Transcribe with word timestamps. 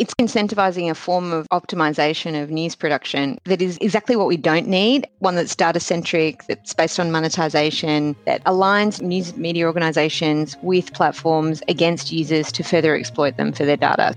It's 0.00 0.14
incentivizing 0.14 0.90
a 0.90 0.94
form 0.94 1.30
of 1.30 1.46
optimization 1.52 2.42
of 2.42 2.50
news 2.50 2.74
production 2.74 3.38
that 3.44 3.60
is 3.60 3.76
exactly 3.82 4.16
what 4.16 4.28
we 4.28 4.38
don't 4.38 4.66
need 4.66 5.06
one 5.18 5.34
that's 5.34 5.54
data 5.54 5.78
centric, 5.78 6.42
that's 6.46 6.72
based 6.72 6.98
on 6.98 7.12
monetization, 7.12 8.16
that 8.24 8.42
aligns 8.44 9.02
news 9.02 9.36
media 9.36 9.66
organizations 9.66 10.56
with 10.62 10.94
platforms 10.94 11.62
against 11.68 12.12
users 12.12 12.50
to 12.52 12.62
further 12.62 12.96
exploit 12.96 13.36
them 13.36 13.52
for 13.52 13.66
their 13.66 13.76
data. 13.76 14.16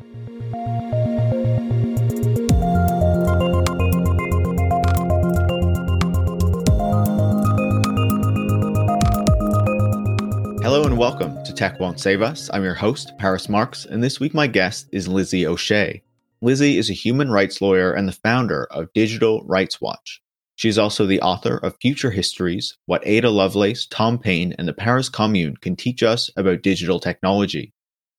And 10.94 11.00
welcome 11.00 11.44
to 11.44 11.52
Tech 11.52 11.80
Won't 11.80 12.00
Save 12.00 12.22
Us. 12.22 12.52
I'm 12.54 12.64
your 12.64 12.76
host, 12.76 13.14
Paris 13.18 13.50
Marks, 13.50 13.84
and 13.86 14.04
this 14.04 14.20
week 14.20 14.36
my 14.36 14.46
guest 14.46 14.88
is 14.92 15.08
Lizzie 15.08 15.48
O'Shea. 15.48 16.04
Lizzie 16.44 16.78
is 16.78 16.88
a 16.88 16.94
human 16.94 17.32
rights 17.32 17.62
lawyer 17.62 17.94
and 17.94 18.08
the 18.08 18.12
founder 18.12 18.66
of 18.66 18.94
Digital 18.94 19.44
Rights 19.46 19.82
Watch. 19.82 20.22
She 20.56 20.70
is 20.70 20.78
also 20.78 21.08
the 21.08 21.20
author 21.22 21.58
of 21.58 21.76
Future 21.82 22.12
Histories 22.12 22.78
What 22.86 23.02
Ada 23.08 23.32
Lovelace, 23.32 23.88
Tom 23.88 24.20
Paine, 24.20 24.54
and 24.60 24.68
the 24.68 24.74
Paris 24.74 25.10
Commune 25.10 25.58
Can 25.58 25.76
Teach 25.76 26.04
Us 26.04 26.30
About 26.38 26.62
Digital 26.62 27.00
Technology. 27.00 27.74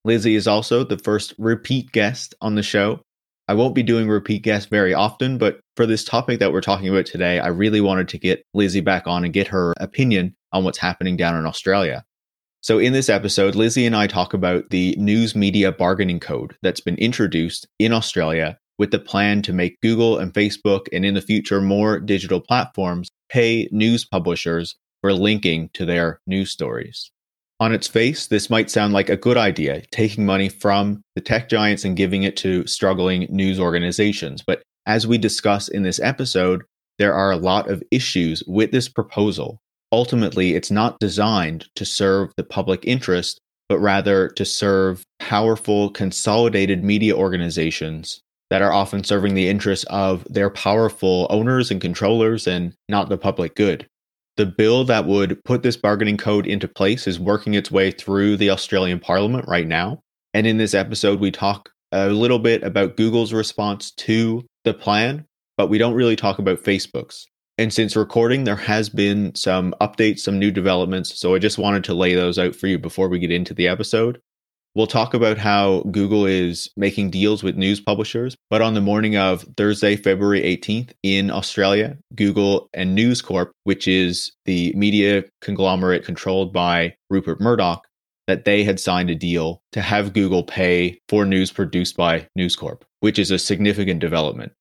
Lizzie 0.04 0.34
is 0.34 0.48
also 0.48 0.82
the 0.82 0.98
first 0.98 1.32
repeat 1.38 1.92
guest 1.92 2.34
on 2.40 2.56
the 2.56 2.62
show. 2.64 3.00
I 3.46 3.54
won't 3.54 3.76
be 3.76 3.84
doing 3.84 4.08
repeat 4.08 4.42
guests 4.42 4.68
very 4.68 4.94
often, 4.94 5.38
but 5.38 5.60
for 5.76 5.86
this 5.86 6.02
topic 6.02 6.40
that 6.40 6.52
we're 6.52 6.60
talking 6.60 6.88
about 6.88 7.06
today, 7.06 7.38
I 7.38 7.48
really 7.48 7.80
wanted 7.80 8.08
to 8.08 8.18
get 8.18 8.42
Lizzie 8.52 8.80
back 8.80 9.06
on 9.06 9.22
and 9.22 9.32
get 9.32 9.46
her 9.46 9.74
opinion 9.78 10.34
on 10.52 10.64
what's 10.64 10.78
happening 10.78 11.16
down 11.16 11.36
in 11.36 11.46
Australia. 11.46 12.04
So, 12.64 12.78
in 12.78 12.94
this 12.94 13.10
episode, 13.10 13.54
Lizzie 13.54 13.84
and 13.84 13.94
I 13.94 14.06
talk 14.06 14.32
about 14.32 14.70
the 14.70 14.96
news 14.96 15.36
media 15.36 15.70
bargaining 15.70 16.18
code 16.18 16.56
that's 16.62 16.80
been 16.80 16.96
introduced 16.96 17.68
in 17.78 17.92
Australia 17.92 18.56
with 18.78 18.90
the 18.90 18.98
plan 18.98 19.42
to 19.42 19.52
make 19.52 19.78
Google 19.82 20.16
and 20.16 20.32
Facebook 20.32 20.86
and 20.90 21.04
in 21.04 21.12
the 21.12 21.20
future 21.20 21.60
more 21.60 22.00
digital 22.00 22.40
platforms 22.40 23.10
pay 23.28 23.68
news 23.70 24.06
publishers 24.06 24.76
for 25.02 25.12
linking 25.12 25.68
to 25.74 25.84
their 25.84 26.20
news 26.26 26.52
stories. 26.52 27.10
On 27.60 27.70
its 27.70 27.86
face, 27.86 28.28
this 28.28 28.48
might 28.48 28.70
sound 28.70 28.94
like 28.94 29.10
a 29.10 29.16
good 29.18 29.36
idea, 29.36 29.82
taking 29.90 30.24
money 30.24 30.48
from 30.48 31.02
the 31.16 31.20
tech 31.20 31.50
giants 31.50 31.84
and 31.84 31.98
giving 31.98 32.22
it 32.22 32.34
to 32.38 32.66
struggling 32.66 33.26
news 33.28 33.60
organizations. 33.60 34.42
But 34.42 34.62
as 34.86 35.06
we 35.06 35.18
discuss 35.18 35.68
in 35.68 35.82
this 35.82 36.00
episode, 36.00 36.62
there 36.98 37.12
are 37.12 37.30
a 37.30 37.36
lot 37.36 37.68
of 37.68 37.82
issues 37.90 38.42
with 38.46 38.70
this 38.70 38.88
proposal 38.88 39.60
ultimately 39.94 40.54
it's 40.54 40.72
not 40.72 40.98
designed 40.98 41.68
to 41.76 41.84
serve 41.84 42.32
the 42.36 42.42
public 42.42 42.84
interest, 42.84 43.38
but 43.68 43.78
rather 43.78 44.28
to 44.30 44.44
serve 44.44 45.04
powerful, 45.20 45.88
consolidated 45.90 46.82
media 46.82 47.14
organizations 47.16 48.20
that 48.50 48.60
are 48.60 48.72
often 48.72 49.04
serving 49.04 49.34
the 49.34 49.48
interests 49.48 49.86
of 49.90 50.24
their 50.28 50.50
powerful 50.50 51.28
owners 51.30 51.70
and 51.70 51.80
controllers 51.80 52.48
and 52.48 52.74
not 52.88 53.08
the 53.08 53.16
public 53.16 53.54
good. 53.54 53.86
The 54.36 54.46
bill 54.46 54.84
that 54.86 55.06
would 55.06 55.38
put 55.44 55.62
this 55.62 55.76
bargaining 55.76 56.16
code 56.16 56.46
into 56.46 56.66
place 56.66 57.06
is 57.06 57.20
working 57.20 57.54
its 57.54 57.70
way 57.70 57.92
through 57.92 58.36
the 58.36 58.50
Australian 58.50 58.98
Parliament 58.98 59.46
right 59.46 59.66
now. 59.66 60.00
And 60.34 60.44
in 60.44 60.58
this 60.58 60.74
episode, 60.74 61.20
we 61.20 61.30
talk 61.30 61.70
a 61.92 62.08
little 62.08 62.40
bit 62.40 62.64
about 62.64 62.96
Google's 62.96 63.32
response 63.32 63.92
to 63.92 64.44
the 64.64 64.74
plan, 64.74 65.24
but 65.56 65.68
we 65.68 65.78
don't 65.78 65.94
really 65.94 66.16
talk 66.16 66.40
about 66.40 66.64
Facebook's. 66.64 67.28
And 67.56 67.72
since 67.72 67.94
recording, 67.94 68.44
there 68.44 68.56
has 68.56 68.88
been 68.88 69.34
some 69.36 69.74
updates, 69.80 70.20
some 70.20 70.40
new 70.40 70.50
developments. 70.50 71.18
So 71.18 71.34
I 71.34 71.38
just 71.38 71.58
wanted 71.58 71.84
to 71.84 71.94
lay 71.94 72.14
those 72.14 72.38
out 72.38 72.56
for 72.56 72.66
you 72.66 72.78
before 72.78 73.08
we 73.08 73.20
get 73.20 73.30
into 73.30 73.54
the 73.54 73.68
episode. 73.68 74.20
We'll 74.74 74.88
talk 74.88 75.14
about 75.14 75.38
how 75.38 75.82
Google 75.92 76.26
is 76.26 76.68
making 76.76 77.10
deals 77.10 77.44
with 77.44 77.54
news 77.54 77.80
publishers. 77.80 78.36
But 78.50 78.60
on 78.60 78.74
the 78.74 78.80
morning 78.80 79.16
of 79.16 79.46
Thursday, 79.56 79.94
February 79.94 80.42
18th 80.42 80.90
in 81.04 81.30
Australia, 81.30 81.96
Google 82.16 82.68
and 82.74 82.92
News 82.92 83.22
Corp, 83.22 83.52
which 83.62 83.86
is 83.86 84.32
the 84.46 84.72
media 84.74 85.22
conglomerate 85.40 86.04
controlled 86.04 86.52
by 86.52 86.96
Rupert 87.08 87.40
Murdoch, 87.40 87.86
that 88.26 88.44
they 88.46 88.64
had 88.64 88.80
signed 88.80 89.10
a 89.10 89.14
deal 89.14 89.62
to 89.70 89.80
have 89.80 90.12
Google 90.12 90.42
pay 90.42 90.98
for 91.08 91.24
news 91.24 91.52
produced 91.52 91.96
by 91.96 92.26
News 92.34 92.56
Corp, 92.56 92.84
which 92.98 93.20
is 93.20 93.30
a 93.30 93.38
significant 93.38 94.00
development. 94.00 94.52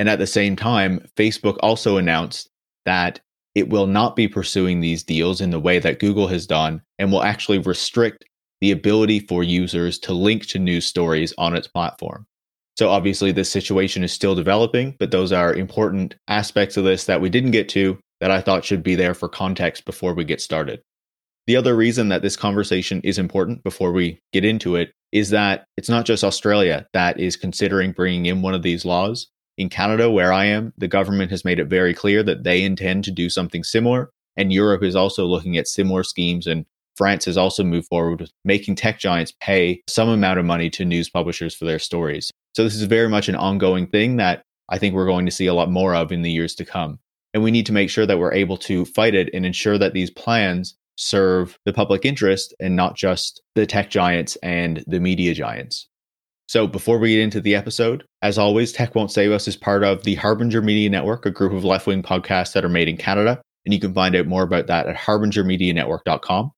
And 0.00 0.08
at 0.08 0.18
the 0.18 0.26
same 0.26 0.56
time, 0.56 1.06
Facebook 1.14 1.58
also 1.60 1.98
announced 1.98 2.48
that 2.86 3.20
it 3.54 3.68
will 3.68 3.86
not 3.86 4.16
be 4.16 4.28
pursuing 4.28 4.80
these 4.80 5.02
deals 5.02 5.42
in 5.42 5.50
the 5.50 5.60
way 5.60 5.78
that 5.78 5.98
Google 5.98 6.26
has 6.28 6.46
done 6.46 6.80
and 6.98 7.12
will 7.12 7.22
actually 7.22 7.58
restrict 7.58 8.24
the 8.62 8.70
ability 8.70 9.20
for 9.20 9.42
users 9.42 9.98
to 9.98 10.14
link 10.14 10.46
to 10.46 10.58
news 10.58 10.86
stories 10.86 11.34
on 11.36 11.54
its 11.54 11.68
platform. 11.68 12.26
So, 12.78 12.88
obviously, 12.88 13.30
this 13.30 13.50
situation 13.50 14.02
is 14.02 14.10
still 14.10 14.34
developing, 14.34 14.96
but 14.98 15.10
those 15.10 15.32
are 15.32 15.52
important 15.52 16.14
aspects 16.28 16.78
of 16.78 16.84
this 16.84 17.04
that 17.04 17.20
we 17.20 17.28
didn't 17.28 17.50
get 17.50 17.68
to 17.70 17.98
that 18.22 18.30
I 18.30 18.40
thought 18.40 18.64
should 18.64 18.82
be 18.82 18.94
there 18.94 19.12
for 19.12 19.28
context 19.28 19.84
before 19.84 20.14
we 20.14 20.24
get 20.24 20.40
started. 20.40 20.80
The 21.46 21.56
other 21.56 21.76
reason 21.76 22.08
that 22.08 22.22
this 22.22 22.36
conversation 22.36 23.02
is 23.04 23.18
important 23.18 23.62
before 23.64 23.92
we 23.92 24.18
get 24.32 24.46
into 24.46 24.76
it 24.76 24.92
is 25.12 25.28
that 25.28 25.66
it's 25.76 25.90
not 25.90 26.06
just 26.06 26.24
Australia 26.24 26.86
that 26.94 27.20
is 27.20 27.36
considering 27.36 27.92
bringing 27.92 28.24
in 28.24 28.40
one 28.40 28.54
of 28.54 28.62
these 28.62 28.86
laws. 28.86 29.26
In 29.60 29.68
Canada, 29.68 30.10
where 30.10 30.32
I 30.32 30.46
am, 30.46 30.72
the 30.78 30.88
government 30.88 31.30
has 31.30 31.44
made 31.44 31.58
it 31.58 31.66
very 31.66 31.92
clear 31.92 32.22
that 32.22 32.44
they 32.44 32.62
intend 32.62 33.04
to 33.04 33.10
do 33.10 33.28
something 33.28 33.62
similar. 33.62 34.10
And 34.34 34.50
Europe 34.50 34.82
is 34.82 34.96
also 34.96 35.26
looking 35.26 35.58
at 35.58 35.68
similar 35.68 36.02
schemes. 36.02 36.46
And 36.46 36.64
France 36.96 37.26
has 37.26 37.36
also 37.36 37.62
moved 37.62 37.86
forward 37.88 38.22
with 38.22 38.32
making 38.42 38.76
tech 38.76 38.98
giants 38.98 39.34
pay 39.38 39.82
some 39.86 40.08
amount 40.08 40.38
of 40.38 40.46
money 40.46 40.70
to 40.70 40.86
news 40.86 41.10
publishers 41.10 41.54
for 41.54 41.66
their 41.66 41.78
stories. 41.78 42.30
So 42.56 42.64
this 42.64 42.74
is 42.74 42.84
very 42.84 43.10
much 43.10 43.28
an 43.28 43.34
ongoing 43.34 43.86
thing 43.86 44.16
that 44.16 44.44
I 44.70 44.78
think 44.78 44.94
we're 44.94 45.04
going 45.04 45.26
to 45.26 45.30
see 45.30 45.46
a 45.46 45.52
lot 45.52 45.70
more 45.70 45.94
of 45.94 46.10
in 46.10 46.22
the 46.22 46.32
years 46.32 46.54
to 46.54 46.64
come. 46.64 46.98
And 47.34 47.42
we 47.42 47.50
need 47.50 47.66
to 47.66 47.74
make 47.74 47.90
sure 47.90 48.06
that 48.06 48.18
we're 48.18 48.32
able 48.32 48.56
to 48.56 48.86
fight 48.86 49.14
it 49.14 49.28
and 49.34 49.44
ensure 49.44 49.76
that 49.76 49.92
these 49.92 50.10
plans 50.10 50.74
serve 50.96 51.58
the 51.66 51.74
public 51.74 52.06
interest 52.06 52.54
and 52.60 52.76
not 52.76 52.96
just 52.96 53.42
the 53.56 53.66
tech 53.66 53.90
giants 53.90 54.36
and 54.36 54.82
the 54.86 55.00
media 55.00 55.34
giants. 55.34 55.86
So 56.50 56.66
before 56.66 56.98
we 56.98 57.14
get 57.14 57.22
into 57.22 57.40
the 57.40 57.54
episode, 57.54 58.04
as 58.22 58.36
always, 58.36 58.72
Tech 58.72 58.96
Won't 58.96 59.12
Save 59.12 59.30
Us 59.30 59.46
is 59.46 59.54
part 59.54 59.84
of 59.84 60.02
the 60.02 60.16
Harbinger 60.16 60.60
Media 60.60 60.90
Network, 60.90 61.24
a 61.24 61.30
group 61.30 61.52
of 61.52 61.64
left 61.64 61.86
wing 61.86 62.02
podcasts 62.02 62.54
that 62.54 62.64
are 62.64 62.68
made 62.68 62.88
in 62.88 62.96
Canada. 62.96 63.40
And 63.64 63.72
you 63.72 63.78
can 63.78 63.94
find 63.94 64.16
out 64.16 64.26
more 64.26 64.42
about 64.42 64.66
that 64.66 64.88
at 64.88 64.96
harbingermedianetwork.com. 64.96 66.50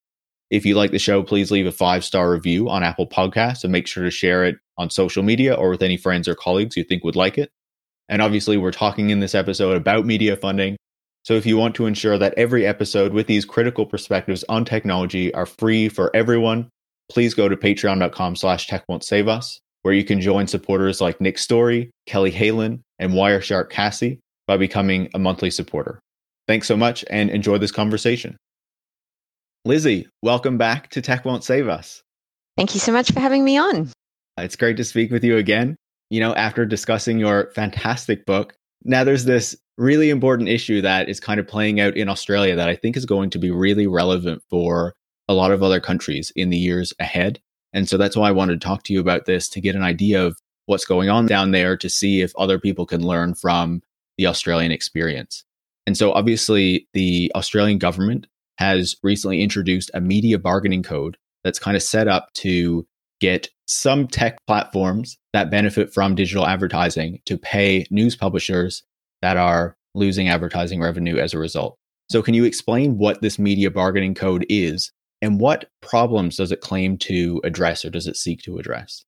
If 0.50 0.64
you 0.64 0.76
like 0.76 0.92
the 0.92 0.98
show, 0.98 1.22
please 1.22 1.50
leave 1.50 1.66
a 1.66 1.72
five 1.72 2.06
star 2.06 2.30
review 2.30 2.70
on 2.70 2.82
Apple 2.82 3.06
Podcasts 3.06 3.64
and 3.64 3.70
make 3.70 3.86
sure 3.86 4.03
to 4.03 4.10
share 4.10 4.47
it 4.47 4.56
on 4.78 4.88
social 4.88 5.22
media 5.22 5.53
or 5.53 5.69
with 5.69 5.82
any 5.82 5.98
friends 5.98 6.26
or 6.26 6.34
colleagues 6.34 6.74
you 6.74 6.84
think 6.84 7.04
would 7.04 7.14
like 7.14 7.36
it. 7.36 7.50
And 8.09 8.22
obviously, 8.22 8.56
we're 8.56 8.72
talking 8.72 9.10
in 9.10 9.20
this 9.20 9.34
episode 9.34 9.76
about 9.76 10.06
media 10.06 10.38
funding. 10.38 10.78
So 11.22 11.34
if 11.34 11.44
you 11.44 11.59
want 11.59 11.74
to 11.74 11.84
ensure 11.84 12.16
that 12.16 12.32
every 12.38 12.66
episode 12.66 13.12
with 13.12 13.26
these 13.26 13.44
critical 13.44 13.84
perspectives 13.84 14.42
on 14.48 14.64
technology 14.64 15.34
are 15.34 15.44
free 15.44 15.91
for 15.91 16.10
everyone, 16.16 16.70
please 17.10 17.34
go 17.34 17.47
to 17.47 17.59
patreon.com 17.59 18.36
slash 18.36 18.69
tech 18.69 18.84
won't 18.88 19.04
save 19.04 19.28
us 19.28 19.60
where 19.82 19.94
you 19.94 20.04
can 20.04 20.20
join 20.20 20.47
supporters 20.47 21.00
like 21.00 21.20
Nick 21.20 21.38
Story, 21.38 21.91
Kelly 22.06 22.32
Halen, 22.32 22.81
and 22.98 23.12
Wireshark 23.12 23.70
Cassie 23.70 24.20
by 24.47 24.56
becoming 24.56 25.09
a 25.15 25.19
monthly 25.19 25.50
supporter. 25.50 26.00
Thanks 26.48 26.66
so 26.66 26.76
much 26.76 27.04
and 27.10 27.31
enjoy 27.31 27.59
this 27.59 27.72
conversation. 27.72 28.37
Lizzie, 29.65 30.09
welcome 30.22 30.59
back 30.59 30.91
to 30.91 31.00
Tech 31.00 31.25
Won't 31.25 31.44
Save 31.44 31.69
Us. 31.69 32.03
Thank 32.56 32.75
you 32.75 32.81
so 32.81 32.92
much 32.92 33.12
for 33.12 33.21
having 33.21 33.44
me 33.44 33.56
on. 33.56 33.88
Uh, 34.38 34.42
it's 34.42 34.56
great 34.56 34.76
to 34.76 34.84
speak 34.84 35.10
with 35.10 35.22
you 35.25 35.37
again. 35.37 35.76
You 36.10 36.21
know, 36.21 36.34
after 36.34 36.66
discussing 36.66 37.19
your 37.19 37.50
fantastic 37.54 38.26
book, 38.26 38.54
now 38.84 39.04
there's 39.04 39.25
this 39.25 39.56
really 39.78 40.10
important 40.10 40.48
issue 40.48 40.82
that 40.82 41.09
is 41.09 41.21
kind 41.21 41.41
of 41.41 41.47
playing 41.47 41.81
out 41.81 41.97
in 41.97 42.09
Australia 42.09 42.56
that 42.56 42.69
I 42.69 42.76
think 42.76 42.97
is 42.97 43.06
going 43.06 43.31
to 43.31 43.38
be 43.38 43.50
really 43.50 43.87
relevant 43.87 44.42
for 44.50 44.92
a 45.28 45.34
lot 45.34 45.53
of 45.53 45.62
other 45.62 45.81
countries 45.81 46.32
in 46.37 46.50
the 46.50 46.59
years 46.59 46.92
ahead. 46.98 47.41
And 47.72 47.88
so 47.88 47.97
that's 47.97 48.16
why 48.16 48.28
I 48.28 48.33
wanted 48.33 48.60
to 48.60 48.66
talk 48.66 48.83
to 48.84 48.93
you 48.93 49.00
about 49.00 49.27
this 49.27 49.49
to 49.50 49.60
get 49.60 49.75
an 49.75 49.83
idea 49.83 50.25
of 50.25 50.38
what's 50.66 50.84
going 50.84 51.09
on 51.09 51.27
down 51.27 51.50
there 51.50 51.77
to 51.77 51.88
see 51.88 52.21
if 52.21 52.33
other 52.36 52.59
people 52.59 52.86
can 52.86 53.07
learn 53.07 53.34
from 53.34 53.83
the 54.19 54.27
Australian 54.27 54.72
experience. 54.72 55.45
And 55.86 55.97
so 55.97 56.13
obviously, 56.13 56.89
the 56.92 57.33
Australian 57.34 57.78
government 57.78 58.27
has 58.59 58.97
recently 59.03 59.42
introduced 59.42 59.91
a 59.95 60.01
media 60.01 60.39
bargaining 60.39 60.83
code 60.83 61.16
that's 61.42 61.59
kind 61.59 61.77
of 61.77 61.83
set 61.83 62.07
up 62.07 62.33
to 62.34 62.86
get 63.21 63.48
some 63.66 64.07
tech 64.07 64.36
platforms 64.47 65.18
that 65.33 65.51
benefit 65.51 65.92
from 65.92 66.15
digital 66.15 66.47
advertising 66.47 67.21
to 67.25 67.39
pay 67.39 67.86
news 67.91 68.15
publishers 68.15 68.83
that 69.22 69.36
are 69.36 69.77
losing 69.95 70.28
advertising 70.28 70.80
revenue 70.80 71.16
as 71.16 71.34
a 71.34 71.39
result. 71.39 71.77
So, 72.10 72.22
can 72.22 72.34
you 72.34 72.45
explain 72.45 72.98
what 72.98 73.22
this 73.22 73.39
media 73.39 73.71
bargaining 73.71 74.15
code 74.15 74.45
is 74.48 74.92
and 75.22 75.41
what 75.41 75.71
problems 75.80 76.36
does 76.36 76.53
it 76.53 76.60
claim 76.60 76.98
to 76.98 77.41
address 77.45 77.84
or 77.84 77.91
does 77.91 78.07
it 78.07 78.16
seek 78.16 78.42
to 78.42 78.59
address? 78.59 79.04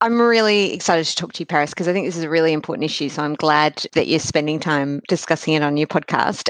I'm 0.00 0.18
really 0.18 0.72
excited 0.72 1.04
to 1.04 1.14
talk 1.14 1.34
to 1.34 1.40
you, 1.40 1.46
Paris, 1.46 1.70
because 1.70 1.86
I 1.86 1.92
think 1.92 2.06
this 2.06 2.16
is 2.16 2.24
a 2.24 2.30
really 2.30 2.54
important 2.54 2.86
issue. 2.86 3.10
So 3.10 3.22
I'm 3.22 3.34
glad 3.34 3.84
that 3.92 4.08
you're 4.08 4.18
spending 4.18 4.58
time 4.58 5.02
discussing 5.08 5.52
it 5.52 5.62
on 5.62 5.76
your 5.76 5.86
podcast. 5.86 6.48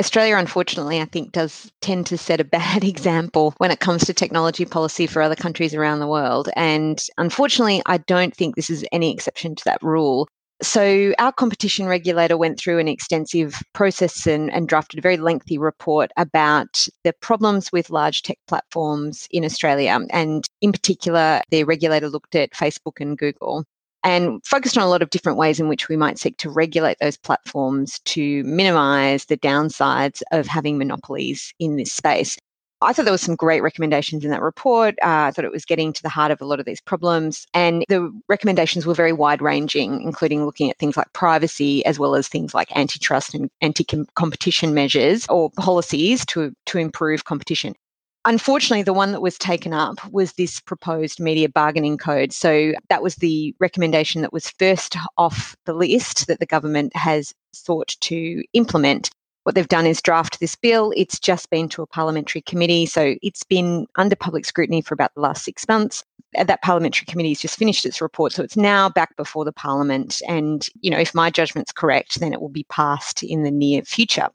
Australia, 0.00 0.36
unfortunately, 0.36 1.00
I 1.00 1.04
think 1.04 1.30
does 1.30 1.70
tend 1.80 2.06
to 2.06 2.18
set 2.18 2.40
a 2.40 2.44
bad 2.58 2.82
example 2.82 3.54
when 3.58 3.70
it 3.70 3.78
comes 3.78 4.04
to 4.04 4.12
technology 4.12 4.64
policy 4.64 5.06
for 5.06 5.22
other 5.22 5.36
countries 5.36 5.74
around 5.74 6.00
the 6.00 6.08
world. 6.08 6.48
And 6.56 7.00
unfortunately, 7.16 7.82
I 7.86 7.98
don't 7.98 8.34
think 8.34 8.56
this 8.56 8.70
is 8.70 8.84
any 8.90 9.12
exception 9.12 9.54
to 9.54 9.64
that 9.66 9.82
rule. 9.82 10.28
So, 10.60 11.14
our 11.20 11.30
competition 11.30 11.86
regulator 11.86 12.36
went 12.36 12.58
through 12.58 12.80
an 12.80 12.88
extensive 12.88 13.62
process 13.74 14.26
and, 14.26 14.52
and, 14.52 14.66
drafted 14.68 14.98
a 14.98 15.02
very 15.02 15.16
lengthy 15.16 15.56
report 15.56 16.10
about 16.16 16.88
the 17.04 17.12
problems 17.12 17.70
with 17.70 17.90
large 17.90 18.22
tech 18.22 18.38
platforms 18.48 19.28
in 19.30 19.44
Australia. 19.44 19.96
And 20.10 20.48
in 20.60 20.72
particular, 20.72 21.42
the 21.50 21.62
regulator 21.62 22.08
looked 22.08 22.34
at 22.34 22.50
Facebook 22.50 23.00
and 23.00 23.16
Google 23.16 23.64
and 24.02 24.44
focused 24.44 24.76
on 24.76 24.84
a 24.84 24.88
lot 24.88 25.02
of 25.02 25.10
different 25.10 25.38
ways 25.38 25.60
in 25.60 25.68
which 25.68 25.88
we 25.88 25.96
might 25.96 26.18
seek 26.18 26.36
to 26.38 26.50
regulate 26.50 26.96
those 27.00 27.16
platforms 27.16 28.00
to 28.06 28.42
minimize 28.44 29.26
the 29.26 29.36
downsides 29.36 30.22
of 30.32 30.46
having 30.46 30.78
monopolies 30.78 31.52
in 31.58 31.76
this 31.76 31.92
space. 31.92 32.36
I 32.80 32.92
thought 32.92 33.04
there 33.04 33.12
was 33.12 33.22
some 33.22 33.34
great 33.34 33.60
recommendations 33.60 34.24
in 34.24 34.30
that 34.30 34.42
report. 34.42 34.94
Uh, 35.02 35.26
I 35.26 35.30
thought 35.32 35.44
it 35.44 35.52
was 35.52 35.64
getting 35.64 35.92
to 35.92 36.02
the 36.02 36.08
heart 36.08 36.30
of 36.30 36.40
a 36.40 36.44
lot 36.44 36.60
of 36.60 36.66
these 36.66 36.80
problems. 36.80 37.46
And 37.52 37.84
the 37.88 38.12
recommendations 38.28 38.86
were 38.86 38.94
very 38.94 39.12
wide 39.12 39.42
ranging, 39.42 40.00
including 40.02 40.44
looking 40.44 40.70
at 40.70 40.78
things 40.78 40.96
like 40.96 41.12
privacy 41.12 41.84
as 41.84 41.98
well 41.98 42.14
as 42.14 42.28
things 42.28 42.54
like 42.54 42.74
antitrust 42.76 43.34
and 43.34 43.50
anti 43.60 43.84
competition 44.14 44.74
measures 44.74 45.26
or 45.28 45.50
policies 45.56 46.24
to, 46.26 46.52
to 46.66 46.78
improve 46.78 47.24
competition. 47.24 47.74
Unfortunately, 48.24 48.82
the 48.82 48.92
one 48.92 49.12
that 49.12 49.22
was 49.22 49.38
taken 49.38 49.72
up 49.72 50.04
was 50.12 50.34
this 50.34 50.60
proposed 50.60 51.18
media 51.18 51.48
bargaining 51.48 51.96
code. 51.96 52.32
So 52.32 52.74
that 52.90 53.02
was 53.02 53.16
the 53.16 53.54
recommendation 53.58 54.22
that 54.22 54.32
was 54.32 54.50
first 54.50 54.96
off 55.16 55.56
the 55.64 55.72
list 55.72 56.26
that 56.26 56.38
the 56.38 56.46
government 56.46 56.94
has 56.94 57.32
sought 57.52 57.96
to 58.00 58.44
implement. 58.52 59.10
What 59.48 59.54
they've 59.54 59.66
done 59.66 59.86
is 59.86 60.02
draft 60.02 60.40
this 60.40 60.54
bill. 60.54 60.92
It's 60.94 61.18
just 61.18 61.48
been 61.48 61.70
to 61.70 61.80
a 61.80 61.86
parliamentary 61.86 62.42
committee. 62.42 62.84
So 62.84 63.14
it's 63.22 63.44
been 63.44 63.86
under 63.96 64.14
public 64.14 64.44
scrutiny 64.44 64.82
for 64.82 64.92
about 64.92 65.14
the 65.14 65.22
last 65.22 65.42
six 65.42 65.66
months. 65.66 66.04
Uh, 66.36 66.44
that 66.44 66.60
parliamentary 66.60 67.06
committee 67.06 67.30
has 67.30 67.40
just 67.40 67.58
finished 67.58 67.86
its 67.86 68.02
report. 68.02 68.34
So 68.34 68.42
it's 68.42 68.58
now 68.58 68.90
back 68.90 69.16
before 69.16 69.46
the 69.46 69.52
parliament. 69.52 70.20
And, 70.28 70.66
you 70.82 70.90
know, 70.90 70.98
if 70.98 71.14
my 71.14 71.30
judgment's 71.30 71.72
correct, 71.72 72.20
then 72.20 72.34
it 72.34 72.42
will 72.42 72.50
be 72.50 72.64
passed 72.64 73.22
in 73.22 73.42
the 73.42 73.50
near 73.50 73.80
future. 73.80 74.28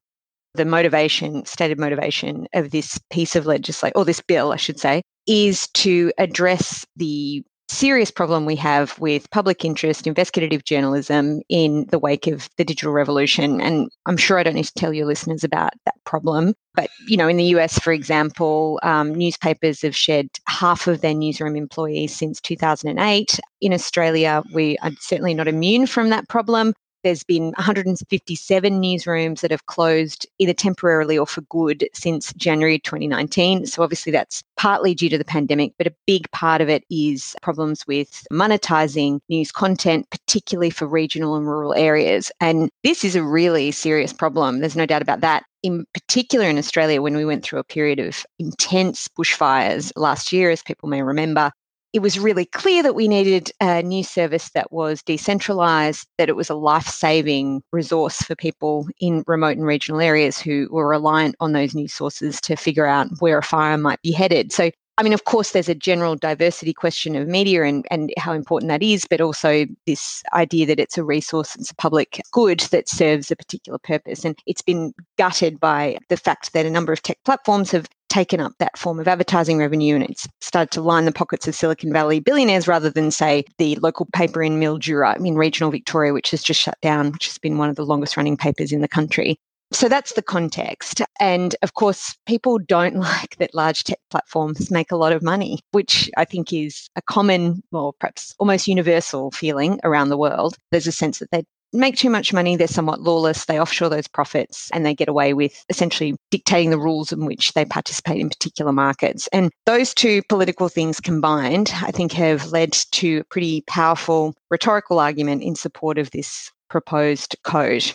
The 0.55 0.65
motivation, 0.65 1.45
stated 1.45 1.77
motivation 1.77 2.47
of 2.55 2.71
this 2.71 2.99
piece 3.11 3.35
of 3.35 3.45
legislation, 3.45 3.93
or 3.95 4.05
this 4.05 4.19
bill, 4.19 4.51
I 4.51 4.55
should 4.55 4.79
say, 4.79 5.03
is 5.27 5.67
to 5.75 6.11
address 6.17 6.87
the 6.95 7.43
serious 7.69 8.11
problem 8.11 8.45
we 8.45 8.55
have 8.55 8.97
with 8.99 9.29
public 9.31 9.63
interest 9.63 10.05
investigative 10.05 10.65
journalism 10.65 11.41
in 11.49 11.85
the 11.89 11.99
wake 11.99 12.27
of 12.27 12.49
the 12.57 12.65
digital 12.65 12.91
revolution 12.91 13.61
and 13.61 13.89
i'm 14.05 14.17
sure 14.17 14.37
i 14.37 14.43
don't 14.43 14.55
need 14.55 14.65
to 14.65 14.73
tell 14.73 14.93
your 14.93 15.05
listeners 15.05 15.43
about 15.43 15.71
that 15.85 15.95
problem 16.03 16.53
but 16.75 16.89
you 17.07 17.15
know 17.15 17.27
in 17.27 17.37
the 17.37 17.45
us 17.45 17.79
for 17.79 17.93
example 17.93 18.79
um, 18.83 19.15
newspapers 19.15 19.81
have 19.81 19.95
shed 19.95 20.27
half 20.47 20.87
of 20.87 21.01
their 21.01 21.13
newsroom 21.13 21.55
employees 21.55 22.13
since 22.13 22.41
2008 22.41 23.39
in 23.61 23.73
australia 23.73 24.43
we 24.53 24.77
are 24.79 24.91
certainly 24.99 25.33
not 25.33 25.47
immune 25.47 25.87
from 25.87 26.09
that 26.09 26.27
problem 26.27 26.73
there's 27.03 27.23
been 27.23 27.51
157 27.57 28.81
newsrooms 28.81 29.41
that 29.41 29.51
have 29.51 29.65
closed 29.65 30.27
either 30.39 30.53
temporarily 30.53 31.17
or 31.17 31.27
for 31.27 31.41
good 31.41 31.87
since 31.93 32.33
January 32.33 32.79
2019. 32.79 33.65
So, 33.65 33.83
obviously, 33.83 34.11
that's 34.11 34.43
partly 34.57 34.93
due 34.93 35.09
to 35.09 35.17
the 35.17 35.25
pandemic, 35.25 35.73
but 35.77 35.87
a 35.87 35.95
big 36.07 36.29
part 36.31 36.61
of 36.61 36.69
it 36.69 36.83
is 36.89 37.35
problems 37.41 37.85
with 37.87 38.25
monetizing 38.31 39.19
news 39.29 39.51
content, 39.51 40.09
particularly 40.09 40.69
for 40.69 40.87
regional 40.87 41.35
and 41.35 41.47
rural 41.47 41.73
areas. 41.73 42.31
And 42.39 42.69
this 42.83 43.03
is 43.03 43.15
a 43.15 43.23
really 43.23 43.71
serious 43.71 44.13
problem. 44.13 44.59
There's 44.59 44.75
no 44.75 44.85
doubt 44.85 45.01
about 45.01 45.21
that 45.21 45.43
in 45.63 45.85
particular 45.93 46.45
in 46.45 46.57
Australia, 46.57 47.01
when 47.01 47.15
we 47.15 47.25
went 47.25 47.43
through 47.43 47.59
a 47.59 47.63
period 47.63 47.99
of 47.99 48.25
intense 48.37 49.07
bushfires 49.07 49.91
last 49.95 50.33
year, 50.33 50.51
as 50.51 50.61
people 50.61 50.89
may 50.89 51.01
remember, 51.01 51.51
it 51.93 52.01
was 52.01 52.19
really 52.19 52.45
clear 52.45 52.81
that 52.81 52.95
we 52.95 53.07
needed 53.07 53.51
a 53.61 53.83
new 53.83 54.03
service 54.03 54.49
that 54.55 54.71
was 54.71 55.03
decentralized, 55.03 56.07
that 56.17 56.27
it 56.27 56.35
was 56.35 56.49
a 56.49 56.55
life 56.55 56.87
saving 56.87 57.61
resource 57.71 58.17
for 58.23 58.35
people 58.35 58.87
in 58.99 59.23
remote 59.27 59.57
and 59.57 59.67
regional 59.67 60.01
areas 60.01 60.39
who 60.39 60.67
were 60.71 60.87
reliant 60.87 61.35
on 61.39 61.53
those 61.53 61.75
news 61.75 61.93
sources 61.93 62.41
to 62.41 62.55
figure 62.55 62.87
out 62.87 63.09
where 63.19 63.37
a 63.37 63.43
fire 63.43 63.77
might 63.77 64.01
be 64.01 64.11
headed. 64.11 64.51
So, 64.51 64.71
I 64.97 65.03
mean, 65.03 65.13
of 65.13 65.25
course, 65.25 65.51
there's 65.51 65.69
a 65.69 65.75
general 65.75 66.15
diversity 66.15 66.73
question 66.73 67.15
of 67.15 67.27
media 67.27 67.63
and, 67.63 67.85
and 67.91 68.11
how 68.17 68.33
important 68.33 68.69
that 68.69 68.83
is, 68.83 69.05
but 69.07 69.21
also 69.21 69.65
this 69.85 70.23
idea 70.33 70.65
that 70.65 70.79
it's 70.79 70.97
a 70.97 71.03
resource, 71.03 71.55
it's 71.55 71.71
a 71.71 71.75
public 71.75 72.21
good 72.31 72.61
that 72.71 72.89
serves 72.89 73.29
a 73.29 73.35
particular 73.35 73.77
purpose. 73.79 74.25
And 74.25 74.35
it's 74.47 74.61
been 74.63 74.93
gutted 75.19 75.59
by 75.59 75.97
the 76.09 76.17
fact 76.17 76.53
that 76.53 76.65
a 76.65 76.71
number 76.71 76.91
of 76.91 77.03
tech 77.03 77.17
platforms 77.23 77.71
have 77.71 77.87
taken 78.13 78.39
up 78.39 78.53
that 78.59 78.77
form 78.77 78.99
of 78.99 79.07
advertising 79.07 79.57
revenue 79.57 79.95
and 79.95 80.03
it's 80.03 80.27
started 80.39 80.69
to 80.69 80.81
line 80.81 81.05
the 81.05 81.11
pockets 81.11 81.47
of 81.47 81.55
Silicon 81.55 81.91
Valley 81.91 82.19
billionaires 82.19 82.67
rather 82.67 82.91
than, 82.91 83.09
say, 83.09 83.43
the 83.57 83.75
local 83.77 84.07
paper 84.13 84.43
in 84.43 84.59
Mildura 84.59 85.17
in 85.17 85.35
regional 85.35 85.71
Victoria, 85.71 86.13
which 86.13 86.29
has 86.29 86.43
just 86.43 86.61
shut 86.61 86.79
down, 86.81 87.11
which 87.11 87.25
has 87.25 87.39
been 87.39 87.57
one 87.57 87.71
of 87.71 87.75
the 87.75 87.85
longest 87.85 88.15
running 88.15 88.37
papers 88.37 88.71
in 88.71 88.81
the 88.81 88.87
country. 88.87 89.35
So 89.71 89.89
that's 89.89 90.13
the 90.13 90.21
context. 90.21 91.01
And 91.19 91.55
of 91.63 91.73
course, 91.73 92.15
people 92.27 92.59
don't 92.59 92.95
like 92.99 93.37
that 93.37 93.55
large 93.55 93.83
tech 93.83 93.97
platforms 94.11 94.69
make 94.69 94.91
a 94.91 94.95
lot 94.95 95.11
of 95.11 95.23
money, 95.23 95.59
which 95.71 96.11
I 96.15 96.23
think 96.23 96.53
is 96.53 96.89
a 96.95 97.01
common 97.01 97.63
or 97.71 97.93
perhaps 97.93 98.35
almost 98.37 98.67
universal 98.67 99.31
feeling 99.31 99.79
around 99.83 100.09
the 100.09 100.17
world. 100.17 100.55
There's 100.69 100.85
a 100.85 100.91
sense 100.91 101.17
that 101.17 101.31
they 101.31 101.45
make 101.73 101.97
too 101.97 102.09
much 102.09 102.31
money, 102.31 102.55
they're 102.55 102.67
somewhat 102.67 103.01
lawless, 103.01 103.45
they 103.45 103.59
offshore 103.59 103.89
those 103.89 104.07
profits, 104.07 104.69
and 104.71 104.85
they 104.85 104.93
get 104.93 105.09
away 105.09 105.33
with 105.33 105.65
essentially 105.69 106.15
dictating 106.31 106.69
the 106.69 106.79
rules 106.79 107.11
in 107.11 107.25
which 107.25 107.53
they 107.53 107.65
participate 107.65 108.19
in 108.19 108.29
particular 108.29 108.71
markets. 108.71 109.27
And 109.33 109.51
those 109.65 109.93
two 109.93 110.21
political 110.29 110.69
things 110.69 110.99
combined, 110.99 111.71
I 111.81 111.91
think, 111.91 112.11
have 112.13 112.51
led 112.51 112.73
to 112.73 113.17
a 113.17 113.23
pretty 113.25 113.63
powerful 113.67 114.35
rhetorical 114.49 114.99
argument 114.99 115.43
in 115.43 115.55
support 115.55 115.97
of 115.97 116.11
this 116.11 116.51
proposed 116.69 117.35
code. 117.43 117.91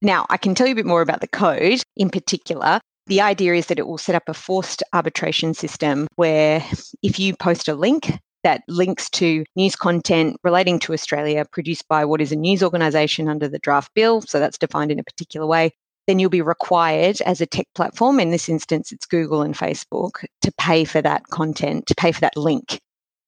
Now, 0.00 0.26
I 0.30 0.36
can 0.36 0.54
tell 0.54 0.66
you 0.66 0.72
a 0.72 0.76
bit 0.76 0.86
more 0.86 1.02
about 1.02 1.20
the 1.20 1.28
code 1.28 1.82
in 1.96 2.10
particular. 2.10 2.80
The 3.06 3.20
idea 3.22 3.54
is 3.54 3.66
that 3.66 3.78
it 3.78 3.86
will 3.86 3.98
set 3.98 4.14
up 4.14 4.28
a 4.28 4.34
forced 4.34 4.82
arbitration 4.92 5.54
system 5.54 6.06
where 6.16 6.62
if 7.02 7.18
you 7.18 7.34
post 7.34 7.66
a 7.66 7.74
link 7.74 8.12
that 8.44 8.62
links 8.68 9.10
to 9.10 9.44
news 9.56 9.76
content 9.76 10.36
relating 10.44 10.78
to 10.80 10.92
Australia 10.92 11.44
produced 11.50 11.86
by 11.88 12.04
what 12.04 12.20
is 12.20 12.32
a 12.32 12.36
news 12.36 12.62
organisation 12.62 13.28
under 13.28 13.48
the 13.48 13.58
draft 13.58 13.92
bill. 13.94 14.20
So 14.22 14.38
that's 14.38 14.58
defined 14.58 14.92
in 14.92 14.98
a 14.98 15.04
particular 15.04 15.46
way. 15.46 15.72
Then 16.06 16.18
you'll 16.18 16.30
be 16.30 16.42
required 16.42 17.20
as 17.22 17.40
a 17.40 17.46
tech 17.46 17.66
platform, 17.74 18.18
in 18.18 18.30
this 18.30 18.48
instance, 18.48 18.92
it's 18.92 19.04
Google 19.04 19.42
and 19.42 19.54
Facebook, 19.54 20.24
to 20.40 20.52
pay 20.58 20.84
for 20.84 21.02
that 21.02 21.24
content, 21.30 21.86
to 21.86 21.94
pay 21.94 22.12
for 22.12 22.20
that 22.20 22.36
link. 22.36 22.80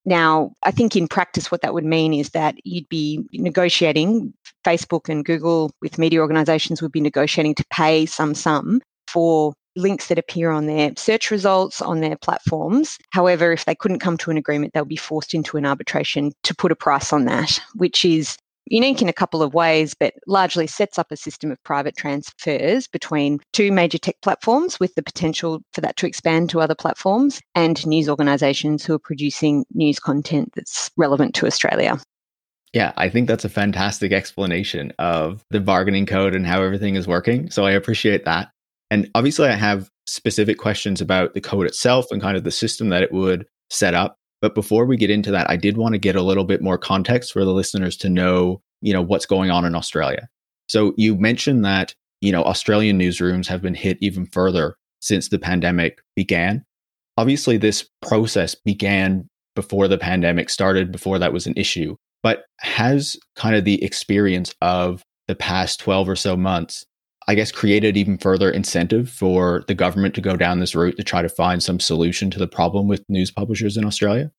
Now, 0.07 0.53
I 0.63 0.71
think 0.71 0.97
in 0.97 1.07
practice, 1.07 1.51
what 1.51 1.61
that 1.61 1.75
would 1.75 1.85
mean 1.85 2.15
is 2.15 2.31
that 2.31 2.55
you'd 2.65 2.89
be 2.89 3.23
negotiating, 3.33 4.33
Facebook 4.65 5.11
and 5.11 5.25
Google 5.27 5.73
with 5.83 5.99
media 5.99 6.21
organizations 6.21 6.81
would 6.81 6.93
be 6.93 7.03
negotiating 7.03 7.55
to 7.57 7.65
pay 7.71 8.07
some 8.07 8.35
sum 8.35 8.81
for 9.09 9.53
links 9.77 10.09
that 10.09 10.19
appear 10.19 10.51
on 10.51 10.67
their 10.67 10.93
search 10.97 11.31
results 11.31 11.81
on 11.81 12.01
their 12.01 12.17
platforms. 12.17 12.99
However, 13.11 13.53
if 13.53 13.65
they 13.65 13.75
couldn't 13.75 14.01
come 14.01 14.17
to 14.19 14.31
an 14.31 14.37
agreement, 14.37 14.75
they'll 14.75 14.85
be 14.85 14.97
forced 14.97 15.35
into 15.35 15.57
an 15.57 15.67
arbitration 15.67 16.33
to 16.43 16.55
put 16.55 16.73
a 16.73 16.77
price 16.77 17.13
on 17.13 17.25
that, 17.27 17.61
which 17.75 18.05
is 18.05 18.37
unique 18.67 19.03
in 19.03 19.09
a 19.09 19.13
couple 19.13 19.43
of 19.43 19.53
ways, 19.53 19.95
but 19.95 20.15
largely 20.27 20.67
sets 20.67 20.99
up 20.99 21.11
a 21.11 21.17
system 21.17 21.51
of 21.51 21.63
private 21.65 21.97
transfers 21.97 22.87
between 22.87 23.41
two 23.53 23.73
major 23.73 23.99
tech 23.99 24.17
platforms 24.23 24.79
with 24.79 24.95
the 24.95 25.03
potential 25.03 25.61
for 25.73 25.81
that 25.81 25.97
to 25.97 26.07
expand 26.07 26.49
to 26.51 26.61
other 26.61 26.75
platforms 26.75 27.41
and 27.55 27.85
news 27.87 28.09
organizations 28.09 28.85
who 28.85 28.95
are 28.95 28.99
producing 28.99 29.65
news 29.75 29.99
content 29.99 30.53
that's 30.55 30.91
relevant 30.97 31.35
to 31.35 31.47
Australia. 31.47 31.99
Yeah, 32.73 32.93
I 32.97 33.09
think 33.09 33.27
that's 33.27 33.45
a 33.45 33.49
fantastic 33.49 34.13
explanation 34.13 34.93
of 35.01 35.45
the 35.51 35.61
bargaining 35.61 36.07
code 36.07 36.37
and 36.37 36.47
how 36.47 36.63
everything 36.63 36.95
is 36.95 37.09
working. 37.09 37.51
So 37.51 37.67
I 37.67 37.73
appreciate 37.73 38.25
that. 38.27 38.51
And 38.91 39.09
obviously, 39.15 39.49
I 39.49 39.55
have 39.55 39.89
specific 40.07 40.59
questions 40.59 41.01
about 41.01 41.35
the 41.35 41.41
code 41.41 41.67
itself 41.67 42.07
and 42.11 42.21
kind 42.21 42.37
of 42.37 42.45
the 42.45 42.51
system 42.51 42.89
that 42.89 43.03
it 43.03 43.13
would 43.13 43.47
set 43.71 43.95
up. 43.95 44.17
But 44.43 44.55
before 44.55 44.85
we 44.85 44.97
get 44.97 45.11
into 45.11 45.31
that, 45.31 45.49
I 45.49 45.57
did 45.57 45.77
want 45.77 45.95
to 45.95 45.99
get 45.99 46.17
a 46.17 46.23
little 46.23 46.45
bit 46.45 46.63
more 46.63 46.79
context 46.79 47.33
for 47.33 47.45
the 47.45 47.53
listeners 47.53 47.97
to 47.99 48.09
know, 48.09 48.61
you 48.81 48.93
know, 48.93 49.03
what's 49.03 49.27
going 49.27 49.51
on 49.51 49.65
in 49.65 49.75
Australia. 49.75 50.29
So 50.67 50.95
you 50.97 51.17
mentioned 51.17 51.65
that, 51.65 51.95
you 52.21 52.33
know, 52.33 52.43
Australian 52.43 52.99
newsrooms 52.99 53.47
have 53.47 53.63
been 53.63 53.75
hit 53.75 53.99
even 54.01 54.27
further 54.27 54.77
since 55.01 55.29
the 55.29 55.39
pandemic 55.39 56.01
began. 56.17 56.65
Obviously, 57.17 57.59
this 57.59 57.89
process 58.03 58.55
began 58.55 59.29
before 59.55 59.89
the 59.89 59.99
pandemic 59.99 60.49
started, 60.49 60.91
before 60.91 61.19
that 61.19 61.33
was 61.33 61.47
an 61.47 61.55
issue. 61.57 61.97
But 62.23 62.45
has 62.61 63.17
kind 63.37 63.57
of 63.57 63.65
the 63.65 63.83
experience 63.83 64.55
of 64.61 65.03
the 65.29 65.35
past 65.35 65.81
12 65.81 66.09
or 66.09 66.17
so 66.17 66.37
months 66.37 66.85
I 67.29 67.35
guess, 67.35 67.53
created 67.53 67.97
even 67.97 68.19
further 68.19 68.51
incentive 68.51 69.11
for 69.11 69.65
the 69.69 69.75
government 69.75 70.15
to 70.17 70.21
go 70.21 70.37
down 70.37 70.61
this 70.61 70.75
route 70.75 70.97
to 70.97 71.05
try 71.05 71.23
to 71.23 71.29
find 71.29 71.63
some 71.63 71.81
solution 71.81 72.31
to 72.31 72.39
the 72.39 72.49
problem 72.49 72.89
with 72.89 73.05
news 73.09 73.31
publishers 73.31 73.77
in 73.77 73.85
Australia? 73.85 74.31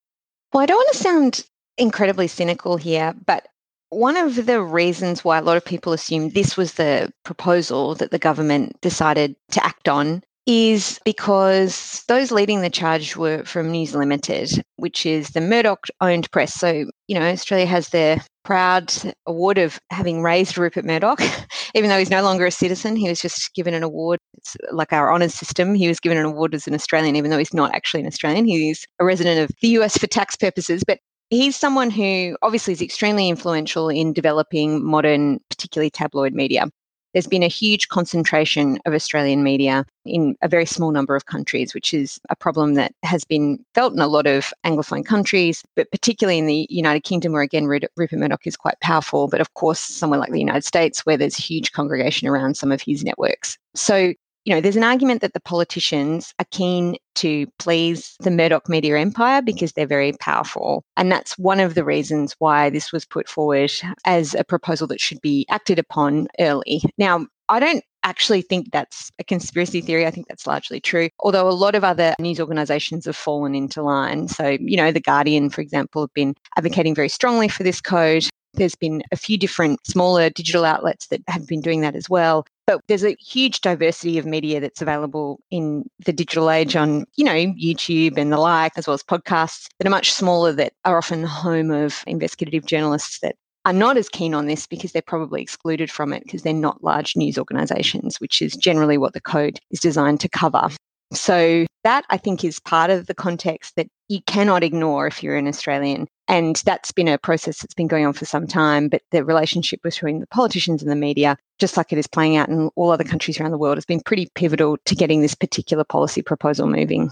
Well, 0.53 0.63
I 0.63 0.65
don't 0.65 0.77
want 0.77 0.91
to 0.93 0.97
sound 0.97 1.45
incredibly 1.77 2.27
cynical 2.27 2.77
here, 2.77 3.13
but 3.25 3.47
one 3.89 4.17
of 4.17 4.45
the 4.45 4.61
reasons 4.61 5.23
why 5.23 5.37
a 5.37 5.41
lot 5.41 5.57
of 5.57 5.65
people 5.65 5.93
assume 5.93 6.29
this 6.29 6.55
was 6.55 6.73
the 6.73 7.11
proposal 7.23 7.95
that 7.95 8.11
the 8.11 8.19
government 8.19 8.79
decided 8.81 9.35
to 9.51 9.63
act 9.65 9.89
on 9.89 10.23
is 10.47 10.99
because 11.05 12.03
those 12.07 12.31
leading 12.31 12.61
the 12.61 12.69
charge 12.69 13.15
were 13.15 13.43
from 13.43 13.71
News 13.71 13.93
Limited, 13.93 14.63
which 14.77 15.05
is 15.05 15.29
the 15.29 15.41
Murdoch 15.41 15.85
owned 16.01 16.29
press. 16.31 16.53
So, 16.53 16.85
you 17.07 17.19
know, 17.19 17.27
Australia 17.27 17.67
has 17.67 17.89
the 17.89 18.23
proud 18.43 18.91
award 19.27 19.59
of 19.59 19.79
having 19.91 20.23
raised 20.23 20.57
Rupert 20.57 20.83
Murdoch, 20.83 21.21
even 21.75 21.89
though 21.89 21.99
he's 21.99 22.09
no 22.09 22.23
longer 22.23 22.45
a 22.45 22.51
citizen. 22.51 22.95
He 22.95 23.07
was 23.07 23.21
just 23.21 23.53
given 23.53 23.73
an 23.73 23.83
award. 23.83 24.19
It's 24.35 24.57
like 24.71 24.91
our 24.91 25.13
honours 25.13 25.35
system. 25.35 25.75
He 25.75 25.87
was 25.87 25.99
given 25.99 26.17
an 26.17 26.25
award 26.25 26.55
as 26.55 26.67
an 26.67 26.73
Australian, 26.73 27.15
even 27.15 27.29
though 27.29 27.37
he's 27.37 27.53
not 27.53 27.73
actually 27.75 28.01
an 28.01 28.07
Australian. 28.07 28.45
He's 28.45 28.85
a 28.99 29.05
resident 29.05 29.39
of 29.39 29.55
the 29.61 29.69
US 29.69 29.97
for 29.97 30.07
tax 30.07 30.35
purposes. 30.35 30.83
But 30.85 30.99
he's 31.29 31.55
someone 31.55 31.91
who 31.91 32.35
obviously 32.41 32.73
is 32.73 32.81
extremely 32.81 33.29
influential 33.29 33.89
in 33.89 34.11
developing 34.11 34.83
modern, 34.83 35.39
particularly 35.49 35.91
tabloid 35.91 36.33
media 36.33 36.65
there's 37.13 37.27
been 37.27 37.43
a 37.43 37.47
huge 37.47 37.89
concentration 37.89 38.79
of 38.85 38.93
Australian 38.93 39.43
media 39.43 39.85
in 40.05 40.35
a 40.41 40.47
very 40.47 40.65
small 40.65 40.91
number 40.91 41.15
of 41.15 41.25
countries, 41.25 41.73
which 41.73 41.93
is 41.93 42.19
a 42.29 42.35
problem 42.35 42.75
that 42.75 42.93
has 43.03 43.23
been 43.23 43.63
felt 43.75 43.93
in 43.93 43.99
a 43.99 44.07
lot 44.07 44.27
of 44.27 44.53
Anglophone 44.65 45.05
countries, 45.05 45.63
but 45.75 45.91
particularly 45.91 46.39
in 46.39 46.45
the 46.45 46.67
United 46.69 47.03
Kingdom, 47.03 47.33
where 47.33 47.41
again, 47.41 47.65
Rupert 47.65 48.19
Murdoch 48.19 48.47
is 48.47 48.57
quite 48.57 48.79
powerful, 48.79 49.27
but 49.27 49.41
of 49.41 49.53
course, 49.53 49.79
somewhere 49.79 50.19
like 50.19 50.31
the 50.31 50.39
United 50.39 50.65
States, 50.65 51.05
where 51.05 51.17
there's 51.17 51.37
a 51.37 51.41
huge 51.41 51.71
congregation 51.71 52.27
around 52.27 52.55
some 52.55 52.71
of 52.71 52.81
his 52.81 53.03
networks. 53.03 53.57
So 53.75 54.13
you 54.45 54.53
know, 54.53 54.61
there's 54.61 54.75
an 54.75 54.83
argument 54.83 55.21
that 55.21 55.33
the 55.33 55.39
politicians 55.39 56.33
are 56.39 56.45
keen 56.51 56.95
to 57.15 57.45
please 57.59 58.15
the 58.21 58.31
Murdoch 58.31 58.67
media 58.67 58.97
empire 58.97 59.41
because 59.41 59.73
they're 59.73 59.85
very 59.85 60.13
powerful. 60.13 60.83
And 60.97 61.11
that's 61.11 61.37
one 61.37 61.59
of 61.59 61.75
the 61.75 61.83
reasons 61.83 62.35
why 62.39 62.69
this 62.69 62.91
was 62.91 63.05
put 63.05 63.29
forward 63.29 63.71
as 64.05 64.33
a 64.33 64.43
proposal 64.43 64.87
that 64.87 65.01
should 65.01 65.21
be 65.21 65.45
acted 65.49 65.77
upon 65.77 66.27
early. 66.39 66.81
Now, 66.97 67.27
I 67.49 67.59
don't 67.59 67.83
actually 68.03 68.41
think 68.41 68.71
that's 68.71 69.11
a 69.19 69.23
conspiracy 69.23 69.81
theory. 69.81 70.07
I 70.07 70.11
think 70.11 70.27
that's 70.27 70.47
largely 70.47 70.79
true. 70.79 71.09
Although 71.19 71.47
a 71.47 71.51
lot 71.51 71.75
of 71.75 71.83
other 71.83 72.15
news 72.17 72.39
organizations 72.39 73.05
have 73.05 73.15
fallen 73.15 73.53
into 73.53 73.83
line. 73.83 74.27
So, 74.27 74.57
you 74.59 74.77
know, 74.77 74.91
The 74.91 75.01
Guardian, 75.01 75.49
for 75.49 75.61
example, 75.61 76.01
have 76.03 76.13
been 76.13 76.33
advocating 76.57 76.95
very 76.95 77.09
strongly 77.09 77.47
for 77.47 77.63
this 77.63 77.81
code. 77.81 78.27
There's 78.53 78.75
been 78.75 79.03
a 79.11 79.15
few 79.15 79.37
different 79.37 79.85
smaller 79.85 80.29
digital 80.29 80.65
outlets 80.65 81.07
that 81.07 81.21
have 81.27 81.47
been 81.47 81.61
doing 81.61 81.81
that 81.81 81.95
as 81.95 82.09
well. 82.09 82.45
But 82.67 82.81
there's 82.87 83.03
a 83.03 83.15
huge 83.19 83.61
diversity 83.61 84.17
of 84.17 84.25
media 84.25 84.59
that's 84.59 84.81
available 84.81 85.39
in 85.51 85.89
the 86.05 86.13
digital 86.13 86.49
age 86.49 86.75
on, 86.75 87.05
you 87.15 87.25
know, 87.25 87.31
YouTube 87.33 88.17
and 88.17 88.31
the 88.31 88.37
like, 88.37 88.73
as 88.77 88.87
well 88.87 88.93
as 88.93 89.03
podcasts 89.03 89.67
that 89.77 89.87
are 89.87 89.91
much 89.91 90.11
smaller 90.11 90.51
that 90.53 90.73
are 90.85 90.97
often 90.97 91.21
the 91.21 91.27
home 91.27 91.71
of 91.71 92.03
investigative 92.07 92.65
journalists 92.65 93.19
that 93.19 93.35
are 93.65 93.73
not 93.73 93.97
as 93.97 94.09
keen 94.09 94.33
on 94.33 94.47
this 94.47 94.65
because 94.67 94.91
they're 94.91 95.01
probably 95.01 95.41
excluded 95.41 95.91
from 95.91 96.13
it 96.13 96.23
because 96.23 96.41
they're 96.41 96.53
not 96.53 96.83
large 96.83 97.15
news 97.15 97.37
organizations, 97.37 98.19
which 98.19 98.41
is 98.41 98.55
generally 98.55 98.97
what 98.97 99.13
the 99.13 99.21
code 99.21 99.59
is 99.69 99.79
designed 99.79 100.19
to 100.19 100.29
cover. 100.29 100.69
So 101.13 101.65
that 101.83 102.05
I 102.09 102.17
think 102.17 102.43
is 102.43 102.59
part 102.59 102.89
of 102.89 103.07
the 103.07 103.13
context 103.13 103.75
that 103.75 103.87
you 104.07 104.21
cannot 104.27 104.63
ignore 104.63 105.07
if 105.07 105.21
you're 105.21 105.35
an 105.35 105.47
Australian. 105.47 106.07
And 106.31 106.55
that's 106.65 106.93
been 106.93 107.09
a 107.09 107.17
process 107.17 107.59
that's 107.59 107.73
been 107.73 107.87
going 107.87 108.05
on 108.05 108.13
for 108.13 108.23
some 108.23 108.47
time. 108.47 108.87
But 108.87 109.01
the 109.11 109.25
relationship 109.25 109.81
between 109.83 110.21
the 110.21 110.27
politicians 110.27 110.81
and 110.81 110.89
the 110.89 110.95
media, 110.95 111.37
just 111.59 111.75
like 111.75 111.91
it 111.91 111.99
is 111.99 112.07
playing 112.07 112.37
out 112.37 112.47
in 112.47 112.69
all 112.77 112.89
other 112.89 113.03
countries 113.03 113.37
around 113.37 113.51
the 113.51 113.57
world, 113.57 113.75
has 113.75 113.85
been 113.85 113.99
pretty 113.99 114.29
pivotal 114.33 114.77
to 114.85 114.95
getting 114.95 115.21
this 115.21 115.35
particular 115.35 115.83
policy 115.83 116.21
proposal 116.21 116.67
moving. 116.67 117.11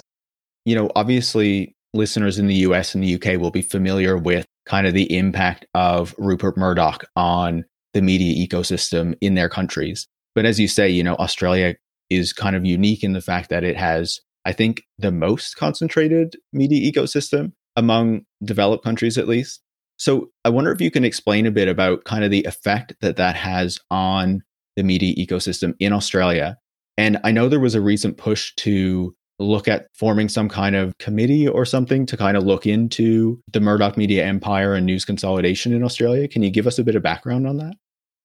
You 0.63 0.75
know, 0.75 0.89
obviously, 0.95 1.75
listeners 1.93 2.39
in 2.39 2.47
the 2.47 2.55
US 2.55 2.95
and 2.95 3.03
the 3.03 3.15
UK 3.15 3.37
will 3.37 3.51
be 3.51 3.61
familiar 3.61 4.17
with 4.17 4.45
kind 4.65 4.87
of 4.87 4.93
the 4.93 5.13
impact 5.17 5.65
of 5.73 6.15
Rupert 6.17 6.55
Murdoch 6.55 7.03
on 7.17 7.65
the 7.93 8.01
media 8.01 8.47
ecosystem 8.47 9.15
in 9.19 9.35
their 9.35 9.49
countries. 9.49 10.07
But 10.33 10.45
as 10.45 10.61
you 10.61 10.69
say, 10.69 10.87
you 10.87 11.03
know, 11.03 11.15
Australia 11.15 11.75
is 12.09 12.31
kind 12.31 12.55
of 12.55 12.65
unique 12.65 13.03
in 13.03 13.11
the 13.11 13.21
fact 13.21 13.49
that 13.49 13.65
it 13.65 13.75
has, 13.75 14.21
I 14.45 14.53
think, 14.53 14.83
the 14.97 15.11
most 15.11 15.57
concentrated 15.57 16.37
media 16.53 16.89
ecosystem 16.89 17.51
among 17.79 18.21
developed 18.43 18.83
countries, 18.83 19.17
at 19.17 19.27
least. 19.27 19.61
So 19.97 20.29
I 20.45 20.49
wonder 20.49 20.71
if 20.71 20.79
you 20.79 20.91
can 20.91 21.03
explain 21.03 21.45
a 21.45 21.51
bit 21.51 21.67
about 21.67 22.03
kind 22.05 22.23
of 22.23 22.31
the 22.31 22.43
effect 22.43 22.93
that 23.01 23.17
that 23.17 23.35
has 23.35 23.79
on 23.89 24.41
the 24.75 24.83
media 24.83 25.15
ecosystem 25.15 25.73
in 25.79 25.91
Australia. 25.91 26.57
And 26.97 27.19
I 27.23 27.31
know 27.31 27.49
there 27.49 27.59
was 27.59 27.75
a 27.75 27.81
recent 27.81 28.17
push 28.17 28.53
to 28.57 29.15
look 29.39 29.67
at 29.67 29.87
forming 29.93 30.29
some 30.29 30.49
kind 30.49 30.75
of 30.75 30.97
committee 30.99 31.47
or 31.47 31.65
something 31.65 32.05
to 32.05 32.17
kind 32.17 32.35
of 32.35 32.43
look 32.43 32.67
into 32.67 33.41
the 33.51 33.61
Murdoch 33.61 33.97
media 33.97 34.25
empire 34.25 34.73
and 34.73 34.85
news 34.85 35.05
consolidation 35.05 35.73
in 35.73 35.83
Australia. 35.83 36.27
Can 36.27 36.43
you 36.43 36.49
give 36.49 36.67
us 36.67 36.77
a 36.77 36.83
bit 36.83 36.95
of 36.95 37.01
background 37.01 37.47
on 37.47 37.57
that? 37.57 37.73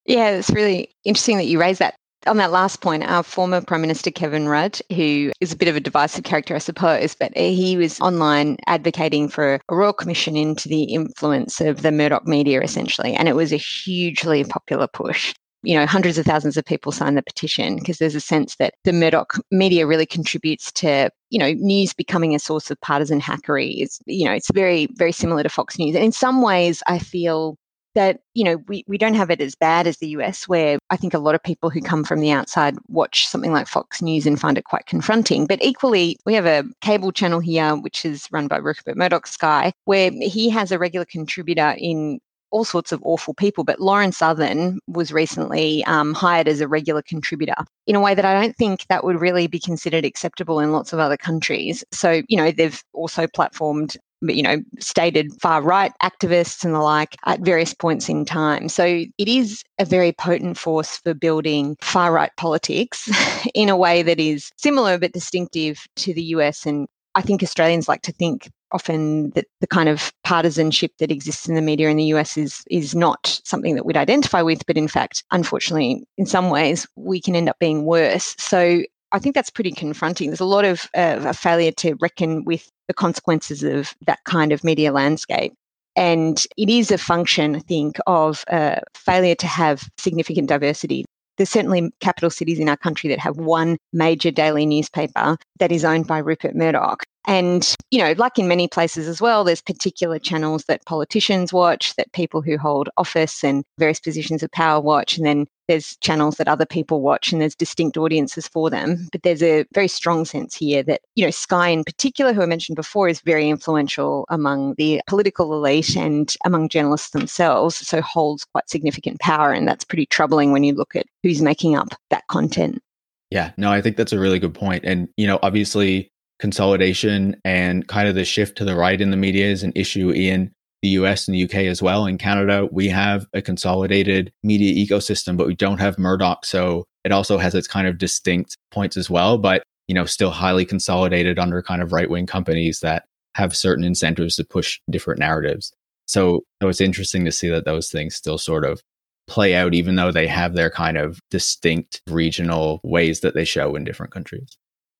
Yeah, 0.06 0.30
it's 0.30 0.50
really 0.50 0.90
interesting 1.04 1.36
that 1.38 1.46
you 1.46 1.60
raise 1.60 1.78
that 1.78 1.94
on 2.26 2.36
that 2.38 2.52
last 2.52 2.80
point, 2.80 3.04
our 3.04 3.22
former 3.22 3.60
Prime 3.60 3.80
Minister 3.80 4.10
Kevin 4.10 4.48
Rudd, 4.48 4.80
who 4.94 5.32
is 5.40 5.52
a 5.52 5.56
bit 5.56 5.68
of 5.68 5.76
a 5.76 5.80
divisive 5.80 6.24
character, 6.24 6.54
I 6.54 6.58
suppose, 6.58 7.14
but 7.14 7.36
he 7.36 7.76
was 7.76 8.00
online 8.00 8.56
advocating 8.66 9.28
for 9.28 9.60
a 9.68 9.74
royal 9.74 9.92
commission 9.92 10.36
into 10.36 10.68
the 10.68 10.84
influence 10.84 11.60
of 11.60 11.82
the 11.82 11.92
Murdoch 11.92 12.26
media, 12.26 12.60
essentially. 12.60 13.14
And 13.14 13.28
it 13.28 13.36
was 13.36 13.52
a 13.52 13.56
hugely 13.56 14.44
popular 14.44 14.86
push 14.86 15.34
you 15.64 15.74
know, 15.74 15.86
hundreds 15.86 16.18
of 16.18 16.26
thousands 16.26 16.56
of 16.56 16.64
people 16.64 16.92
signed 16.92 17.16
the 17.16 17.22
petition 17.22 17.76
because 17.76 17.98
there's 17.98 18.14
a 18.14 18.20
sense 18.20 18.56
that 18.56 18.74
the 18.84 18.92
Murdoch 18.92 19.38
media 19.50 19.86
really 19.86 20.06
contributes 20.06 20.70
to, 20.72 21.10
you 21.30 21.38
know, 21.38 21.52
news 21.54 21.94
becoming 21.94 22.34
a 22.34 22.38
source 22.38 22.70
of 22.70 22.80
partisan 22.82 23.20
hackery. 23.20 23.76
It's, 23.78 23.98
you 24.06 24.26
know, 24.26 24.32
it's 24.32 24.50
very, 24.52 24.88
very 24.92 25.12
similar 25.12 25.42
to 25.42 25.48
Fox 25.48 25.78
News. 25.78 25.96
And 25.96 26.04
in 26.04 26.12
some 26.12 26.42
ways, 26.42 26.82
I 26.86 26.98
feel 26.98 27.56
that 27.94 28.20
you 28.34 28.44
know 28.44 28.56
we, 28.68 28.84
we 28.86 28.98
don't 28.98 29.14
have 29.14 29.30
it 29.30 29.40
as 29.40 29.54
bad 29.54 29.86
as 29.86 29.98
the 29.98 30.08
US 30.08 30.48
where 30.48 30.78
I 30.90 30.96
think 30.96 31.14
a 31.14 31.18
lot 31.18 31.34
of 31.34 31.42
people 31.42 31.70
who 31.70 31.80
come 31.80 32.04
from 32.04 32.20
the 32.20 32.30
outside 32.30 32.76
watch 32.88 33.26
something 33.26 33.52
like 33.52 33.66
Fox 33.66 34.02
News 34.02 34.26
and 34.26 34.40
find 34.40 34.58
it 34.58 34.64
quite 34.64 34.86
confronting 34.86 35.46
but 35.46 35.62
equally 35.62 36.18
we 36.26 36.34
have 36.34 36.46
a 36.46 36.64
cable 36.80 37.12
channel 37.12 37.40
here 37.40 37.74
which 37.76 38.04
is 38.04 38.28
run 38.30 38.48
by 38.48 38.56
Rupert 38.56 38.96
Murdoch 38.96 39.26
Sky 39.26 39.72
where 39.84 40.10
he 40.10 40.50
has 40.50 40.72
a 40.72 40.78
regular 40.78 41.06
contributor 41.06 41.74
in 41.78 42.20
all 42.54 42.64
sorts 42.64 42.92
of 42.92 43.02
awful 43.02 43.34
people. 43.34 43.64
But 43.64 43.80
Lauren 43.80 44.12
Southern 44.12 44.78
was 44.86 45.12
recently 45.12 45.84
um, 45.86 46.14
hired 46.14 46.46
as 46.46 46.60
a 46.60 46.68
regular 46.68 47.02
contributor 47.02 47.56
in 47.88 47.96
a 47.96 48.00
way 48.00 48.14
that 48.14 48.24
I 48.24 48.40
don't 48.40 48.56
think 48.56 48.86
that 48.86 49.02
would 49.02 49.20
really 49.20 49.48
be 49.48 49.58
considered 49.58 50.04
acceptable 50.04 50.60
in 50.60 50.70
lots 50.70 50.92
of 50.92 51.00
other 51.00 51.16
countries. 51.16 51.82
So, 51.90 52.22
you 52.28 52.36
know, 52.36 52.52
they've 52.52 52.80
also 52.92 53.26
platformed 53.26 53.96
you 54.28 54.42
know, 54.42 54.58
stated 54.78 55.32
far 55.40 55.62
right 55.62 55.92
activists 56.02 56.64
and 56.64 56.74
the 56.74 56.80
like 56.80 57.16
at 57.26 57.40
various 57.40 57.74
points 57.74 58.08
in 58.08 58.24
time. 58.24 58.68
So 58.68 58.84
it 58.84 59.28
is 59.28 59.62
a 59.78 59.84
very 59.84 60.12
potent 60.12 60.58
force 60.58 60.98
for 60.98 61.14
building 61.14 61.76
far 61.80 62.12
right 62.12 62.30
politics 62.36 63.10
in 63.54 63.68
a 63.68 63.76
way 63.76 64.02
that 64.02 64.20
is 64.20 64.50
similar 64.56 64.98
but 64.98 65.12
distinctive 65.12 65.86
to 65.96 66.14
the 66.14 66.22
US. 66.22 66.66
And 66.66 66.86
I 67.14 67.22
think 67.22 67.42
Australians 67.42 67.88
like 67.88 68.02
to 68.02 68.12
think 68.12 68.50
often 68.72 69.30
that 69.30 69.46
the 69.60 69.66
kind 69.68 69.88
of 69.88 70.12
partisanship 70.24 70.90
that 70.98 71.12
exists 71.12 71.48
in 71.48 71.54
the 71.54 71.62
media 71.62 71.88
in 71.88 71.96
the 71.96 72.12
US 72.16 72.36
is 72.36 72.64
is 72.70 72.94
not 72.94 73.40
something 73.44 73.76
that 73.76 73.86
we'd 73.86 73.96
identify 73.96 74.42
with, 74.42 74.66
but 74.66 74.76
in 74.76 74.88
fact, 74.88 75.22
unfortunately, 75.30 76.04
in 76.18 76.26
some 76.26 76.50
ways, 76.50 76.86
we 76.96 77.20
can 77.20 77.36
end 77.36 77.48
up 77.48 77.58
being 77.60 77.84
worse. 77.84 78.34
So 78.38 78.82
I 79.14 79.20
think 79.20 79.36
that's 79.36 79.48
pretty 79.48 79.70
confronting. 79.70 80.30
There's 80.30 80.40
a 80.40 80.44
lot 80.44 80.64
of 80.64 80.90
uh, 80.96 81.20
a 81.20 81.32
failure 81.32 81.70
to 81.70 81.94
reckon 82.00 82.44
with 82.44 82.68
the 82.88 82.94
consequences 82.94 83.62
of 83.62 83.94
that 84.06 84.18
kind 84.24 84.50
of 84.50 84.64
media 84.64 84.90
landscape. 84.90 85.54
And 85.94 86.44
it 86.56 86.68
is 86.68 86.90
a 86.90 86.98
function, 86.98 87.54
I 87.54 87.60
think, 87.60 87.98
of 88.08 88.44
uh, 88.50 88.80
failure 88.96 89.36
to 89.36 89.46
have 89.46 89.88
significant 89.98 90.48
diversity. 90.48 91.04
There's 91.36 91.48
certainly 91.48 91.92
capital 92.00 92.28
cities 92.28 92.58
in 92.58 92.68
our 92.68 92.76
country 92.76 93.08
that 93.10 93.20
have 93.20 93.36
one 93.36 93.78
major 93.92 94.32
daily 94.32 94.66
newspaper 94.66 95.36
that 95.60 95.70
is 95.70 95.84
owned 95.84 96.08
by 96.08 96.18
Rupert 96.18 96.56
Murdoch. 96.56 97.04
And, 97.26 97.74
you 97.90 97.98
know, 98.00 98.14
like 98.18 98.38
in 98.38 98.48
many 98.48 98.68
places 98.68 99.08
as 99.08 99.20
well, 99.20 99.44
there's 99.44 99.62
particular 99.62 100.18
channels 100.18 100.64
that 100.64 100.84
politicians 100.84 101.52
watch, 101.52 101.96
that 101.96 102.12
people 102.12 102.42
who 102.42 102.58
hold 102.58 102.90
office 102.96 103.42
and 103.42 103.64
various 103.78 104.00
positions 104.00 104.42
of 104.42 104.50
power 104.50 104.80
watch. 104.80 105.16
And 105.16 105.26
then 105.26 105.46
there's 105.66 105.96
channels 105.98 106.36
that 106.36 106.48
other 106.48 106.66
people 106.66 107.00
watch 107.00 107.32
and 107.32 107.40
there's 107.40 107.54
distinct 107.54 107.96
audiences 107.96 108.46
for 108.46 108.68
them. 108.68 109.08
But 109.10 109.22
there's 109.22 109.42
a 109.42 109.64
very 109.72 109.88
strong 109.88 110.26
sense 110.26 110.54
here 110.54 110.82
that, 110.82 111.00
you 111.14 111.24
know, 111.24 111.30
Sky 111.30 111.68
in 111.68 111.84
particular, 111.84 112.34
who 112.34 112.42
I 112.42 112.46
mentioned 112.46 112.76
before, 112.76 113.08
is 113.08 113.20
very 113.22 113.48
influential 113.48 114.26
among 114.28 114.74
the 114.76 115.00
political 115.06 115.54
elite 115.54 115.96
and 115.96 116.34
among 116.44 116.68
journalists 116.68 117.10
themselves. 117.10 117.76
So 117.76 118.02
holds 118.02 118.44
quite 118.44 118.68
significant 118.68 119.20
power. 119.20 119.50
And 119.50 119.66
that's 119.66 119.84
pretty 119.84 120.04
troubling 120.06 120.52
when 120.52 120.64
you 120.64 120.74
look 120.74 120.94
at 120.94 121.06
who's 121.22 121.40
making 121.40 121.74
up 121.74 121.88
that 122.10 122.26
content. 122.28 122.82
Yeah, 123.30 123.52
no, 123.56 123.72
I 123.72 123.80
think 123.80 123.96
that's 123.96 124.12
a 124.12 124.18
really 124.18 124.38
good 124.38 124.54
point. 124.54 124.84
And, 124.84 125.08
you 125.16 125.26
know, 125.26 125.38
obviously 125.42 126.12
consolidation 126.38 127.36
and 127.44 127.86
kind 127.88 128.08
of 128.08 128.14
the 128.14 128.24
shift 128.24 128.58
to 128.58 128.64
the 128.64 128.76
right 128.76 129.00
in 129.00 129.10
the 129.10 129.16
media 129.16 129.46
is 129.46 129.62
an 129.62 129.72
issue 129.74 130.10
in 130.10 130.50
the 130.82 130.90
US 130.90 131.26
and 131.26 131.34
the 131.34 131.44
UK 131.44 131.54
as 131.66 131.80
well. 131.80 132.06
In 132.06 132.18
Canada, 132.18 132.68
we 132.70 132.88
have 132.88 133.26
a 133.32 133.40
consolidated 133.40 134.32
media 134.42 134.74
ecosystem, 134.74 135.36
but 135.36 135.46
we 135.46 135.54
don't 135.54 135.80
have 135.80 135.98
Murdoch. 135.98 136.44
So 136.44 136.84
it 137.04 137.12
also 137.12 137.38
has 137.38 137.54
its 137.54 137.66
kind 137.66 137.86
of 137.86 137.98
distinct 137.98 138.56
points 138.70 138.96
as 138.96 139.08
well, 139.08 139.38
but 139.38 139.62
you 139.88 139.94
know, 139.94 140.04
still 140.04 140.30
highly 140.30 140.64
consolidated 140.64 141.38
under 141.38 141.62
kind 141.62 141.82
of 141.82 141.92
right 141.92 142.10
wing 142.10 142.26
companies 142.26 142.80
that 142.80 143.04
have 143.34 143.56
certain 143.56 143.84
incentives 143.84 144.36
to 144.36 144.44
push 144.44 144.80
different 144.90 145.20
narratives. 145.20 145.72
So 146.06 146.42
it 146.60 146.64
was 146.64 146.80
interesting 146.80 147.24
to 147.24 147.32
see 147.32 147.48
that 147.48 147.64
those 147.64 147.90
things 147.90 148.14
still 148.14 148.38
sort 148.38 148.64
of 148.64 148.82
play 149.26 149.54
out, 149.54 149.74
even 149.74 149.96
though 149.96 150.12
they 150.12 150.26
have 150.26 150.54
their 150.54 150.70
kind 150.70 150.96
of 150.96 151.18
distinct 151.30 152.02
regional 152.08 152.80
ways 152.82 153.20
that 153.20 153.34
they 153.34 153.44
show 153.44 153.74
in 153.74 153.84
different 153.84 154.12
countries. 154.12 154.56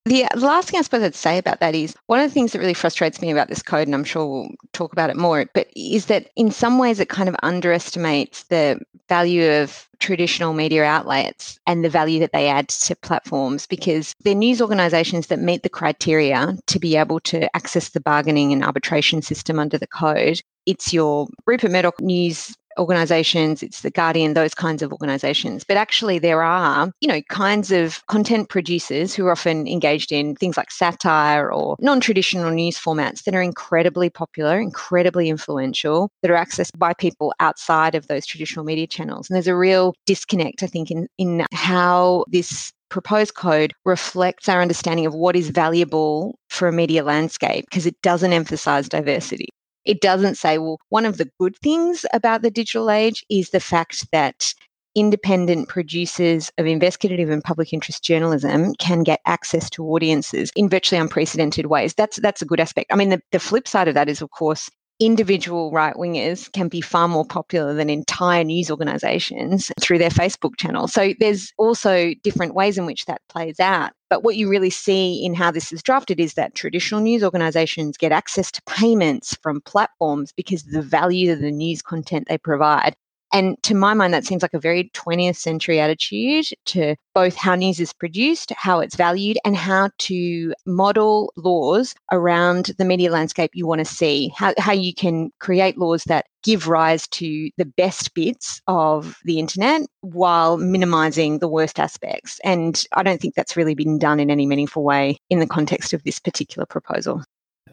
Uh, 0.07 0.27
the 0.35 0.45
last 0.45 0.69
thing 0.69 0.77
I 0.77 0.83
suppose 0.83 1.01
I'd 1.01 1.15
say 1.15 1.39
about 1.39 1.59
that 1.61 1.73
is 1.73 1.95
one 2.05 2.19
of 2.19 2.29
the 2.29 2.33
things 2.33 2.51
that 2.51 2.59
really 2.59 2.75
frustrates 2.75 3.21
me 3.21 3.31
about 3.31 3.47
this 3.47 3.63
code, 3.63 3.87
and 3.87 3.95
I'm 3.95 4.03
sure 4.03 4.25
we'll 4.25 4.49
talk 4.71 4.93
about 4.93 5.09
it 5.09 5.17
more, 5.17 5.45
but 5.53 5.67
is 5.75 6.05
that 6.05 6.29
in 6.35 6.51
some 6.51 6.77
ways 6.77 6.99
it 6.99 7.09
kind 7.09 7.27
of 7.27 7.35
underestimates 7.41 8.43
the 8.43 8.79
value 9.09 9.49
of 9.49 9.89
traditional 9.99 10.53
media 10.53 10.83
outlets 10.83 11.59
and 11.65 11.83
the 11.83 11.89
value 11.89 12.19
that 12.19 12.33
they 12.33 12.47
add 12.47 12.69
to 12.69 12.95
platforms 12.95 13.65
because 13.65 14.13
they're 14.23 14.35
news 14.35 14.61
organizations 14.61 15.27
that 15.27 15.39
meet 15.39 15.63
the 15.63 15.69
criteria 15.69 16.55
to 16.67 16.79
be 16.79 16.95
able 16.95 17.19
to 17.21 17.53
access 17.55 17.89
the 17.89 18.01
bargaining 18.01 18.53
and 18.53 18.63
arbitration 18.63 19.23
system 19.23 19.57
under 19.57 19.77
the 19.77 19.87
code. 19.87 20.39
It's 20.67 20.93
your 20.93 21.27
Rupert 21.47 21.71
Murdoch 21.71 21.99
news 21.99 22.55
organizations, 22.77 23.63
it's 23.63 23.81
the 23.81 23.91
Guardian, 23.91 24.33
those 24.33 24.53
kinds 24.53 24.81
of 24.81 24.91
organizations. 24.91 25.63
But 25.63 25.77
actually, 25.77 26.19
there 26.19 26.41
are, 26.41 26.91
you 27.01 27.07
know, 27.07 27.21
kinds 27.29 27.71
of 27.71 28.05
content 28.07 28.49
producers 28.49 29.13
who 29.13 29.25
are 29.27 29.31
often 29.31 29.67
engaged 29.67 30.11
in 30.11 30.35
things 30.35 30.57
like 30.57 30.71
satire 30.71 31.51
or 31.51 31.75
non 31.79 31.99
traditional 31.99 32.51
news 32.51 32.77
formats 32.77 33.23
that 33.23 33.35
are 33.35 33.41
incredibly 33.41 34.09
popular, 34.09 34.59
incredibly 34.59 35.29
influential, 35.29 36.09
that 36.21 36.31
are 36.31 36.35
accessed 36.35 36.77
by 36.77 36.93
people 36.93 37.33
outside 37.39 37.95
of 37.95 38.07
those 38.07 38.25
traditional 38.25 38.65
media 38.65 38.87
channels. 38.87 39.29
And 39.29 39.35
there's 39.35 39.47
a 39.47 39.55
real 39.55 39.93
disconnect, 40.05 40.63
I 40.63 40.67
think, 40.67 40.91
in, 40.91 41.07
in 41.17 41.45
how 41.51 42.25
this 42.27 42.71
proposed 42.89 43.35
code 43.35 43.73
reflects 43.83 44.47
our 44.47 44.61
understanding 44.61 45.05
of 45.05 45.13
what 45.13 45.35
is 45.35 45.49
valuable 45.49 46.37
for 46.49 46.67
a 46.67 46.71
media 46.71 47.03
landscape 47.03 47.65
because 47.69 47.85
it 47.85 47.99
doesn't 48.01 48.33
emphasize 48.33 48.87
diversity. 48.87 49.49
It 49.85 50.01
doesn't 50.01 50.35
say, 50.35 50.57
well, 50.57 50.79
one 50.89 51.05
of 51.05 51.17
the 51.17 51.29
good 51.39 51.55
things 51.57 52.05
about 52.13 52.41
the 52.41 52.51
digital 52.51 52.89
age 52.89 53.23
is 53.29 53.49
the 53.49 53.59
fact 53.59 54.11
that 54.11 54.53
independent 54.95 55.67
producers 55.67 56.51
of 56.57 56.65
investigative 56.65 57.29
and 57.29 57.43
public 57.43 57.73
interest 57.73 58.03
journalism 58.03 58.73
can 58.75 59.03
get 59.03 59.19
access 59.25 59.69
to 59.69 59.83
audiences 59.83 60.51
in 60.55 60.69
virtually 60.69 60.99
unprecedented 60.99 61.65
ways. 61.65 61.93
That's 61.93 62.17
that's 62.17 62.41
a 62.41 62.45
good 62.45 62.61
aspect. 62.61 62.91
I 62.91 62.95
mean, 62.95 63.09
the, 63.09 63.21
the 63.31 63.39
flip 63.39 63.67
side 63.67 63.87
of 63.87 63.93
that 63.93 64.09
is, 64.09 64.21
of 64.21 64.31
course, 64.31 64.69
individual 64.99 65.71
right 65.71 65.95
wingers 65.95 66.51
can 66.51 66.67
be 66.67 66.81
far 66.81 67.07
more 67.07 67.25
popular 67.25 67.73
than 67.73 67.89
entire 67.89 68.43
news 68.43 68.71
organizations 68.71 69.71
through 69.79 69.97
their 69.97 70.09
Facebook 70.09 70.57
channel. 70.57 70.87
So 70.87 71.13
there's 71.19 71.51
also 71.57 72.13
different 72.23 72.55
ways 72.55 72.77
in 72.77 72.85
which 72.85 73.05
that 73.05 73.21
plays 73.29 73.59
out. 73.59 73.91
But 74.09 74.23
what 74.23 74.37
you 74.37 74.49
really 74.49 74.69
see 74.69 75.25
in 75.25 75.33
how 75.33 75.51
this 75.51 75.73
is 75.73 75.83
drafted 75.83 76.19
is 76.19 76.35
that 76.35 76.55
traditional 76.55 77.01
news 77.01 77.23
organizations 77.23 77.97
get 77.97 78.11
access 78.11 78.51
to 78.51 78.61
payments 78.67 79.35
from 79.41 79.61
platforms 79.61 80.31
because 80.31 80.65
of 80.65 80.71
the 80.71 80.81
value 80.81 81.31
of 81.33 81.39
the 81.39 81.51
news 81.51 81.81
content 81.81 82.27
they 82.29 82.37
provide. 82.37 82.95
And 83.35 83.61
to 83.63 83.75
my 83.75 83.93
mind, 83.93 84.13
that 84.13 84.23
seems 84.23 84.41
like 84.41 84.53
a 84.53 84.59
very 84.59 84.89
20th 84.93 85.35
century 85.35 85.81
attitude 85.81 86.45
to 86.67 86.95
both 87.13 87.35
how 87.35 87.53
news 87.53 87.81
is 87.81 87.91
produced, 87.91 88.53
how 88.55 88.79
it's 88.79 88.95
valued, 88.95 89.37
and 89.43 89.57
how 89.57 89.89
to 89.97 90.53
model 90.65 91.33
laws 91.35 91.95
around 92.13 92.71
the 92.77 92.85
media 92.85 93.11
landscape 93.11 93.51
you 93.53 93.67
want 93.67 93.79
to 93.79 93.85
see, 93.85 94.31
how, 94.37 94.53
how 94.57 94.71
you 94.71 94.93
can 94.93 95.31
create 95.41 95.77
laws 95.77 96.05
that 96.05 96.27
give 96.43 96.69
rise 96.69 97.09
to 97.09 97.49
the 97.57 97.65
best 97.65 98.13
bits 98.13 98.61
of 98.67 99.17
the 99.25 99.37
internet 99.37 99.81
while 99.99 100.55
minimizing 100.55 101.39
the 101.39 101.49
worst 101.49 101.77
aspects. 101.77 102.39
And 102.45 102.85
I 102.93 103.03
don't 103.03 103.19
think 103.19 103.35
that's 103.35 103.57
really 103.57 103.75
been 103.75 103.99
done 103.99 104.21
in 104.21 104.31
any 104.31 104.45
meaningful 104.45 104.85
way 104.85 105.17
in 105.29 105.39
the 105.39 105.47
context 105.47 105.91
of 105.91 106.01
this 106.05 106.19
particular 106.19 106.65
proposal. 106.65 107.21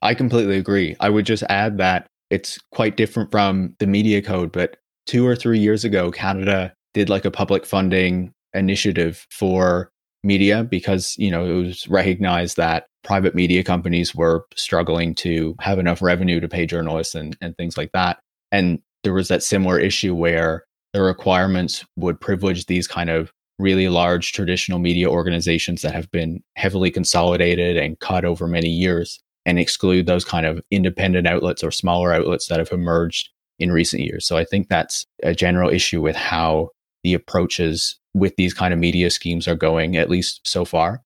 I 0.02 0.14
completely 0.14 0.56
agree. 0.58 0.96
I 0.98 1.08
would 1.08 1.24
just 1.24 1.44
add 1.44 1.78
that 1.78 2.08
it's 2.30 2.58
quite 2.72 2.96
different 2.96 3.30
from 3.30 3.76
the 3.78 3.86
media 3.86 4.22
code, 4.22 4.50
but 4.50 4.78
two 5.06 5.26
or 5.26 5.36
three 5.36 5.58
years 5.58 5.84
ago, 5.84 6.10
Canada 6.10 6.74
did 6.94 7.08
like 7.08 7.24
a 7.24 7.30
public 7.30 7.64
funding 7.66 8.32
initiative 8.54 9.26
for 9.30 9.90
media 10.24 10.62
because, 10.64 11.16
you 11.18 11.30
know, 11.30 11.44
it 11.44 11.66
was 11.66 11.88
recognized 11.88 12.56
that 12.56 12.86
private 13.02 13.34
media 13.34 13.64
companies 13.64 14.14
were 14.14 14.46
struggling 14.54 15.14
to 15.16 15.56
have 15.60 15.78
enough 15.78 16.00
revenue 16.02 16.40
to 16.40 16.48
pay 16.48 16.66
journalists 16.66 17.14
and, 17.14 17.36
and 17.40 17.56
things 17.56 17.76
like 17.76 17.90
that. 17.92 18.20
And 18.52 18.80
there 19.02 19.14
was 19.14 19.28
that 19.28 19.42
similar 19.42 19.78
issue 19.78 20.14
where 20.14 20.64
the 20.92 21.02
requirements 21.02 21.84
would 21.96 22.20
privilege 22.20 22.66
these 22.66 22.86
kind 22.86 23.10
of 23.10 23.32
really 23.58 23.88
large 23.88 24.32
traditional 24.32 24.78
media 24.78 25.08
organizations 25.08 25.82
that 25.82 25.94
have 25.94 26.10
been 26.10 26.42
heavily 26.56 26.90
consolidated 26.90 27.76
and 27.76 27.98
cut 28.00 28.24
over 28.24 28.46
many 28.46 28.68
years 28.68 29.20
and 29.44 29.58
exclude 29.58 30.06
those 30.06 30.24
kind 30.24 30.46
of 30.46 30.60
independent 30.70 31.26
outlets 31.26 31.64
or 31.64 31.70
smaller 31.70 32.12
outlets 32.12 32.46
that 32.46 32.58
have 32.58 32.70
emerged 32.70 33.30
in 33.62 33.72
recent 33.72 34.02
years. 34.02 34.26
So 34.26 34.36
I 34.36 34.44
think 34.44 34.68
that's 34.68 35.06
a 35.22 35.34
general 35.34 35.70
issue 35.70 36.00
with 36.00 36.16
how 36.16 36.70
the 37.04 37.14
approaches 37.14 37.98
with 38.14 38.34
these 38.36 38.52
kind 38.52 38.74
of 38.74 38.80
media 38.80 39.10
schemes 39.10 39.48
are 39.48 39.54
going, 39.54 39.96
at 39.96 40.10
least 40.10 40.40
so 40.44 40.64
far. 40.64 41.02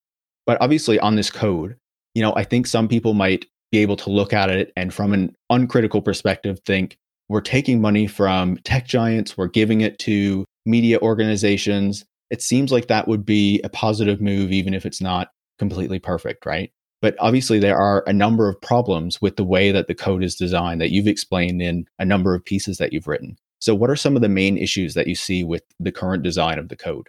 But 0.46 0.58
obviously, 0.60 0.98
on 0.98 1.16
this 1.16 1.30
code, 1.30 1.76
you 2.14 2.22
know, 2.22 2.32
I 2.34 2.44
think 2.44 2.66
some 2.66 2.88
people 2.88 3.14
might 3.14 3.46
be 3.70 3.78
able 3.78 3.96
to 3.96 4.10
look 4.10 4.32
at 4.32 4.48
it 4.48 4.72
and 4.76 4.94
from 4.94 5.12
an 5.12 5.34
uncritical 5.50 6.00
perspective 6.00 6.60
think 6.64 6.96
we're 7.28 7.40
taking 7.40 7.80
money 7.80 8.06
from 8.06 8.56
tech 8.58 8.86
giants, 8.86 9.36
we're 9.36 9.48
giving 9.48 9.80
it 9.80 9.98
to 9.98 10.44
media 10.64 10.98
organizations. 11.00 12.04
It 12.30 12.40
seems 12.40 12.70
like 12.70 12.86
that 12.86 13.08
would 13.08 13.26
be 13.26 13.60
a 13.64 13.68
positive 13.68 14.20
move, 14.20 14.52
even 14.52 14.74
if 14.74 14.86
it's 14.86 15.00
not 15.00 15.28
completely 15.58 15.98
perfect, 15.98 16.46
right? 16.46 16.70
But 17.02 17.16
obviously, 17.18 17.58
there 17.58 17.76
are 17.76 18.02
a 18.06 18.12
number 18.12 18.48
of 18.48 18.60
problems 18.60 19.20
with 19.20 19.36
the 19.36 19.44
way 19.44 19.70
that 19.70 19.86
the 19.86 19.94
code 19.94 20.24
is 20.24 20.34
designed 20.34 20.80
that 20.80 20.90
you've 20.90 21.06
explained 21.06 21.60
in 21.60 21.86
a 21.98 22.04
number 22.04 22.34
of 22.34 22.44
pieces 22.44 22.78
that 22.78 22.92
you've 22.92 23.06
written. 23.06 23.36
So, 23.58 23.74
what 23.74 23.90
are 23.90 23.96
some 23.96 24.16
of 24.16 24.22
the 24.22 24.28
main 24.28 24.56
issues 24.56 24.94
that 24.94 25.06
you 25.06 25.14
see 25.14 25.44
with 25.44 25.62
the 25.78 25.92
current 25.92 26.22
design 26.22 26.58
of 26.58 26.68
the 26.68 26.76
code? 26.76 27.08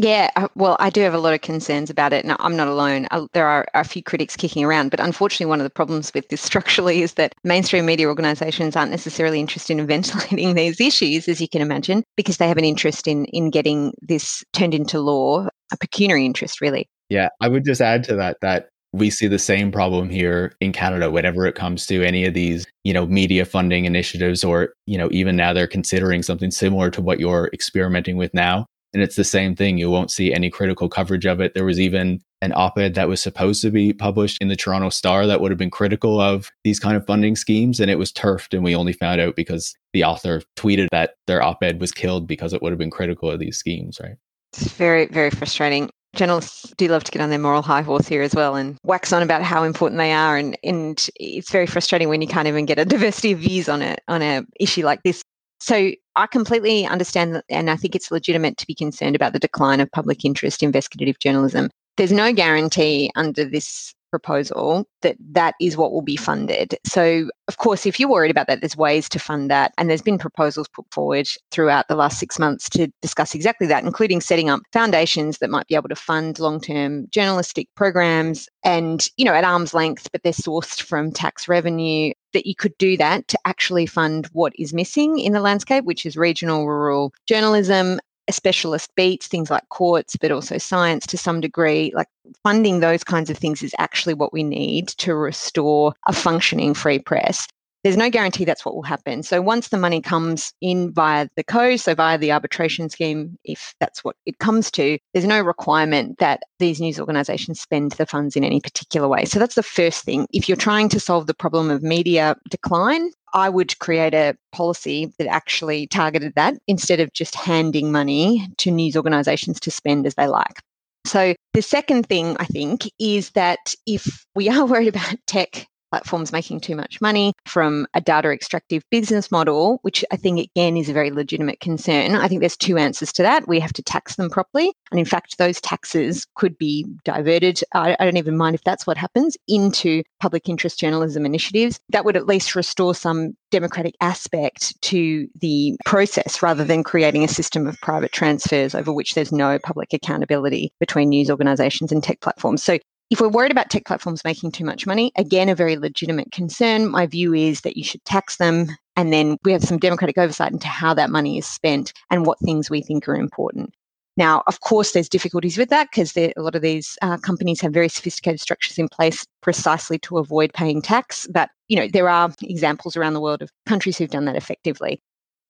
Yeah, 0.00 0.30
uh, 0.36 0.46
well, 0.54 0.76
I 0.78 0.90
do 0.90 1.00
have 1.00 1.14
a 1.14 1.18
lot 1.18 1.34
of 1.34 1.40
concerns 1.40 1.90
about 1.90 2.12
it. 2.12 2.24
Now, 2.24 2.36
I'm 2.38 2.56
not 2.56 2.68
alone. 2.68 3.08
Uh, 3.10 3.26
there 3.32 3.48
are 3.48 3.66
a 3.74 3.82
few 3.82 4.00
critics 4.00 4.36
kicking 4.36 4.64
around, 4.64 4.90
but 4.90 5.00
unfortunately, 5.00 5.46
one 5.46 5.58
of 5.58 5.64
the 5.64 5.70
problems 5.70 6.12
with 6.14 6.28
this 6.28 6.40
structurally 6.50 7.02
is 7.02 7.14
that 7.14 7.34
mainstream 7.42 7.84
media 7.84 8.06
organizations 8.06 8.76
aren't 8.76 8.92
necessarily 8.92 9.40
interested 9.40 9.76
in 9.76 9.86
ventilating 9.88 10.54
these 10.54 10.80
issues, 10.80 11.26
as 11.26 11.40
you 11.40 11.48
can 11.48 11.62
imagine, 11.62 12.04
because 12.16 12.36
they 12.36 12.48
have 12.48 12.58
an 12.58 12.64
interest 12.64 13.08
in 13.08 13.24
in 13.26 13.50
getting 13.50 13.92
this 14.00 14.44
turned 14.52 14.74
into 14.74 15.00
law, 15.00 15.48
a 15.72 15.76
pecuniary 15.76 16.24
interest, 16.24 16.60
really. 16.60 16.88
Yeah, 17.08 17.30
I 17.40 17.48
would 17.48 17.64
just 17.64 17.80
add 17.80 18.04
to 18.04 18.16
that 18.16 18.36
that 18.40 18.68
we 18.92 19.10
see 19.10 19.26
the 19.26 19.38
same 19.38 19.70
problem 19.70 20.08
here 20.08 20.54
in 20.60 20.72
Canada 20.72 21.10
whenever 21.10 21.46
it 21.46 21.54
comes 21.54 21.86
to 21.86 22.02
any 22.02 22.24
of 22.24 22.34
these, 22.34 22.66
you 22.84 22.92
know, 22.92 23.06
media 23.06 23.44
funding 23.44 23.84
initiatives 23.84 24.42
or, 24.42 24.72
you 24.86 24.96
know, 24.96 25.08
even 25.12 25.36
now 25.36 25.52
they're 25.52 25.66
considering 25.66 26.22
something 26.22 26.50
similar 26.50 26.90
to 26.90 27.02
what 27.02 27.20
you're 27.20 27.50
experimenting 27.52 28.16
with 28.16 28.32
now. 28.32 28.66
And 28.94 29.02
it's 29.02 29.16
the 29.16 29.24
same 29.24 29.54
thing. 29.54 29.76
You 29.76 29.90
won't 29.90 30.10
see 30.10 30.32
any 30.32 30.48
critical 30.48 30.88
coverage 30.88 31.26
of 31.26 31.40
it. 31.40 31.52
There 31.52 31.66
was 31.66 31.78
even 31.78 32.20
an 32.40 32.52
op 32.54 32.78
ed 32.78 32.94
that 32.94 33.08
was 33.08 33.20
supposed 33.20 33.60
to 33.62 33.70
be 33.70 33.92
published 33.92 34.38
in 34.40 34.48
the 34.48 34.56
Toronto 34.56 34.88
Star 34.88 35.26
that 35.26 35.40
would 35.40 35.50
have 35.50 35.58
been 35.58 35.70
critical 35.70 36.20
of 36.20 36.50
these 36.64 36.80
kind 36.80 36.96
of 36.96 37.04
funding 37.04 37.36
schemes. 37.36 37.80
And 37.80 37.90
it 37.90 37.98
was 37.98 38.10
turfed. 38.10 38.54
And 38.54 38.64
we 38.64 38.74
only 38.74 38.94
found 38.94 39.20
out 39.20 39.36
because 39.36 39.74
the 39.92 40.04
author 40.04 40.40
tweeted 40.56 40.88
that 40.92 41.14
their 41.26 41.42
op 41.42 41.62
ed 41.62 41.80
was 41.80 41.92
killed 41.92 42.26
because 42.26 42.54
it 42.54 42.62
would 42.62 42.72
have 42.72 42.78
been 42.78 42.90
critical 42.90 43.30
of 43.30 43.40
these 43.40 43.58
schemes, 43.58 44.00
right? 44.02 44.16
It's 44.54 44.72
very, 44.72 45.06
very 45.06 45.30
frustrating 45.30 45.90
journalists 46.14 46.72
do 46.76 46.88
love 46.88 47.04
to 47.04 47.12
get 47.12 47.22
on 47.22 47.30
their 47.30 47.38
moral 47.38 47.62
high 47.62 47.82
horse 47.82 48.08
here 48.08 48.22
as 48.22 48.34
well 48.34 48.56
and 48.56 48.76
wax 48.82 49.12
on 49.12 49.22
about 49.22 49.42
how 49.42 49.62
important 49.62 49.98
they 49.98 50.12
are 50.12 50.36
and 50.36 50.56
and 50.64 51.08
it's 51.16 51.50
very 51.50 51.66
frustrating 51.66 52.08
when 52.08 52.22
you 52.22 52.28
can't 52.28 52.48
even 52.48 52.64
get 52.64 52.78
a 52.78 52.84
diversity 52.86 53.32
of 53.32 53.38
views 53.38 53.68
on 53.68 53.82
it 53.82 54.00
on 54.08 54.22
a 54.22 54.42
issue 54.58 54.84
like 54.84 55.02
this 55.02 55.22
so 55.60 55.90
I 56.16 56.26
completely 56.26 56.86
understand 56.86 57.42
and 57.48 57.70
I 57.70 57.76
think 57.76 57.94
it's 57.94 58.10
legitimate 58.10 58.56
to 58.58 58.66
be 58.66 58.74
concerned 58.74 59.16
about 59.16 59.32
the 59.32 59.38
decline 59.38 59.80
of 59.80 59.90
public 59.90 60.24
interest 60.24 60.62
investigative 60.62 61.18
journalism. 61.18 61.70
There's 61.96 62.12
no 62.12 62.32
guarantee 62.32 63.10
under 63.16 63.44
this 63.44 63.92
proposal 64.10 64.86
that 65.02 65.16
that 65.32 65.54
is 65.60 65.76
what 65.76 65.92
will 65.92 66.02
be 66.02 66.16
funded. 66.16 66.76
So, 66.84 67.28
of 67.46 67.58
course, 67.58 67.86
if 67.86 67.98
you're 67.98 68.10
worried 68.10 68.30
about 68.30 68.46
that, 68.48 68.60
there's 68.60 68.76
ways 68.76 69.08
to 69.10 69.18
fund 69.18 69.50
that. 69.50 69.72
And 69.78 69.88
there's 69.88 70.02
been 70.02 70.18
proposals 70.18 70.68
put 70.68 70.86
forward 70.92 71.28
throughout 71.50 71.88
the 71.88 71.94
last 71.94 72.18
six 72.18 72.38
months 72.38 72.68
to 72.70 72.88
discuss 73.02 73.34
exactly 73.34 73.66
that, 73.68 73.84
including 73.84 74.20
setting 74.20 74.50
up 74.50 74.60
foundations 74.72 75.38
that 75.38 75.50
might 75.50 75.66
be 75.68 75.74
able 75.74 75.88
to 75.88 75.96
fund 75.96 76.38
long 76.38 76.60
term 76.60 77.06
journalistic 77.10 77.68
programs 77.74 78.48
and, 78.64 79.08
you 79.16 79.24
know, 79.24 79.34
at 79.34 79.44
arm's 79.44 79.74
length, 79.74 80.10
but 80.12 80.22
they're 80.22 80.32
sourced 80.32 80.82
from 80.82 81.12
tax 81.12 81.48
revenue. 81.48 82.12
That 82.34 82.44
you 82.44 82.54
could 82.54 82.76
do 82.76 82.98
that 82.98 83.26
to 83.28 83.38
actually 83.46 83.86
fund 83.86 84.28
what 84.34 84.52
is 84.58 84.74
missing 84.74 85.18
in 85.18 85.32
the 85.32 85.40
landscape, 85.40 85.84
which 85.84 86.04
is 86.04 86.14
regional, 86.14 86.66
rural 86.66 87.14
journalism, 87.26 88.00
specialist 88.32 88.94
beats, 88.94 89.26
things 89.26 89.50
like 89.50 89.68
courts, 89.70 90.16
but 90.16 90.30
also 90.30 90.58
science 90.58 91.06
to 91.06 91.18
some 91.18 91.40
degree. 91.40 91.92
Like 91.94 92.08
funding 92.42 92.80
those 92.80 93.04
kinds 93.04 93.30
of 93.30 93.38
things 93.38 93.62
is 93.62 93.74
actually 93.78 94.14
what 94.14 94.32
we 94.32 94.42
need 94.42 94.88
to 94.88 95.14
restore 95.14 95.94
a 96.06 96.12
functioning 96.12 96.74
free 96.74 96.98
press. 96.98 97.46
There's 97.88 97.96
no 97.96 98.10
guarantee 98.10 98.44
that's 98.44 98.66
what 98.66 98.74
will 98.74 98.82
happen. 98.82 99.22
So 99.22 99.40
once 99.40 99.68
the 99.68 99.78
money 99.78 100.02
comes 100.02 100.52
in 100.60 100.92
via 100.92 101.26
the 101.36 101.42
co, 101.42 101.76
so 101.76 101.94
via 101.94 102.18
the 102.18 102.30
arbitration 102.30 102.90
scheme, 102.90 103.38
if 103.44 103.74
that's 103.80 104.04
what 104.04 104.14
it 104.26 104.38
comes 104.40 104.70
to, 104.72 104.98
there's 105.14 105.24
no 105.24 105.40
requirement 105.40 106.18
that 106.18 106.42
these 106.58 106.82
news 106.82 107.00
organizations 107.00 107.62
spend 107.62 107.92
the 107.92 108.04
funds 108.04 108.36
in 108.36 108.44
any 108.44 108.60
particular 108.60 109.08
way. 109.08 109.24
So 109.24 109.38
that's 109.38 109.54
the 109.54 109.62
first 109.62 110.04
thing. 110.04 110.26
If 110.34 110.50
you're 110.50 110.56
trying 110.56 110.90
to 110.90 111.00
solve 111.00 111.28
the 111.28 111.32
problem 111.32 111.70
of 111.70 111.82
media 111.82 112.36
decline, 112.50 113.08
I 113.32 113.48
would 113.48 113.78
create 113.78 114.12
a 114.12 114.36
policy 114.52 115.10
that 115.18 115.26
actually 115.26 115.86
targeted 115.86 116.34
that 116.36 116.58
instead 116.66 117.00
of 117.00 117.14
just 117.14 117.34
handing 117.34 117.90
money 117.90 118.46
to 118.58 118.70
news 118.70 118.96
organizations 118.96 119.60
to 119.60 119.70
spend 119.70 120.06
as 120.06 120.14
they 120.14 120.26
like. 120.26 120.60
So, 121.06 121.34
the 121.54 121.62
second 121.62 122.06
thing 122.06 122.36
I 122.38 122.44
think 122.44 122.90
is 122.98 123.30
that 123.30 123.74
if 123.86 124.26
we 124.34 124.48
are 124.50 124.66
worried 124.66 124.88
about 124.88 125.14
tech 125.26 125.66
platforms 125.90 126.32
making 126.32 126.60
too 126.60 126.76
much 126.76 127.00
money 127.00 127.32
from 127.46 127.86
a 127.94 128.00
data 128.00 128.30
extractive 128.30 128.82
business 128.90 129.30
model, 129.30 129.78
which 129.82 130.04
I 130.10 130.16
think 130.16 130.40
again 130.40 130.76
is 130.76 130.88
a 130.88 130.92
very 130.92 131.10
legitimate 131.10 131.60
concern. 131.60 132.14
I 132.14 132.28
think 132.28 132.40
there's 132.40 132.56
two 132.56 132.78
answers 132.78 133.12
to 133.14 133.22
that. 133.22 133.48
We 133.48 133.60
have 133.60 133.72
to 133.74 133.82
tax 133.82 134.16
them 134.16 134.30
properly. 134.30 134.72
And 134.90 134.98
in 134.98 135.06
fact, 135.06 135.38
those 135.38 135.60
taxes 135.60 136.26
could 136.34 136.56
be 136.58 136.86
diverted. 137.04 137.60
I, 137.74 137.96
I 137.98 138.04
don't 138.04 138.16
even 138.16 138.36
mind 138.36 138.54
if 138.54 138.64
that's 138.64 138.86
what 138.86 138.96
happens 138.96 139.36
into 139.46 140.02
public 140.20 140.48
interest 140.48 140.78
journalism 140.78 141.26
initiatives. 141.26 141.80
That 141.90 142.04
would 142.04 142.16
at 142.16 142.26
least 142.26 142.54
restore 142.54 142.94
some 142.94 143.36
democratic 143.50 143.94
aspect 144.00 144.80
to 144.82 145.26
the 145.40 145.76
process 145.84 146.42
rather 146.42 146.64
than 146.64 146.84
creating 146.84 147.24
a 147.24 147.28
system 147.28 147.66
of 147.66 147.80
private 147.80 148.12
transfers 148.12 148.74
over 148.74 148.92
which 148.92 149.14
there's 149.14 149.32
no 149.32 149.58
public 149.58 149.92
accountability 149.92 150.72
between 150.80 151.08
news 151.08 151.30
organizations 151.30 151.92
and 151.92 152.02
tech 152.02 152.20
platforms. 152.20 152.62
So 152.62 152.78
if 153.10 153.20
we're 153.20 153.28
worried 153.28 153.52
about 153.52 153.70
tech 153.70 153.86
platforms 153.86 154.24
making 154.24 154.52
too 154.52 154.64
much 154.64 154.86
money, 154.86 155.12
again, 155.16 155.48
a 155.48 155.54
very 155.54 155.76
legitimate 155.76 156.30
concern. 156.30 156.88
My 156.88 157.06
view 157.06 157.32
is 157.32 157.62
that 157.62 157.76
you 157.76 157.84
should 157.84 158.04
tax 158.04 158.36
them 158.36 158.68
and 158.96 159.12
then 159.12 159.38
we 159.44 159.52
have 159.52 159.62
some 159.62 159.78
democratic 159.78 160.18
oversight 160.18 160.52
into 160.52 160.66
how 160.68 160.92
that 160.94 161.10
money 161.10 161.38
is 161.38 161.46
spent 161.46 161.92
and 162.10 162.26
what 162.26 162.38
things 162.40 162.68
we 162.68 162.82
think 162.82 163.08
are 163.08 163.14
important. 163.14 163.72
Now, 164.16 164.42
of 164.48 164.60
course, 164.60 164.92
there's 164.92 165.08
difficulties 165.08 165.56
with 165.56 165.68
that 165.68 165.88
because 165.92 166.16
a 166.16 166.32
lot 166.36 166.56
of 166.56 166.62
these 166.62 166.98
uh, 167.02 167.18
companies 167.18 167.60
have 167.60 167.72
very 167.72 167.88
sophisticated 167.88 168.40
structures 168.40 168.76
in 168.76 168.88
place 168.88 169.24
precisely 169.40 169.96
to 170.00 170.18
avoid 170.18 170.52
paying 170.52 170.82
tax. 170.82 171.28
But 171.30 171.50
you 171.68 171.76
know, 171.76 171.86
there 171.86 172.08
are 172.08 172.34
examples 172.42 172.96
around 172.96 173.14
the 173.14 173.20
world 173.20 173.42
of 173.42 173.50
countries 173.64 173.96
who've 173.96 174.10
done 174.10 174.24
that 174.24 174.34
effectively. 174.34 175.00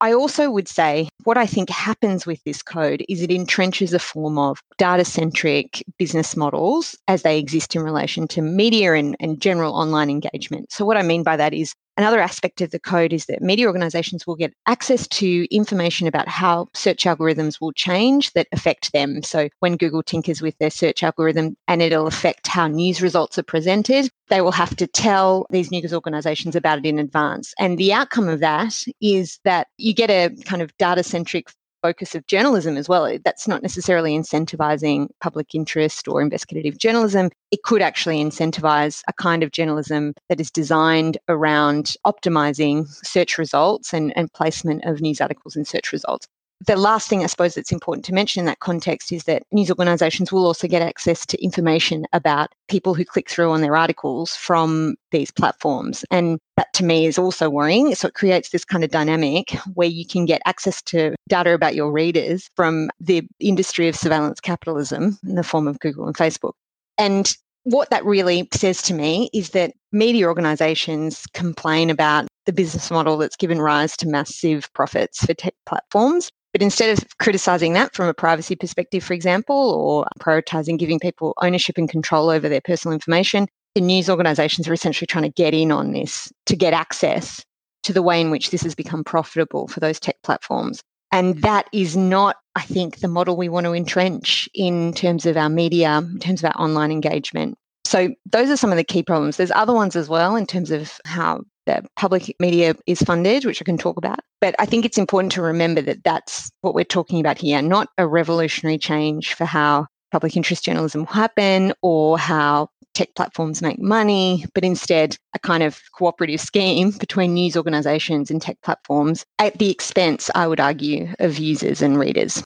I 0.01 0.13
also 0.13 0.51
would 0.51 0.69
say 0.69 1.09
what 1.25 1.37
I 1.37 1.47
think 1.47 1.71
happens 1.71 2.25
with 2.25 2.43
this 2.45 2.63
code 2.63 3.05
is 3.09 3.21
it 3.21 3.31
entrenches 3.31 3.93
a 3.93 3.99
form 3.99 4.39
of 4.39 4.61
data 4.77 5.05
centric 5.05 5.85
business 5.99 6.37
models 6.37 6.97
as 7.09 7.23
they 7.23 7.39
exist 7.39 7.75
in 7.75 7.83
relation 7.83 8.29
to 8.29 8.43
media 8.43 8.95
and, 8.95 9.17
and 9.19 9.41
general 9.41 9.75
online 9.75 10.09
engagement. 10.09 10.71
So, 10.71 10.85
what 10.85 10.97
I 10.97 11.03
mean 11.03 11.25
by 11.25 11.37
that 11.37 11.53
is 11.53 11.75
Another 11.99 12.21
aspect 12.21 12.61
of 12.61 12.71
the 12.71 12.79
code 12.79 13.13
is 13.13 13.27
that 13.27 13.43
media 13.43 13.67
organizations 13.67 14.25
will 14.25 14.37
get 14.37 14.55
access 14.67 15.09
to 15.09 15.53
information 15.53 16.07
about 16.07 16.29
how 16.29 16.69
search 16.73 17.03
algorithms 17.03 17.61
will 17.61 17.73
change 17.73 18.33
that 18.35 18.47
affect 18.53 18.93
them. 18.93 19.21
So 19.25 19.49
when 19.59 19.77
Google 19.77 20.05
tinkers 20.05 20.41
with 20.41 20.57
their 20.59 20.71
search 20.71 21.03
algorithm 21.03 21.57
and 21.67 21.83
it'll 21.83 22.07
affect 22.07 22.47
how 22.47 22.69
news 22.69 23.03
results 23.03 23.37
are 23.37 23.43
presented, 23.43 24.09
they 24.29 24.41
will 24.41 24.53
have 24.53 24.77
to 24.77 24.87
tell 24.87 25.47
these 25.51 25.73
news 25.73 25.93
organizations 25.93 26.55
about 26.55 26.79
it 26.79 26.87
in 26.87 27.01
advance. 27.01 27.53
And 27.59 27.79
the 27.79 27.93
outcome 27.93 28.29
of 28.29 28.39
that 28.39 28.85
is 29.01 29.41
that 29.43 29.67
you 29.77 29.93
get 29.93 30.09
a 30.09 30.31
kind 30.45 30.63
of 30.63 30.77
data 30.79 31.03
centric 31.03 31.49
focus 31.83 32.15
of 32.15 32.27
journalism 32.27 32.77
as 32.77 32.89
well. 32.89 33.19
That's 33.25 33.49
not 33.49 33.63
necessarily 33.63 34.17
incentivizing 34.17 35.09
public 35.21 35.55
interest 35.55 36.09
or 36.09 36.21
investigative 36.21 36.79
journalism. 36.79 37.31
It 37.51 37.63
could 37.63 37.83
actually 37.83 38.23
incentivize 38.23 39.03
a 39.09 39.13
kind 39.13 39.43
of 39.43 39.53
journalism 39.53 40.15
that 40.29 40.41
is 40.41 40.51
designed 40.51 41.19
around 41.29 41.95
optimizing 42.07 42.87
search 43.05 43.39
results 43.39 43.93
and, 43.93 44.17
and 44.17 44.33
placement 44.33 44.85
of 44.85 45.01
news 45.01 45.21
articles 45.21 45.57
in 45.57 45.65
search 45.65 45.93
results 45.93 46.27
the 46.67 46.77
last 46.77 47.09
thing 47.09 47.23
I 47.23 47.27
suppose 47.27 47.55
that's 47.55 47.73
important 47.73 48.05
to 48.07 48.15
mention 48.15 48.41
in 48.41 48.47
that 48.47 48.61
context 48.61 49.13
is 49.13 49.25
that 49.25 49.45
news 49.53 49.71
organisations 49.71 50.33
will 50.33 50.45
also 50.45 50.67
get 50.67 50.83
access 50.83 51.25
to 51.27 51.43
information 51.43 52.05
about 52.13 52.53
people 52.69 52.95
who 52.95 53.05
click 53.05 53.31
through 53.31 53.51
on 53.51 53.61
their 53.61 53.77
articles 53.77 54.35
from 54.35 54.97
these 55.13 55.31
platforms. 55.31 56.05
And 56.11 56.39
that 56.57 56.73
to 56.75 56.85
me 56.85 57.07
is 57.07 57.19
also 57.19 57.49
worrying. 57.49 57.95
So 57.95 58.09
it 58.09 58.15
creates 58.15 58.51
this 58.51 58.65
kind 58.65 58.83
of 58.83 58.91
dynamic 58.91 59.53
where 59.75 59.89
you 59.89 60.07
can 60.07 60.25
get 60.25 60.43
access 60.47 60.83
to 60.83 61.15
data 61.29 61.55
about 61.55 61.77
your 61.77 61.93
readers 61.93 62.51
from 62.57 62.91
the 62.99 63.27
industry 63.39 63.89
of 63.89 63.95
surveillance 63.97 64.41
capitalism 64.41 65.19
in 65.27 65.37
the 65.37 65.45
form 65.45 65.69
of 65.69 65.79
Google 65.79 66.07
and 66.07 66.17
Facebook. 66.17 66.53
And 66.99 67.37
what 67.63 67.91
that 67.91 68.05
really 68.05 68.49
says 68.53 68.83
to 68.83 68.95
me 68.95 69.31
is 69.33 69.51
that 69.51 69.73
media 69.93 70.27
organizations 70.27 71.27
complain 71.35 71.91
about 71.91 72.27
the 72.47 72.53
business 72.53 72.91
model 72.91 73.19
that's 73.19 73.37
given 73.37 73.61
rise 73.61 73.97
to 73.99 74.09
massive 74.09 74.73
profits 74.73 75.25
for 75.25 75.35
tech 75.35 75.55
platforms. 75.67 76.31
But 76.53 76.63
instead 76.63 76.97
of 76.97 77.05
criticizing 77.19 77.75
that 77.75 77.95
from 77.95 78.09
a 78.09 78.15
privacy 78.15 78.57
perspective, 78.57 79.05
for 79.05 79.13
example, 79.13 79.57
or 79.57 80.07
prioritizing 80.19 80.79
giving 80.79 80.99
people 80.99 81.35
ownership 81.43 81.77
and 81.77 81.89
control 81.89 82.31
over 82.31 82.49
their 82.49 82.61
personal 82.61 82.95
information, 82.95 83.49
the 83.75 83.81
news 83.81 84.09
organizations 84.09 84.67
are 84.67 84.73
essentially 84.73 85.07
trying 85.07 85.25
to 85.25 85.31
get 85.31 85.55
in 85.55 85.71
on 85.71 85.93
this 85.93 86.33
to 86.47 86.57
get 86.57 86.73
access 86.73 87.45
to 87.83 87.93
the 87.93 88.03
way 88.03 88.21
in 88.21 88.31
which 88.31 88.51
this 88.51 88.63
has 88.63 88.75
become 88.75 89.05
profitable 89.05 89.69
for 89.69 89.81
those 89.81 90.01
tech 90.01 90.17
platforms. 90.23 90.83
And 91.13 91.41
that 91.43 91.67
is 91.73 91.97
not, 91.97 92.37
I 92.55 92.63
think, 92.63 92.99
the 92.99 93.09
model 93.09 93.37
we 93.37 93.49
want 93.49 93.65
to 93.65 93.73
entrench 93.73 94.49
in 94.55 94.93
terms 94.93 95.27
of 95.27 95.37
our 95.37 95.49
media, 95.49 95.99
in 95.99 96.19
terms 96.19 96.43
of 96.43 96.53
our 96.55 96.63
online 96.63 96.91
engagement. 96.91 97.57
So 97.85 98.11
those 98.27 98.51
are 98.51 98.57
some 98.57 98.71
of 98.71 98.77
the 98.77 98.85
key 98.85 99.03
problems. 99.03 99.39
There's 99.39 99.51
other 99.53 99.73
ones 99.73 99.97
as 99.97 100.09
well 100.09 100.37
in 100.37 100.45
terms 100.45 100.71
of 100.71 100.93
how 101.07 101.43
the 101.69 101.85
public 101.97 102.35
media 102.41 102.75
is 102.87 103.03
funded, 103.03 103.45
which 103.45 103.61
I 103.61 103.65
can 103.65 103.79
talk 103.79 103.97
about. 103.97 104.21
But 104.41 104.55
I 104.59 104.67
think 104.67 104.85
it's 104.85 104.99
important 104.99 105.33
to 105.33 105.43
remember 105.43 105.83
that 105.83 106.03
that's 106.03 106.51
what 106.63 106.75
we're 106.75 106.85
talking 106.85 107.21
about 107.21 107.39
here, 107.39 107.61
not 107.61 107.89
a 107.99 108.07
revolutionary 108.07 108.79
change 108.79 109.35
for 109.35 109.45
how 109.45 109.87
public 110.11 110.37
interest 110.37 110.65
journalism 110.65 111.03
will 111.03 111.07
happen 111.07 111.73
or 111.83 112.19
how 112.19 112.69
tech 112.95 113.15
platforms 113.15 113.61
make 113.61 113.79
money, 113.79 114.45
but 114.55 114.65
instead 114.65 115.17
a 115.35 115.39
kind 115.39 115.63
of 115.63 115.81
cooperative 115.93 116.41
scheme 116.41 116.91
between 116.93 117.35
news 117.35 117.57
organizations 117.57 118.31
and 118.31 118.41
tech 118.41 118.57
platforms 118.63 119.25
at 119.39 119.59
the 119.59 119.71
expense, 119.71 120.31
I 120.35 120.49
would 120.49 120.61
argue, 120.61 121.15
of 121.19 121.39
users 121.39 121.83
and 121.83 121.99
readers. 121.99 122.43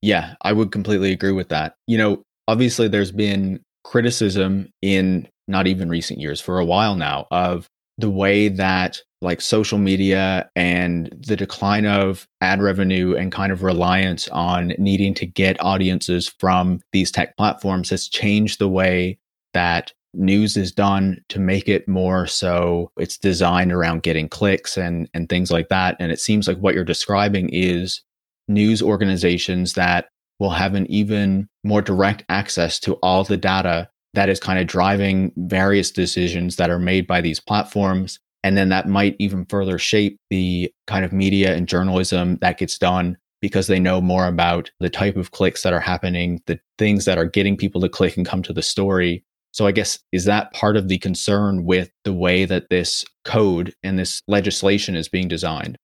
Yeah, 0.00 0.34
I 0.42 0.52
would 0.52 0.70
completely 0.70 1.12
agree 1.12 1.32
with 1.32 1.48
that. 1.48 1.74
You 1.86 1.98
know, 1.98 2.22
obviously 2.46 2.88
there's 2.88 3.12
been 3.12 3.60
criticism 3.84 4.70
in 4.80 5.28
not 5.48 5.66
even 5.66 5.88
recent 5.88 6.20
years 6.20 6.40
for 6.40 6.58
a 6.58 6.64
while 6.64 6.94
now 6.94 7.26
of 7.30 7.66
the 7.98 8.10
way 8.10 8.48
that 8.48 9.00
like 9.20 9.40
social 9.40 9.78
media 9.78 10.50
and 10.56 11.14
the 11.26 11.36
decline 11.36 11.86
of 11.86 12.26
ad 12.40 12.60
revenue 12.60 13.14
and 13.14 13.30
kind 13.30 13.52
of 13.52 13.62
reliance 13.62 14.26
on 14.28 14.74
needing 14.78 15.14
to 15.14 15.26
get 15.26 15.62
audiences 15.62 16.28
from 16.40 16.80
these 16.92 17.10
tech 17.10 17.36
platforms 17.36 17.90
has 17.90 18.08
changed 18.08 18.58
the 18.58 18.68
way 18.68 19.18
that 19.54 19.92
news 20.14 20.56
is 20.56 20.72
done 20.72 21.18
to 21.28 21.38
make 21.38 21.68
it 21.68 21.88
more 21.88 22.26
so 22.26 22.90
it's 22.98 23.16
designed 23.16 23.72
around 23.72 24.02
getting 24.02 24.28
clicks 24.28 24.76
and 24.76 25.08
and 25.14 25.28
things 25.28 25.50
like 25.50 25.68
that. 25.68 25.96
And 25.98 26.12
it 26.12 26.20
seems 26.20 26.46
like 26.46 26.58
what 26.58 26.74
you're 26.74 26.84
describing 26.84 27.48
is 27.50 28.02
news 28.48 28.82
organizations 28.82 29.74
that 29.74 30.08
will 30.38 30.50
have 30.50 30.74
an 30.74 30.90
even 30.90 31.48
more 31.64 31.80
direct 31.80 32.24
access 32.28 32.80
to 32.80 32.94
all 32.94 33.24
the 33.24 33.36
data 33.36 33.88
that 34.14 34.28
is 34.28 34.40
kind 34.40 34.58
of 34.58 34.66
driving 34.66 35.32
various 35.36 35.90
decisions 35.90 36.56
that 36.56 36.70
are 36.70 36.78
made 36.78 37.06
by 37.06 37.20
these 37.20 37.40
platforms. 37.40 38.18
And 38.44 38.56
then 38.56 38.68
that 38.70 38.88
might 38.88 39.16
even 39.18 39.46
further 39.46 39.78
shape 39.78 40.18
the 40.30 40.72
kind 40.86 41.04
of 41.04 41.12
media 41.12 41.54
and 41.54 41.68
journalism 41.68 42.38
that 42.40 42.58
gets 42.58 42.76
done 42.76 43.16
because 43.40 43.66
they 43.66 43.80
know 43.80 44.00
more 44.00 44.26
about 44.26 44.70
the 44.80 44.90
type 44.90 45.16
of 45.16 45.30
clicks 45.30 45.62
that 45.62 45.72
are 45.72 45.80
happening, 45.80 46.40
the 46.46 46.58
things 46.78 47.04
that 47.04 47.18
are 47.18 47.26
getting 47.26 47.56
people 47.56 47.80
to 47.80 47.88
click 47.88 48.16
and 48.16 48.26
come 48.26 48.42
to 48.42 48.52
the 48.52 48.62
story. 48.62 49.24
So 49.52 49.66
I 49.66 49.72
guess 49.72 49.98
is 50.12 50.24
that 50.24 50.52
part 50.52 50.76
of 50.76 50.88
the 50.88 50.98
concern 50.98 51.64
with 51.64 51.90
the 52.04 52.12
way 52.12 52.44
that 52.44 52.70
this 52.70 53.04
code 53.24 53.74
and 53.82 53.98
this 53.98 54.22
legislation 54.28 54.96
is 54.96 55.08
being 55.08 55.28
designed? 55.28 55.76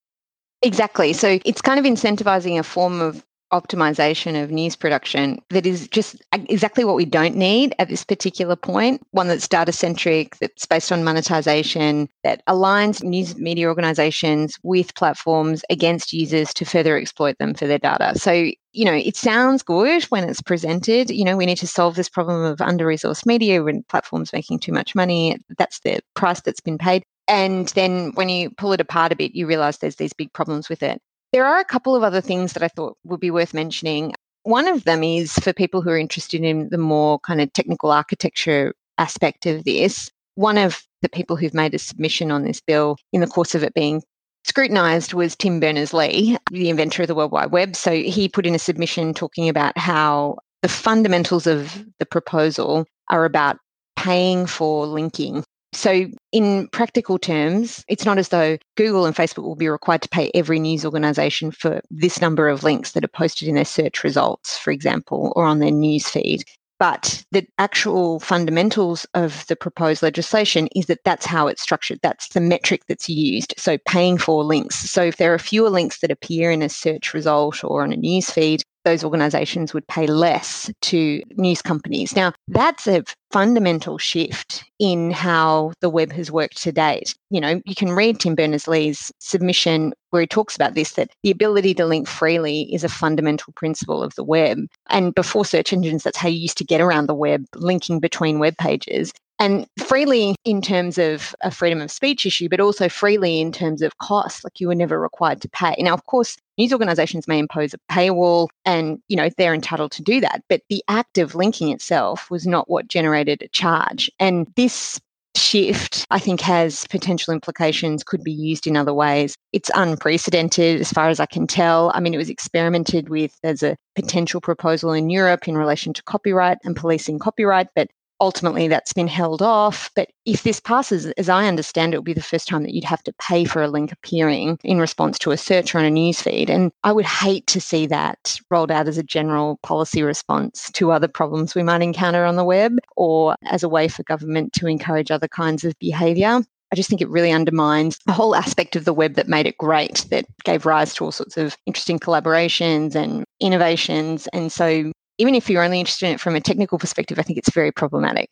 Exactly. 0.63 1.13
So 1.13 1.39
it's 1.45 1.61
kind 1.61 1.79
of 1.79 1.85
incentivizing 1.85 2.59
a 2.59 2.63
form 2.63 3.01
of 3.01 3.25
optimization 3.53 4.43
of 4.43 4.51
news 4.51 4.77
production 4.77 5.41
that 5.51 5.67
is 5.67 5.89
just 5.89 6.23
exactly 6.33 6.85
what 6.85 6.97
we 6.97 7.05
don't 7.05 7.37
need 7.37 7.75
at 7.79 7.89
this 7.89 8.05
particular 8.05 8.57
point. 8.57 9.01
One 9.13 9.29
that's 9.29 9.49
data 9.49 9.73
centric, 9.73 10.37
that's 10.39 10.67
based 10.67 10.93
on 10.93 11.05
monetization, 11.05 12.09
that 12.25 12.43
aligns 12.47 13.03
news 13.03 13.37
media 13.37 13.69
organizations 13.69 14.59
with 14.63 14.95
platforms 14.95 15.63
against 15.71 16.13
users 16.13 16.53
to 16.55 16.65
further 16.65 16.97
exploit 16.97 17.39
them 17.39 17.55
for 17.55 17.67
their 17.67 17.79
data. 17.79 18.19
So, 18.19 18.33
you 18.73 18.85
know, 18.85 18.95
it 18.95 19.17
sounds 19.17 19.63
good 19.63 20.05
when 20.05 20.29
it's 20.29 20.43
presented. 20.43 21.11
You 21.11 21.25
know, 21.25 21.37
we 21.37 21.47
need 21.47 21.59
to 21.59 21.67
solve 21.67 21.97
this 21.97 22.09
problem 22.09 22.45
of 22.45 22.61
under 22.61 22.87
resourced 22.87 23.27
media 23.27 23.63
when 23.63 23.83
platforms 23.85 24.33
making 24.33 24.61
too 24.61 24.73
much 24.73 24.95
money. 24.95 25.39
That's 25.57 25.81
the 25.81 26.01
price 26.15 26.41
that's 26.41 26.61
been 26.61 26.79
paid. 26.79 27.03
And 27.29 27.69
then 27.69 28.13
when 28.15 28.31
you 28.31 28.51
pull 28.51 28.73
it 28.73 28.81
apart 28.81 29.13
a 29.13 29.17
bit, 29.17 29.35
you 29.35 29.47
realize 29.47 29.79
there's 29.79 29.97
these 29.97 30.15
big 30.15 30.33
problems 30.33 30.69
with 30.71 30.83
it. 30.83 31.01
There 31.33 31.47
are 31.47 31.59
a 31.59 31.65
couple 31.65 31.95
of 31.95 32.03
other 32.03 32.21
things 32.21 32.55
that 32.55 32.63
I 32.63 32.69
thought 32.69 32.97
would 33.05 33.21
be 33.21 33.31
worth 33.31 33.53
mentioning. 33.53 34.15
One 34.45 34.67
of 34.67 34.85
them 34.85 35.03
is 35.03 35.35
for 35.35 35.53
people 35.53 35.83
who 35.83 35.91
are 35.91 35.99
interested 35.99 36.43
in 36.43 36.71
the 36.71 36.79
more 36.79 37.19
kind 37.21 37.41
of 37.41 37.53
technical 37.53 37.91
architecture 37.91 38.75
aspect 38.97 39.45
of 39.47 39.65
this. 39.65 40.11
one 40.37 40.57
of 40.57 40.85
the 41.03 41.09
people 41.09 41.35
who've 41.35 41.53
made 41.53 41.75
a 41.75 41.79
submission 41.81 42.31
on 42.31 42.45
this 42.45 42.61
bill 42.61 42.97
in 43.13 43.21
the 43.21 43.27
course 43.27 43.57
of 43.57 43.65
it 43.65 43.75
being 43.75 44.03
scrutinised 44.45 45.13
was 45.13 45.35
Tim 45.35 45.59
Berners 45.59 45.93
Lee, 45.93 46.39
the 46.53 46.71
inventor 46.71 47.03
of 47.03 47.09
the 47.09 47.15
World 47.17 47.33
Wide 47.33 47.51
Web. 47.51 47.75
So 47.75 47.93
he 47.93 48.29
put 48.29 48.47
in 48.47 48.55
a 48.55 48.59
submission 48.59 49.15
talking 49.15 49.49
about 49.49 49.77
how 49.77 50.39
the 50.63 50.69
fundamentals 50.69 51.49
of 51.49 51.85
the 51.99 52.07
proposal 52.07 52.87
are 53.11 53.25
about 53.25 53.59
paying 53.97 54.47
for 54.47 54.87
linking. 54.87 55.43
So, 55.73 56.07
in 56.33 56.69
practical 56.69 57.19
terms, 57.19 57.85
it's 57.89 58.07
not 58.07 58.19
as 58.19 58.31
though 58.31 58.57
Google 58.77 59.05
and 59.05 59.15
Facebook 59.15 59.43
will 59.43 59.55
be 59.55 59.69
required 59.69 60.03
to 60.03 60.09
pay 60.09 60.31
every 60.35 60.59
news 60.59 60.85
organization 60.85 61.51
for 61.51 61.83
this 61.91 62.21
number 62.21 62.49
of 62.49 62.65
links 62.65 62.93
that 62.93 63.05
are 63.05 63.09
posted 63.09 63.49
in 63.49 63.55
their 63.55 63.65
search 63.65 64.03
results, 64.03 64.57
for 64.57 64.71
example, 64.71 65.33
or 65.37 65.45
on 65.45 65.59
their 65.59 65.71
news 65.71 66.09
feed. 66.09 66.43
But 66.79 67.25
the 67.33 67.45
actual 67.59 68.21
fundamentals 68.21 69.05
of 69.15 69.45
the 69.49 69.57
proposed 69.57 70.03
legislation 70.03 70.69
is 70.77 70.87
that 70.87 71.01
that's 71.05 71.27
how 71.27 71.49
it's 71.49 71.63
structured. 71.63 71.99
That's 72.03 72.29
the 72.29 72.41
metric 72.41 72.83
that's 72.89 73.09
used. 73.09 73.53
So 73.59 73.79
paying 73.89 74.17
for 74.17 74.45
links. 74.45 74.77
So 74.77 75.03
if 75.03 75.17
there 75.17 75.35
are 75.35 75.39
fewer 75.39 75.71
links 75.71 76.01
that 76.01 76.13
appear 76.13 76.53
in 76.53 76.63
a 76.63 76.69
search 76.69 77.13
result 77.13 77.65
or 77.65 77.83
on 77.83 77.93
a 77.93 77.97
news 77.97 78.31
feed, 78.31 78.63
those 78.85 79.05
organizations 79.05 79.75
would 79.75 79.87
pay 79.89 80.07
less 80.07 80.71
to 80.83 81.23
news 81.37 81.63
companies. 81.63 82.15
Now, 82.15 82.33
that's 82.49 82.87
a 82.87 83.05
fundamental 83.31 83.99
shift 83.99 84.65
in 84.79 85.11
how 85.11 85.73
the 85.81 85.91
web 85.91 86.13
has 86.13 86.31
worked 86.31 86.63
to 86.63 86.73
date. 86.73 87.15
You 87.31 87.41
know, 87.41 87.61
you 87.65 87.75
can 87.75 87.93
read 87.93 88.21
Tim 88.21 88.35
Berners 88.35 88.67
Lee's 88.67 89.13
submission 89.19 89.93
where 90.11 90.23
he 90.23 90.27
talks 90.27 90.57
about 90.57 90.75
this 90.75 90.93
that 90.93 91.11
the 91.23 91.31
ability 91.31 91.75
to 91.75 91.87
link 91.87 92.09
freely 92.09 92.63
is 92.73 92.85
a 92.85 92.89
fundamental 92.89 93.53
principle 93.55 94.03
of 94.03 94.15
the 94.15 94.25
web. 94.25 94.59
And 94.89 95.15
before 95.15 95.45
search 95.45 95.73
engines, 95.73 96.03
that's 96.03 96.17
how 96.17 96.29
you 96.29 96.39
used 96.39 96.59
to 96.59 96.65
get 96.65 96.81
around 96.81 97.07
the 97.07 97.15
web, 97.15 97.45
linking 97.55 98.01
between 98.01 98.39
web 98.39 98.57
pages 98.57 99.13
and 99.39 99.67
freely 99.79 100.35
in 100.45 100.61
terms 100.61 100.99
of 100.99 101.35
a 101.43 101.51
freedom 101.51 101.81
of 101.81 101.91
speech 101.91 102.27
issue, 102.27 102.49
but 102.49 102.61
also 102.61 102.89
freely 102.89 103.41
in 103.41 103.53
terms 103.53 103.83
of 103.83 103.99
cost, 103.99 104.45
like 104.45 104.61
you 104.61 104.69
were 104.69 104.75
never 104.75 105.01
required 105.01 105.41
to 105.43 105.49
pay. 105.49 105.75
Now, 105.79 105.95
of 105.95 106.07
course, 106.07 106.37
news 106.57 106.73
organizations 106.73 107.29
may 107.29 107.39
impose 107.39 107.75
a 107.75 107.79
paywall 107.93 108.49
and, 108.65 108.99
you 109.09 109.17
know, 109.17 109.29
they're 109.37 109.55
entitled 109.55 109.93
to 109.93 110.03
do 110.03 110.21
that, 110.21 110.43
but 110.49 110.63
the 110.69 110.83
act 110.89 111.19
of 111.19 111.35
linking 111.35 111.71
itself 111.71 112.31
was 112.31 112.47
not 112.47 112.69
what 112.69 112.89
generated 112.89 113.43
a 113.43 113.49
charge. 113.49 114.11
And 114.19 114.47
this 114.57 115.01
shift, 115.37 116.05
I 116.11 116.19
think, 116.19 116.41
has 116.41 116.87
potential 116.89 117.33
implications, 117.33 118.03
could 118.03 118.25
be 118.25 118.33
used 118.33 118.67
in 118.67 118.77
other 118.77 118.95
ways. 118.95 119.37
It's 119.53 119.71
unprecedented 119.75 120.81
as 120.81 120.93
far 120.93 121.09
as 121.09 121.21
I 121.21 121.27
can 121.27 121.47
tell. 121.47 121.93
I 121.95 122.01
mean, 122.01 122.13
it 122.13 122.19
was 122.19 122.31
experimented 122.31 123.09
with 123.09 123.39
as 123.45 123.63
a 123.63 123.77
potential 123.95 124.41
proposal 124.41 124.93
in 124.93 125.11
Europe 125.11 125.47
in 125.47 125.57
relation 125.57 125.93
to 125.93 126.03
copyright 126.03 126.59
and 126.65 126.75
policing 126.75 127.19
copyright, 127.19 127.69
but 127.77 127.89
ultimately 128.21 128.69
that's 128.69 128.93
been 128.93 129.09
held 129.09 129.43
off. 129.43 129.91
But 129.95 130.11
if 130.25 130.43
this 130.43 130.61
passes, 130.61 131.07
as 131.13 131.29
I 131.29 131.47
understand 131.47 131.95
it, 131.95 131.99
will 131.99 132.05
be 132.05 132.13
the 132.13 132.23
first 132.23 132.49
time 132.49 132.63
that 132.63 132.75
you'd 132.75 132.85
have 132.85 133.03
to 133.05 133.15
pay 133.21 133.45
for 133.45 133.63
a 133.63 133.69
link 133.69 133.93
appearing 133.93 134.59
in 134.65 134.79
response 134.79 135.19
to 135.21 135.31
a 135.31 135.37
search 135.37 135.75
on 135.75 135.85
a 135.85 135.91
newsfeed. 135.91 136.49
And 136.49 136.73
I 136.85 136.93
would 136.93 137.07
hate 137.07 137.47
to 137.49 137.61
see 137.61 137.87
that 137.87 138.39
rolled 138.51 138.71
out 138.71 138.89
as 138.89 138.99
a 138.99 139.03
general 139.03 139.59
policy 139.63 140.03
response 140.03 140.71
to 140.73 140.93
other 140.93 141.09
problems 141.09 141.55
we 141.55 141.63
might 141.63 141.83
encounter 141.83 142.25
on 142.25 142.37
the 142.37 142.45
web 142.45 142.77
or 142.97 143.37
as 143.47 143.63
a 143.63 143.69
way 143.69 143.89
for 143.89 144.03
government 144.05 144.53
to 144.55 144.67
encourage 144.67 145.11
other 145.11 145.29
kinds 145.29 145.65
of 145.65 145.79
behaviour. 145.79 146.43
I 146.71 146.77
just 146.77 146.91
think 146.91 147.01
it 147.01 147.09
really 147.09 147.33
undermines 147.33 147.99
the 148.05 148.13
whole 148.13 148.35
aspect 148.35 148.77
of 148.77 148.85
the 148.85 148.93
web 148.93 149.15
that 149.15 149.29
made 149.29 149.47
it 149.47 149.57
great, 149.57 150.05
that 150.11 150.27
gave 150.45 150.67
rise 150.67 150.93
to 150.95 151.05
all 151.05 151.13
sorts 151.13 151.37
of 151.39 151.57
interesting 151.65 151.99
collaborations 151.99 152.95
and 152.95 153.25
innovations. 153.41 154.27
And 154.29 154.53
so 154.53 154.93
even 155.19 155.35
if 155.35 155.51
you're 155.51 155.63
only 155.63 155.81
interested 155.81 156.07
in 156.07 156.15
it 156.15 156.21
from 156.21 156.35
a 156.35 156.41
technical 156.41 156.79
perspective, 156.79 157.19
I 157.19 157.23
think 157.23 157.39
it's 157.39 157.53
very 157.53 157.73
problematic. 157.73 158.31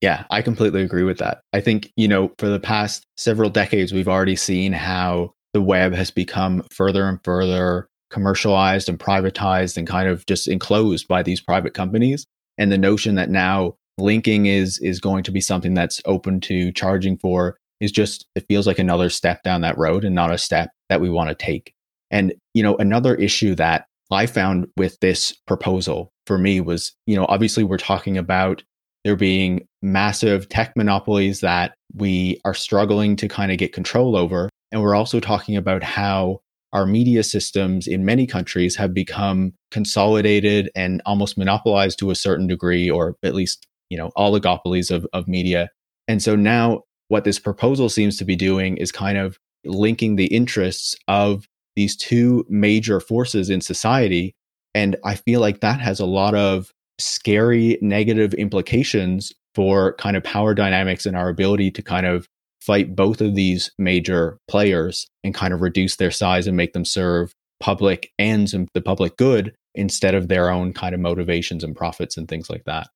Yeah, 0.00 0.24
I 0.30 0.42
completely 0.42 0.82
agree 0.82 1.04
with 1.04 1.18
that. 1.18 1.40
I 1.52 1.60
think, 1.60 1.90
you 1.96 2.06
know, 2.06 2.30
for 2.38 2.48
the 2.48 2.60
past 2.60 3.06
several 3.16 3.48
decades, 3.48 3.92
we've 3.92 4.08
already 4.08 4.36
seen 4.36 4.72
how 4.72 5.32
the 5.54 5.62
web 5.62 5.94
has 5.94 6.10
become 6.10 6.62
further 6.70 7.08
and 7.08 7.18
further 7.24 7.88
commercialized 8.10 8.88
and 8.88 8.98
privatized 8.98 9.76
and 9.76 9.86
kind 9.86 10.08
of 10.08 10.26
just 10.26 10.46
enclosed 10.46 11.08
by 11.08 11.22
these 11.22 11.40
private 11.40 11.74
companies. 11.74 12.26
And 12.58 12.70
the 12.70 12.78
notion 12.78 13.14
that 13.14 13.30
now 13.30 13.74
linking 13.96 14.46
is 14.46 14.78
is 14.80 15.00
going 15.00 15.22
to 15.22 15.30
be 15.30 15.40
something 15.40 15.74
that's 15.74 16.00
open 16.04 16.40
to 16.40 16.72
charging 16.72 17.16
for 17.16 17.56
is 17.80 17.92
just 17.92 18.26
it 18.34 18.44
feels 18.48 18.66
like 18.66 18.78
another 18.78 19.08
step 19.08 19.42
down 19.42 19.60
that 19.62 19.78
road 19.78 20.04
and 20.04 20.14
not 20.14 20.32
a 20.32 20.38
step 20.38 20.70
that 20.88 21.00
we 21.00 21.10
want 21.10 21.28
to 21.30 21.34
take. 21.34 21.72
And 22.10 22.34
you 22.52 22.62
know, 22.62 22.76
another 22.76 23.14
issue 23.14 23.54
that 23.56 23.86
I 24.10 24.26
found 24.26 24.66
with 24.76 24.98
this 25.00 25.32
proposal 25.46 26.12
for 26.26 26.38
me 26.38 26.60
was, 26.60 26.92
you 27.06 27.16
know, 27.16 27.26
obviously 27.28 27.64
we're 27.64 27.78
talking 27.78 28.18
about 28.18 28.62
there 29.04 29.16
being 29.16 29.66
massive 29.82 30.48
tech 30.48 30.74
monopolies 30.76 31.40
that 31.40 31.74
we 31.94 32.40
are 32.44 32.54
struggling 32.54 33.16
to 33.16 33.28
kind 33.28 33.52
of 33.52 33.58
get 33.58 33.72
control 33.72 34.16
over. 34.16 34.48
And 34.72 34.82
we're 34.82 34.94
also 34.94 35.20
talking 35.20 35.56
about 35.56 35.82
how 35.82 36.40
our 36.72 36.86
media 36.86 37.22
systems 37.22 37.86
in 37.86 38.04
many 38.04 38.26
countries 38.26 38.74
have 38.76 38.92
become 38.92 39.52
consolidated 39.70 40.70
and 40.74 41.00
almost 41.06 41.38
monopolized 41.38 41.98
to 42.00 42.10
a 42.10 42.16
certain 42.16 42.48
degree, 42.48 42.90
or 42.90 43.14
at 43.22 43.34
least, 43.34 43.66
you 43.90 43.96
know, 43.96 44.10
oligopolies 44.16 44.90
of, 44.90 45.06
of 45.12 45.28
media. 45.28 45.68
And 46.08 46.22
so 46.22 46.34
now 46.34 46.82
what 47.08 47.24
this 47.24 47.38
proposal 47.38 47.88
seems 47.88 48.16
to 48.16 48.24
be 48.24 48.34
doing 48.34 48.76
is 48.76 48.90
kind 48.90 49.18
of 49.18 49.38
linking 49.64 50.16
the 50.16 50.26
interests 50.26 50.96
of 51.06 51.46
these 51.76 51.96
two 51.96 52.44
major 52.48 53.00
forces 53.00 53.50
in 53.50 53.60
society. 53.60 54.34
And 54.74 54.96
I 55.04 55.14
feel 55.14 55.40
like 55.40 55.60
that 55.60 55.80
has 55.80 56.00
a 56.00 56.06
lot 56.06 56.34
of 56.34 56.70
scary 56.98 57.78
negative 57.80 58.34
implications 58.34 59.32
for 59.54 59.94
kind 59.94 60.16
of 60.16 60.24
power 60.24 60.54
dynamics 60.54 61.06
and 61.06 61.16
our 61.16 61.28
ability 61.28 61.70
to 61.72 61.82
kind 61.82 62.06
of 62.06 62.26
fight 62.60 62.96
both 62.96 63.20
of 63.20 63.34
these 63.34 63.70
major 63.78 64.38
players 64.48 65.06
and 65.22 65.34
kind 65.34 65.52
of 65.52 65.60
reduce 65.60 65.96
their 65.96 66.10
size 66.10 66.46
and 66.46 66.56
make 66.56 66.72
them 66.72 66.84
serve 66.84 67.32
public 67.60 68.10
ends 68.18 68.54
and 68.54 68.68
the 68.74 68.80
public 68.80 69.16
good 69.16 69.54
instead 69.74 70.14
of 70.14 70.28
their 70.28 70.50
own 70.50 70.72
kind 70.72 70.94
of 70.94 71.00
motivations 71.00 71.62
and 71.62 71.76
profits 71.76 72.16
and 72.16 72.28
things 72.28 72.48
like 72.48 72.64
that. 72.64 72.88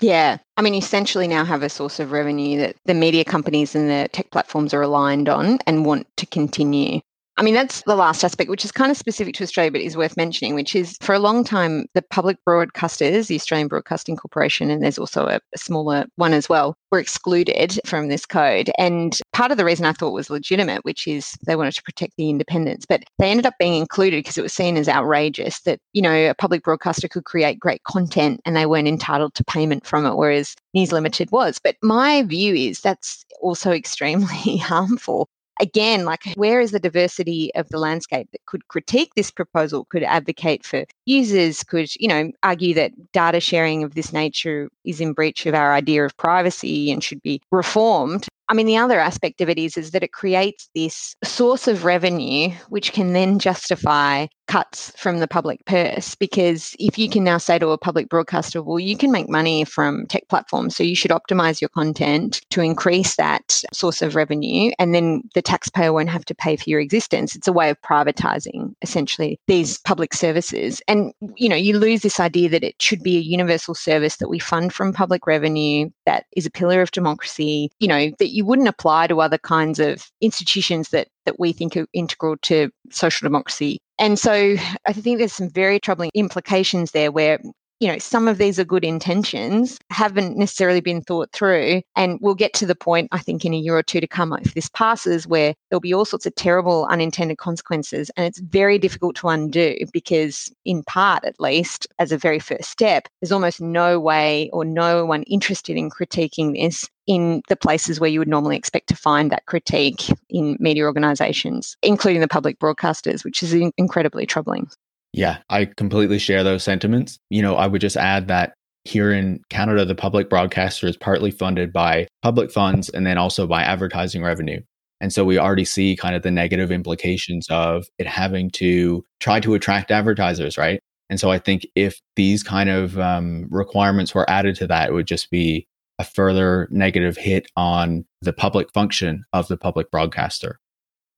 Yeah. 0.00 0.38
I 0.56 0.62
mean, 0.62 0.74
essentially 0.74 1.28
now 1.28 1.44
have 1.44 1.62
a 1.62 1.68
source 1.68 2.00
of 2.00 2.12
revenue 2.12 2.58
that 2.58 2.76
the 2.84 2.94
media 2.94 3.24
companies 3.24 3.74
and 3.74 3.88
the 3.88 4.08
tech 4.12 4.30
platforms 4.30 4.74
are 4.74 4.82
aligned 4.82 5.28
on 5.28 5.58
and 5.66 5.86
want 5.86 6.08
to 6.16 6.26
continue. 6.26 7.00
I 7.36 7.42
mean, 7.42 7.54
that's 7.54 7.82
the 7.82 7.96
last 7.96 8.22
aspect, 8.22 8.48
which 8.48 8.64
is 8.64 8.70
kind 8.70 8.92
of 8.92 8.96
specific 8.96 9.34
to 9.36 9.42
Australia, 9.42 9.72
but 9.72 9.80
is 9.80 9.96
worth 9.96 10.16
mentioning, 10.16 10.54
which 10.54 10.76
is 10.76 10.96
for 11.00 11.14
a 11.14 11.18
long 11.18 11.42
time, 11.42 11.86
the 11.92 12.02
public 12.02 12.36
broadcasters, 12.46 13.26
the 13.26 13.34
Australian 13.34 13.66
Broadcasting 13.66 14.16
Corporation, 14.16 14.70
and 14.70 14.82
there's 14.82 14.98
also 14.98 15.26
a, 15.26 15.40
a, 15.52 15.58
smaller 15.58 16.06
one 16.14 16.32
as 16.32 16.48
well, 16.48 16.76
were 16.92 17.00
excluded 17.00 17.80
from 17.84 18.06
this 18.06 18.24
code. 18.24 18.70
And 18.78 19.18
part 19.32 19.50
of 19.50 19.56
the 19.56 19.64
reason 19.64 19.84
I 19.84 19.92
thought 19.92 20.12
was 20.12 20.30
legitimate, 20.30 20.84
which 20.84 21.08
is 21.08 21.36
they 21.44 21.56
wanted 21.56 21.74
to 21.74 21.82
protect 21.82 22.12
the 22.16 22.30
independence, 22.30 22.86
but 22.88 23.02
they 23.18 23.30
ended 23.30 23.46
up 23.46 23.54
being 23.58 23.74
included 23.74 24.18
because 24.18 24.38
it 24.38 24.42
was 24.42 24.52
seen 24.52 24.76
as 24.76 24.88
outrageous 24.88 25.60
that, 25.62 25.80
you 25.92 26.02
know, 26.02 26.30
a 26.30 26.34
public 26.34 26.62
broadcaster 26.62 27.08
could 27.08 27.24
create 27.24 27.58
great 27.58 27.82
content 27.82 28.40
and 28.44 28.54
they 28.54 28.66
weren't 28.66 28.86
entitled 28.86 29.34
to 29.34 29.44
payment 29.44 29.84
from 29.84 30.06
it, 30.06 30.14
whereas 30.14 30.54
News 30.72 30.92
Limited 30.92 31.32
was. 31.32 31.58
But 31.62 31.76
my 31.82 32.22
view 32.22 32.54
is 32.54 32.80
that's 32.80 33.24
also 33.40 33.72
extremely 33.72 34.56
harmful 34.56 35.28
again, 35.60 36.04
like 36.04 36.24
where 36.36 36.60
is 36.60 36.70
the 36.70 36.80
diversity 36.80 37.50
of 37.54 37.68
the 37.68 37.78
landscape 37.78 38.28
that 38.32 38.44
could 38.46 38.66
critique 38.68 39.12
this 39.16 39.30
proposal, 39.30 39.86
could 39.86 40.02
advocate 40.02 40.64
for 40.64 40.84
users, 41.06 41.62
could, 41.62 41.88
you 41.96 42.08
know, 42.08 42.30
argue 42.42 42.74
that 42.74 42.92
data 43.12 43.40
sharing 43.40 43.82
of 43.82 43.94
this 43.94 44.12
nature 44.12 44.68
is 44.84 45.00
in 45.00 45.12
breach 45.12 45.46
of 45.46 45.54
our 45.54 45.72
idea 45.72 46.04
of 46.04 46.16
privacy 46.16 46.90
and 46.90 47.02
should 47.02 47.22
be 47.22 47.40
reformed. 47.50 48.26
I 48.48 48.54
mean, 48.54 48.66
the 48.66 48.76
other 48.76 49.00
aspect 49.00 49.40
of 49.40 49.48
it 49.48 49.58
is, 49.58 49.76
is 49.76 49.92
that 49.92 50.02
it 50.02 50.12
creates 50.12 50.68
this 50.74 51.16
source 51.24 51.66
of 51.66 51.84
revenue 51.84 52.50
which 52.68 52.92
can 52.92 53.12
then 53.12 53.38
justify 53.38 54.26
cuts 54.46 54.92
from 54.96 55.20
the 55.20 55.28
public 55.28 55.64
purse. 55.64 56.14
Because 56.14 56.74
if 56.78 56.98
you 56.98 57.08
can 57.08 57.24
now 57.24 57.38
say 57.38 57.58
to 57.58 57.70
a 57.70 57.78
public 57.78 58.08
broadcaster, 58.08 58.62
well, 58.62 58.78
you 58.78 58.96
can 58.96 59.10
make 59.10 59.28
money 59.28 59.64
from 59.64 60.06
tech 60.08 60.28
platforms, 60.28 60.76
so 60.76 60.82
you 60.82 60.94
should 60.94 61.10
optimize 61.10 61.60
your 61.60 61.70
content 61.70 62.40
to 62.50 62.60
increase 62.60 63.16
that 63.16 63.62
source 63.72 64.02
of 64.02 64.14
revenue, 64.14 64.70
and 64.78 64.94
then 64.94 65.22
the 65.34 65.42
taxpayer 65.42 65.92
won't 65.92 66.10
have 66.10 66.24
to 66.26 66.34
pay 66.34 66.56
for 66.56 66.68
your 66.68 66.80
existence. 66.80 67.34
It's 67.34 67.48
a 67.48 67.52
way 67.52 67.70
of 67.70 67.80
privatizing 67.80 68.74
essentially 68.82 69.40
these 69.46 69.78
public 69.78 70.12
services. 70.12 70.82
And, 70.88 71.12
you 71.36 71.48
know, 71.48 71.56
you 71.56 71.78
lose 71.78 72.02
this 72.02 72.20
idea 72.20 72.48
that 72.50 72.64
it 72.64 72.80
should 72.80 73.02
be 73.02 73.16
a 73.16 73.20
universal 73.20 73.74
service 73.74 74.16
that 74.16 74.28
we 74.28 74.38
fund 74.38 74.72
from 74.72 74.92
public 74.92 75.26
revenue, 75.26 75.88
that 76.06 76.26
is 76.36 76.46
a 76.46 76.50
pillar 76.50 76.82
of 76.82 76.90
democracy, 76.90 77.70
you 77.78 77.88
know, 77.88 78.10
that 78.18 78.33
you 78.34 78.44
wouldn't 78.44 78.68
apply 78.68 79.06
to 79.06 79.20
other 79.20 79.38
kinds 79.38 79.78
of 79.78 80.10
institutions 80.20 80.88
that 80.88 81.08
that 81.24 81.38
we 81.38 81.52
think 81.52 81.76
are 81.76 81.86
integral 81.92 82.36
to 82.42 82.70
social 82.90 83.24
democracy. 83.24 83.78
And 83.98 84.18
so 84.18 84.56
I 84.86 84.92
think 84.92 85.18
there's 85.18 85.32
some 85.32 85.50
very 85.50 85.78
troubling 85.78 86.10
implications 86.14 86.90
there 86.90 87.12
where 87.12 87.38
you 87.80 87.88
know, 87.88 87.98
some 87.98 88.28
of 88.28 88.38
these 88.38 88.58
are 88.58 88.64
good 88.64 88.84
intentions, 88.84 89.78
haven't 89.90 90.36
necessarily 90.36 90.80
been 90.80 91.02
thought 91.02 91.32
through. 91.32 91.82
And 91.96 92.18
we'll 92.20 92.34
get 92.34 92.52
to 92.54 92.66
the 92.66 92.74
point, 92.74 93.08
I 93.12 93.18
think, 93.18 93.44
in 93.44 93.52
a 93.52 93.58
year 93.58 93.76
or 93.76 93.82
two 93.82 94.00
to 94.00 94.06
come, 94.06 94.32
if 94.32 94.54
this 94.54 94.68
passes, 94.68 95.26
where 95.26 95.54
there'll 95.68 95.80
be 95.80 95.92
all 95.92 96.04
sorts 96.04 96.26
of 96.26 96.34
terrible 96.34 96.86
unintended 96.90 97.38
consequences. 97.38 98.10
And 98.16 98.26
it's 98.26 98.40
very 98.40 98.78
difficult 98.78 99.16
to 99.16 99.28
undo 99.28 99.76
because, 99.92 100.52
in 100.64 100.82
part 100.84 101.24
at 101.24 101.40
least, 101.40 101.86
as 101.98 102.12
a 102.12 102.18
very 102.18 102.38
first 102.38 102.70
step, 102.70 103.08
there's 103.20 103.32
almost 103.32 103.60
no 103.60 103.98
way 103.98 104.50
or 104.52 104.64
no 104.64 105.04
one 105.04 105.24
interested 105.24 105.76
in 105.76 105.90
critiquing 105.90 106.54
this 106.54 106.88
in 107.06 107.42
the 107.48 107.56
places 107.56 108.00
where 108.00 108.08
you 108.08 108.18
would 108.18 108.28
normally 108.28 108.56
expect 108.56 108.88
to 108.88 108.96
find 108.96 109.30
that 109.30 109.44
critique 109.46 110.10
in 110.30 110.56
media 110.58 110.84
organisations, 110.84 111.76
including 111.82 112.22
the 112.22 112.28
public 112.28 112.58
broadcasters, 112.58 113.24
which 113.24 113.42
is 113.42 113.52
incredibly 113.76 114.24
troubling. 114.24 114.68
Yeah, 115.14 115.38
I 115.48 115.66
completely 115.66 116.18
share 116.18 116.42
those 116.42 116.64
sentiments. 116.64 117.20
You 117.30 117.40
know, 117.40 117.54
I 117.54 117.68
would 117.68 117.80
just 117.80 117.96
add 117.96 118.26
that 118.26 118.54
here 118.82 119.12
in 119.12 119.40
Canada, 119.48 119.84
the 119.84 119.94
public 119.94 120.28
broadcaster 120.28 120.88
is 120.88 120.96
partly 120.96 121.30
funded 121.30 121.72
by 121.72 122.08
public 122.22 122.50
funds 122.50 122.88
and 122.88 123.06
then 123.06 123.16
also 123.16 123.46
by 123.46 123.62
advertising 123.62 124.24
revenue. 124.24 124.60
And 125.00 125.12
so 125.12 125.24
we 125.24 125.38
already 125.38 125.64
see 125.64 125.96
kind 125.96 126.16
of 126.16 126.22
the 126.22 126.32
negative 126.32 126.72
implications 126.72 127.46
of 127.48 127.86
it 127.96 128.08
having 128.08 128.50
to 128.52 129.04
try 129.20 129.38
to 129.38 129.54
attract 129.54 129.92
advertisers, 129.92 130.58
right? 130.58 130.80
And 131.08 131.20
so 131.20 131.30
I 131.30 131.38
think 131.38 131.64
if 131.76 132.00
these 132.16 132.42
kind 132.42 132.68
of 132.68 132.98
um, 132.98 133.46
requirements 133.50 134.16
were 134.16 134.28
added 134.28 134.56
to 134.56 134.66
that, 134.66 134.88
it 134.88 134.94
would 134.94 135.06
just 135.06 135.30
be 135.30 135.68
a 136.00 136.04
further 136.04 136.66
negative 136.72 137.16
hit 137.16 137.46
on 137.56 138.04
the 138.20 138.32
public 138.32 138.72
function 138.74 139.22
of 139.32 139.46
the 139.46 139.56
public 139.56 139.92
broadcaster. 139.92 140.58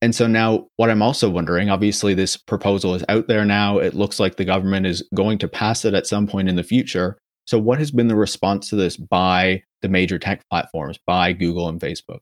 And 0.01 0.13
so 0.13 0.27
now, 0.27 0.67
what 0.75 0.91
I'm 0.91 1.01
also 1.01 1.29
wondering 1.29 1.69
obviously, 1.69 2.13
this 2.13 2.37
proposal 2.37 2.93
is 2.93 3.03
out 3.09 3.27
there 3.27 3.45
now. 3.45 3.79
It 3.79 3.95
looks 3.95 4.19
like 4.19 4.35
the 4.35 4.45
government 4.45 4.85
is 4.85 5.03
going 5.15 5.39
to 5.39 5.47
pass 5.47 5.85
it 5.85 5.93
at 5.93 6.05
some 6.05 6.27
point 6.27 6.49
in 6.49 6.55
the 6.55 6.63
future. 6.63 7.17
So, 7.45 7.57
what 7.57 7.79
has 7.79 7.91
been 7.91 8.07
the 8.07 8.15
response 8.15 8.69
to 8.69 8.75
this 8.75 8.95
by 8.95 9.63
the 9.81 9.89
major 9.89 10.19
tech 10.19 10.47
platforms, 10.49 10.99
by 11.07 11.33
Google 11.33 11.67
and 11.67 11.79
Facebook? 11.79 12.19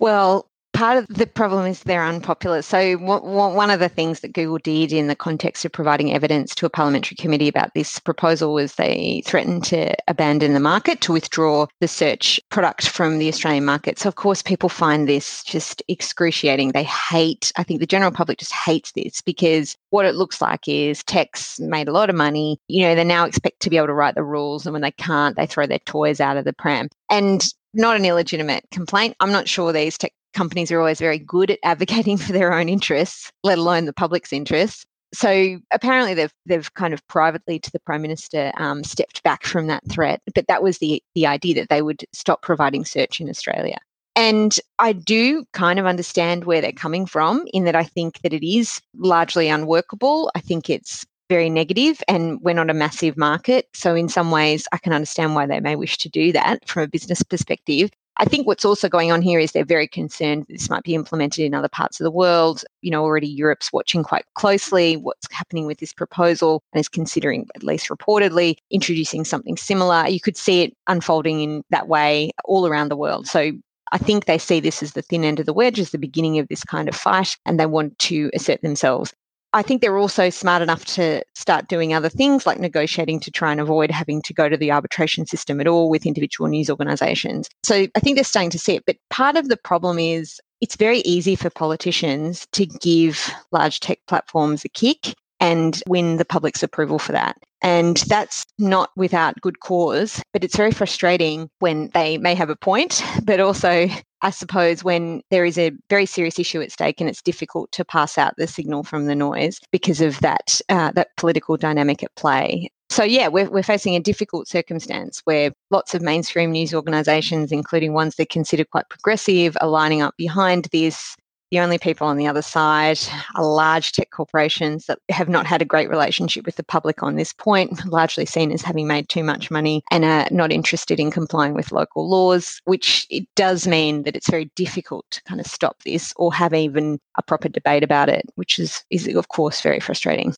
Well, 0.00 0.48
part 0.76 0.98
of 0.98 1.06
the 1.08 1.26
problem 1.26 1.66
is 1.66 1.82
they're 1.82 2.04
unpopular. 2.04 2.60
So, 2.60 2.96
one 2.98 3.70
of 3.70 3.80
the 3.80 3.88
things 3.88 4.20
that 4.20 4.34
Google 4.34 4.58
did 4.58 4.92
in 4.92 5.06
the 5.06 5.16
context 5.16 5.64
of 5.64 5.72
providing 5.72 6.12
evidence 6.12 6.54
to 6.54 6.66
a 6.66 6.70
parliamentary 6.70 7.16
committee 7.16 7.48
about 7.48 7.72
this 7.74 7.98
proposal 7.98 8.52
was 8.52 8.74
they 8.74 9.22
threatened 9.24 9.64
to 9.64 9.94
abandon 10.06 10.52
the 10.52 10.60
market, 10.60 11.00
to 11.00 11.14
withdraw 11.14 11.66
the 11.80 11.88
search 11.88 12.38
product 12.50 12.88
from 12.88 13.18
the 13.18 13.28
Australian 13.28 13.64
market. 13.64 13.98
So, 13.98 14.08
of 14.08 14.16
course, 14.16 14.42
people 14.42 14.68
find 14.68 15.08
this 15.08 15.42
just 15.44 15.82
excruciating. 15.88 16.72
They 16.72 16.84
hate, 16.84 17.52
I 17.56 17.62
think 17.62 17.80
the 17.80 17.86
general 17.86 18.10
public 18.10 18.38
just 18.38 18.52
hates 18.52 18.92
this 18.92 19.22
because 19.22 19.76
what 19.90 20.04
it 20.04 20.14
looks 20.14 20.42
like 20.42 20.68
is 20.68 21.02
tech's 21.04 21.58
made 21.58 21.88
a 21.88 21.92
lot 21.92 22.10
of 22.10 22.16
money. 22.16 22.58
You 22.68 22.82
know, 22.82 22.94
they 22.94 23.04
now 23.04 23.24
expect 23.24 23.60
to 23.60 23.70
be 23.70 23.78
able 23.78 23.86
to 23.86 23.94
write 23.94 24.14
the 24.14 24.22
rules, 24.22 24.66
and 24.66 24.74
when 24.74 24.82
they 24.82 24.90
can't, 24.90 25.36
they 25.36 25.46
throw 25.46 25.66
their 25.66 25.78
toys 25.80 26.20
out 26.20 26.36
of 26.36 26.44
the 26.44 26.52
pram. 26.52 26.88
And 27.10 27.42
not 27.76 27.96
an 27.96 28.04
illegitimate 28.04 28.64
complaint. 28.70 29.14
I'm 29.20 29.32
not 29.32 29.48
sure 29.48 29.72
these 29.72 29.98
tech 29.98 30.12
companies 30.34 30.72
are 30.72 30.80
always 30.80 30.98
very 30.98 31.18
good 31.18 31.50
at 31.50 31.58
advocating 31.62 32.16
for 32.18 32.32
their 32.32 32.52
own 32.52 32.68
interests, 32.68 33.30
let 33.44 33.58
alone 33.58 33.84
the 33.84 33.92
public's 33.92 34.32
interests. 34.32 34.84
So 35.14 35.58
apparently 35.72 36.14
they've 36.14 36.32
they've 36.46 36.74
kind 36.74 36.92
of 36.92 37.06
privately 37.06 37.58
to 37.60 37.70
the 37.70 37.78
prime 37.80 38.02
minister 38.02 38.52
um, 38.56 38.82
stepped 38.82 39.22
back 39.22 39.44
from 39.44 39.68
that 39.68 39.88
threat, 39.88 40.20
but 40.34 40.46
that 40.48 40.62
was 40.62 40.78
the 40.78 41.02
the 41.14 41.26
idea 41.26 41.54
that 41.54 41.68
they 41.68 41.80
would 41.80 42.04
stop 42.12 42.42
providing 42.42 42.84
search 42.84 43.20
in 43.20 43.30
Australia. 43.30 43.78
And 44.16 44.58
I 44.78 44.92
do 44.92 45.44
kind 45.52 45.78
of 45.78 45.86
understand 45.86 46.44
where 46.44 46.60
they're 46.60 46.72
coming 46.72 47.06
from 47.06 47.44
in 47.52 47.64
that 47.64 47.76
I 47.76 47.84
think 47.84 48.20
that 48.22 48.32
it 48.32 48.44
is 48.44 48.80
largely 48.96 49.48
unworkable. 49.48 50.30
I 50.34 50.40
think 50.40 50.70
it's 50.70 51.04
very 51.28 51.50
negative 51.50 52.02
and 52.08 52.40
we're 52.40 52.54
not 52.54 52.70
a 52.70 52.74
massive 52.74 53.16
market. 53.16 53.68
So, 53.74 53.94
in 53.94 54.08
some 54.08 54.30
ways, 54.30 54.66
I 54.72 54.78
can 54.78 54.92
understand 54.92 55.34
why 55.34 55.46
they 55.46 55.60
may 55.60 55.76
wish 55.76 55.98
to 55.98 56.08
do 56.08 56.32
that 56.32 56.68
from 56.68 56.84
a 56.84 56.88
business 56.88 57.22
perspective. 57.22 57.90
I 58.18 58.24
think 58.24 58.46
what's 58.46 58.64
also 58.64 58.88
going 58.88 59.12
on 59.12 59.20
here 59.20 59.38
is 59.38 59.52
they're 59.52 59.64
very 59.64 59.86
concerned 59.86 60.46
this 60.48 60.70
might 60.70 60.84
be 60.84 60.94
implemented 60.94 61.44
in 61.44 61.52
other 61.54 61.68
parts 61.68 62.00
of 62.00 62.04
the 62.04 62.10
world. 62.10 62.64
You 62.80 62.90
know, 62.90 63.02
already 63.02 63.28
Europe's 63.28 63.72
watching 63.72 64.02
quite 64.02 64.24
closely 64.34 64.96
what's 64.96 65.30
happening 65.30 65.66
with 65.66 65.78
this 65.78 65.92
proposal 65.92 66.62
and 66.72 66.80
is 66.80 66.88
considering, 66.88 67.46
at 67.54 67.62
least 67.62 67.88
reportedly, 67.88 68.56
introducing 68.70 69.24
something 69.24 69.58
similar. 69.58 70.08
You 70.08 70.20
could 70.20 70.36
see 70.36 70.62
it 70.62 70.74
unfolding 70.86 71.42
in 71.42 71.62
that 71.70 71.88
way 71.88 72.30
all 72.46 72.66
around 72.66 72.88
the 72.88 72.96
world. 72.96 73.26
So 73.26 73.52
I 73.92 73.98
think 73.98 74.24
they 74.24 74.38
see 74.38 74.60
this 74.60 74.82
as 74.82 74.94
the 74.94 75.02
thin 75.02 75.22
end 75.22 75.38
of 75.38 75.46
the 75.46 75.52
wedge, 75.52 75.78
as 75.78 75.90
the 75.90 75.98
beginning 75.98 76.38
of 76.38 76.48
this 76.48 76.64
kind 76.64 76.88
of 76.88 76.96
fight, 76.96 77.36
and 77.44 77.60
they 77.60 77.66
want 77.66 77.98
to 78.00 78.30
assert 78.34 78.62
themselves. 78.62 79.12
I 79.56 79.62
think 79.62 79.80
they're 79.80 79.96
also 79.96 80.28
smart 80.28 80.60
enough 80.60 80.84
to 80.96 81.22
start 81.34 81.66
doing 81.66 81.94
other 81.94 82.10
things 82.10 82.44
like 82.44 82.60
negotiating 82.60 83.20
to 83.20 83.30
try 83.30 83.50
and 83.50 83.58
avoid 83.58 83.90
having 83.90 84.20
to 84.22 84.34
go 84.34 84.50
to 84.50 84.56
the 84.56 84.70
arbitration 84.70 85.24
system 85.24 85.62
at 85.62 85.66
all 85.66 85.88
with 85.88 86.04
individual 86.04 86.46
news 86.46 86.68
organizations. 86.68 87.48
So 87.62 87.86
I 87.94 88.00
think 88.00 88.16
they're 88.16 88.24
starting 88.24 88.50
to 88.50 88.58
see 88.58 88.74
it. 88.74 88.84
But 88.84 88.96
part 89.08 89.34
of 89.36 89.48
the 89.48 89.56
problem 89.56 89.98
is 89.98 90.38
it's 90.60 90.76
very 90.76 90.98
easy 91.00 91.36
for 91.36 91.48
politicians 91.48 92.46
to 92.52 92.66
give 92.66 93.30
large 93.50 93.80
tech 93.80 93.98
platforms 94.06 94.62
a 94.66 94.68
kick 94.68 95.14
and 95.40 95.82
win 95.88 96.18
the 96.18 96.26
public's 96.26 96.62
approval 96.62 96.98
for 96.98 97.12
that. 97.12 97.38
And 97.62 97.96
that's 98.08 98.44
not 98.58 98.90
without 98.96 99.40
good 99.40 99.60
cause, 99.60 100.22
but 100.32 100.44
it's 100.44 100.56
very 100.56 100.70
frustrating 100.70 101.48
when 101.58 101.90
they 101.94 102.18
may 102.18 102.34
have 102.34 102.50
a 102.50 102.56
point, 102.56 103.02
but 103.24 103.40
also, 103.40 103.88
I 104.22 104.30
suppose, 104.30 104.84
when 104.84 105.22
there 105.30 105.44
is 105.44 105.58
a 105.58 105.72
very 105.88 106.06
serious 106.06 106.38
issue 106.38 106.60
at 106.60 106.72
stake 106.72 107.00
and 107.00 107.08
it's 107.08 107.22
difficult 107.22 107.72
to 107.72 107.84
pass 107.84 108.18
out 108.18 108.34
the 108.36 108.46
signal 108.46 108.82
from 108.82 109.06
the 109.06 109.14
noise 109.14 109.58
because 109.72 110.00
of 110.00 110.20
that, 110.20 110.60
uh, 110.68 110.92
that 110.92 111.08
political 111.16 111.56
dynamic 111.56 112.02
at 112.02 112.14
play. 112.16 112.70
So, 112.88 113.02
yeah, 113.02 113.26
we're, 113.28 113.50
we're 113.50 113.64
facing 113.64 113.96
a 113.96 114.00
difficult 114.00 114.46
circumstance 114.46 115.20
where 115.24 115.50
lots 115.70 115.92
of 115.92 116.02
mainstream 116.02 116.52
news 116.52 116.72
organisations, 116.72 117.50
including 117.50 117.94
ones 117.94 118.14
that 118.16 118.30
consider 118.30 118.64
quite 118.64 118.88
progressive, 118.88 119.56
are 119.60 119.68
lining 119.68 120.02
up 120.02 120.14
behind 120.16 120.68
this 120.72 121.16
the 121.56 121.62
only 121.62 121.78
people 121.78 122.06
on 122.06 122.18
the 122.18 122.26
other 122.26 122.42
side 122.42 122.98
are 123.34 123.42
large 123.42 123.92
tech 123.92 124.10
corporations 124.10 124.84
that 124.84 124.98
have 125.08 125.26
not 125.26 125.46
had 125.46 125.62
a 125.62 125.64
great 125.64 125.88
relationship 125.88 126.44
with 126.44 126.56
the 126.56 126.62
public 126.62 127.02
on 127.02 127.16
this 127.16 127.32
point, 127.32 127.82
largely 127.86 128.26
seen 128.26 128.52
as 128.52 128.60
having 128.60 128.86
made 128.86 129.08
too 129.08 129.24
much 129.24 129.50
money 129.50 129.82
and 129.90 130.04
are 130.04 130.28
not 130.30 130.52
interested 130.52 131.00
in 131.00 131.10
complying 131.10 131.54
with 131.54 131.72
local 131.72 132.10
laws, 132.10 132.60
which 132.66 133.06
it 133.08 133.26
does 133.36 133.66
mean 133.66 134.02
that 134.02 134.14
it's 134.14 134.28
very 134.28 134.50
difficult 134.54 135.06
to 135.10 135.22
kind 135.22 135.40
of 135.40 135.46
stop 135.46 135.82
this 135.84 136.12
or 136.16 136.30
have 136.34 136.52
even 136.52 136.98
a 137.16 137.22
proper 137.22 137.48
debate 137.48 137.82
about 137.82 138.10
it, 138.10 138.26
which 138.34 138.58
is, 138.58 138.84
is 138.90 139.08
of 139.08 139.28
course 139.28 139.62
very 139.62 139.80
frustrating. 139.80 140.34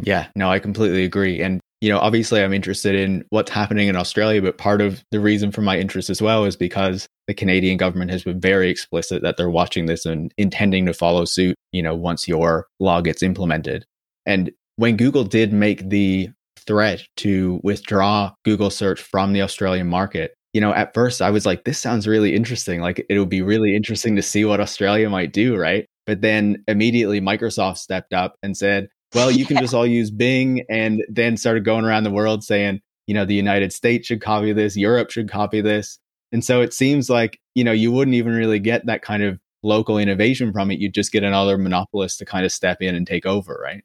Yeah, 0.00 0.26
no, 0.34 0.50
I 0.50 0.58
completely 0.58 1.04
agree. 1.04 1.40
And 1.40 1.60
you 1.80 1.88
know, 1.88 1.98
obviously 1.98 2.42
I'm 2.42 2.52
interested 2.52 2.94
in 2.94 3.24
what's 3.30 3.50
happening 3.50 3.88
in 3.88 3.96
Australia, 3.96 4.42
but 4.42 4.58
part 4.58 4.80
of 4.80 5.02
the 5.10 5.20
reason 5.20 5.50
for 5.50 5.62
my 5.62 5.78
interest 5.78 6.10
as 6.10 6.20
well 6.20 6.44
is 6.44 6.54
because 6.56 7.08
the 7.26 7.34
Canadian 7.34 7.78
government 7.78 8.10
has 8.10 8.22
been 8.22 8.40
very 8.40 8.68
explicit 8.68 9.22
that 9.22 9.36
they're 9.36 9.50
watching 9.50 9.86
this 9.86 10.04
and 10.04 10.32
intending 10.36 10.84
to 10.86 10.92
follow 10.92 11.24
suit, 11.24 11.56
you 11.72 11.82
know, 11.82 11.94
once 11.94 12.28
your 12.28 12.66
law 12.80 13.00
gets 13.00 13.22
implemented. 13.22 13.84
And 14.26 14.50
when 14.76 14.96
Google 14.96 15.24
did 15.24 15.52
make 15.52 15.88
the 15.88 16.30
threat 16.58 17.02
to 17.16 17.60
withdraw 17.62 18.32
Google 18.44 18.70
search 18.70 19.00
from 19.00 19.32
the 19.32 19.42
Australian 19.42 19.86
market, 19.86 20.34
you 20.52 20.60
know, 20.60 20.74
at 20.74 20.92
first 20.92 21.22
I 21.22 21.30
was 21.30 21.46
like, 21.46 21.64
this 21.64 21.78
sounds 21.78 22.06
really 22.06 22.34
interesting. 22.34 22.80
Like 22.80 23.06
it 23.08 23.18
would 23.18 23.30
be 23.30 23.42
really 23.42 23.74
interesting 23.74 24.16
to 24.16 24.22
see 24.22 24.44
what 24.44 24.60
Australia 24.60 25.08
might 25.08 25.32
do, 25.32 25.56
right? 25.56 25.86
But 26.06 26.20
then 26.20 26.62
immediately 26.68 27.20
Microsoft 27.20 27.78
stepped 27.78 28.12
up 28.12 28.34
and 28.42 28.56
said, 28.56 28.88
well, 29.14 29.30
you 29.30 29.44
can 29.44 29.58
just 29.58 29.74
all 29.74 29.86
use 29.86 30.10
Bing 30.10 30.64
and 30.68 31.02
then 31.08 31.36
started 31.36 31.64
going 31.64 31.84
around 31.84 32.04
the 32.04 32.10
world 32.10 32.44
saying, 32.44 32.80
you 33.06 33.14
know, 33.14 33.24
the 33.24 33.34
United 33.34 33.72
States 33.72 34.06
should 34.06 34.20
copy 34.20 34.52
this, 34.52 34.76
Europe 34.76 35.10
should 35.10 35.28
copy 35.28 35.60
this. 35.60 35.98
And 36.32 36.44
so 36.44 36.60
it 36.60 36.72
seems 36.72 37.10
like, 37.10 37.40
you 37.54 37.64
know, 37.64 37.72
you 37.72 37.90
wouldn't 37.90 38.14
even 38.14 38.34
really 38.34 38.60
get 38.60 38.86
that 38.86 39.02
kind 39.02 39.22
of 39.22 39.40
local 39.62 39.98
innovation 39.98 40.52
from 40.52 40.70
it. 40.70 40.78
You'd 40.78 40.94
just 40.94 41.12
get 41.12 41.24
another 41.24 41.58
monopolist 41.58 42.18
to 42.18 42.24
kind 42.24 42.44
of 42.44 42.52
step 42.52 42.80
in 42.80 42.94
and 42.94 43.06
take 43.06 43.26
over, 43.26 43.60
right? 43.62 43.82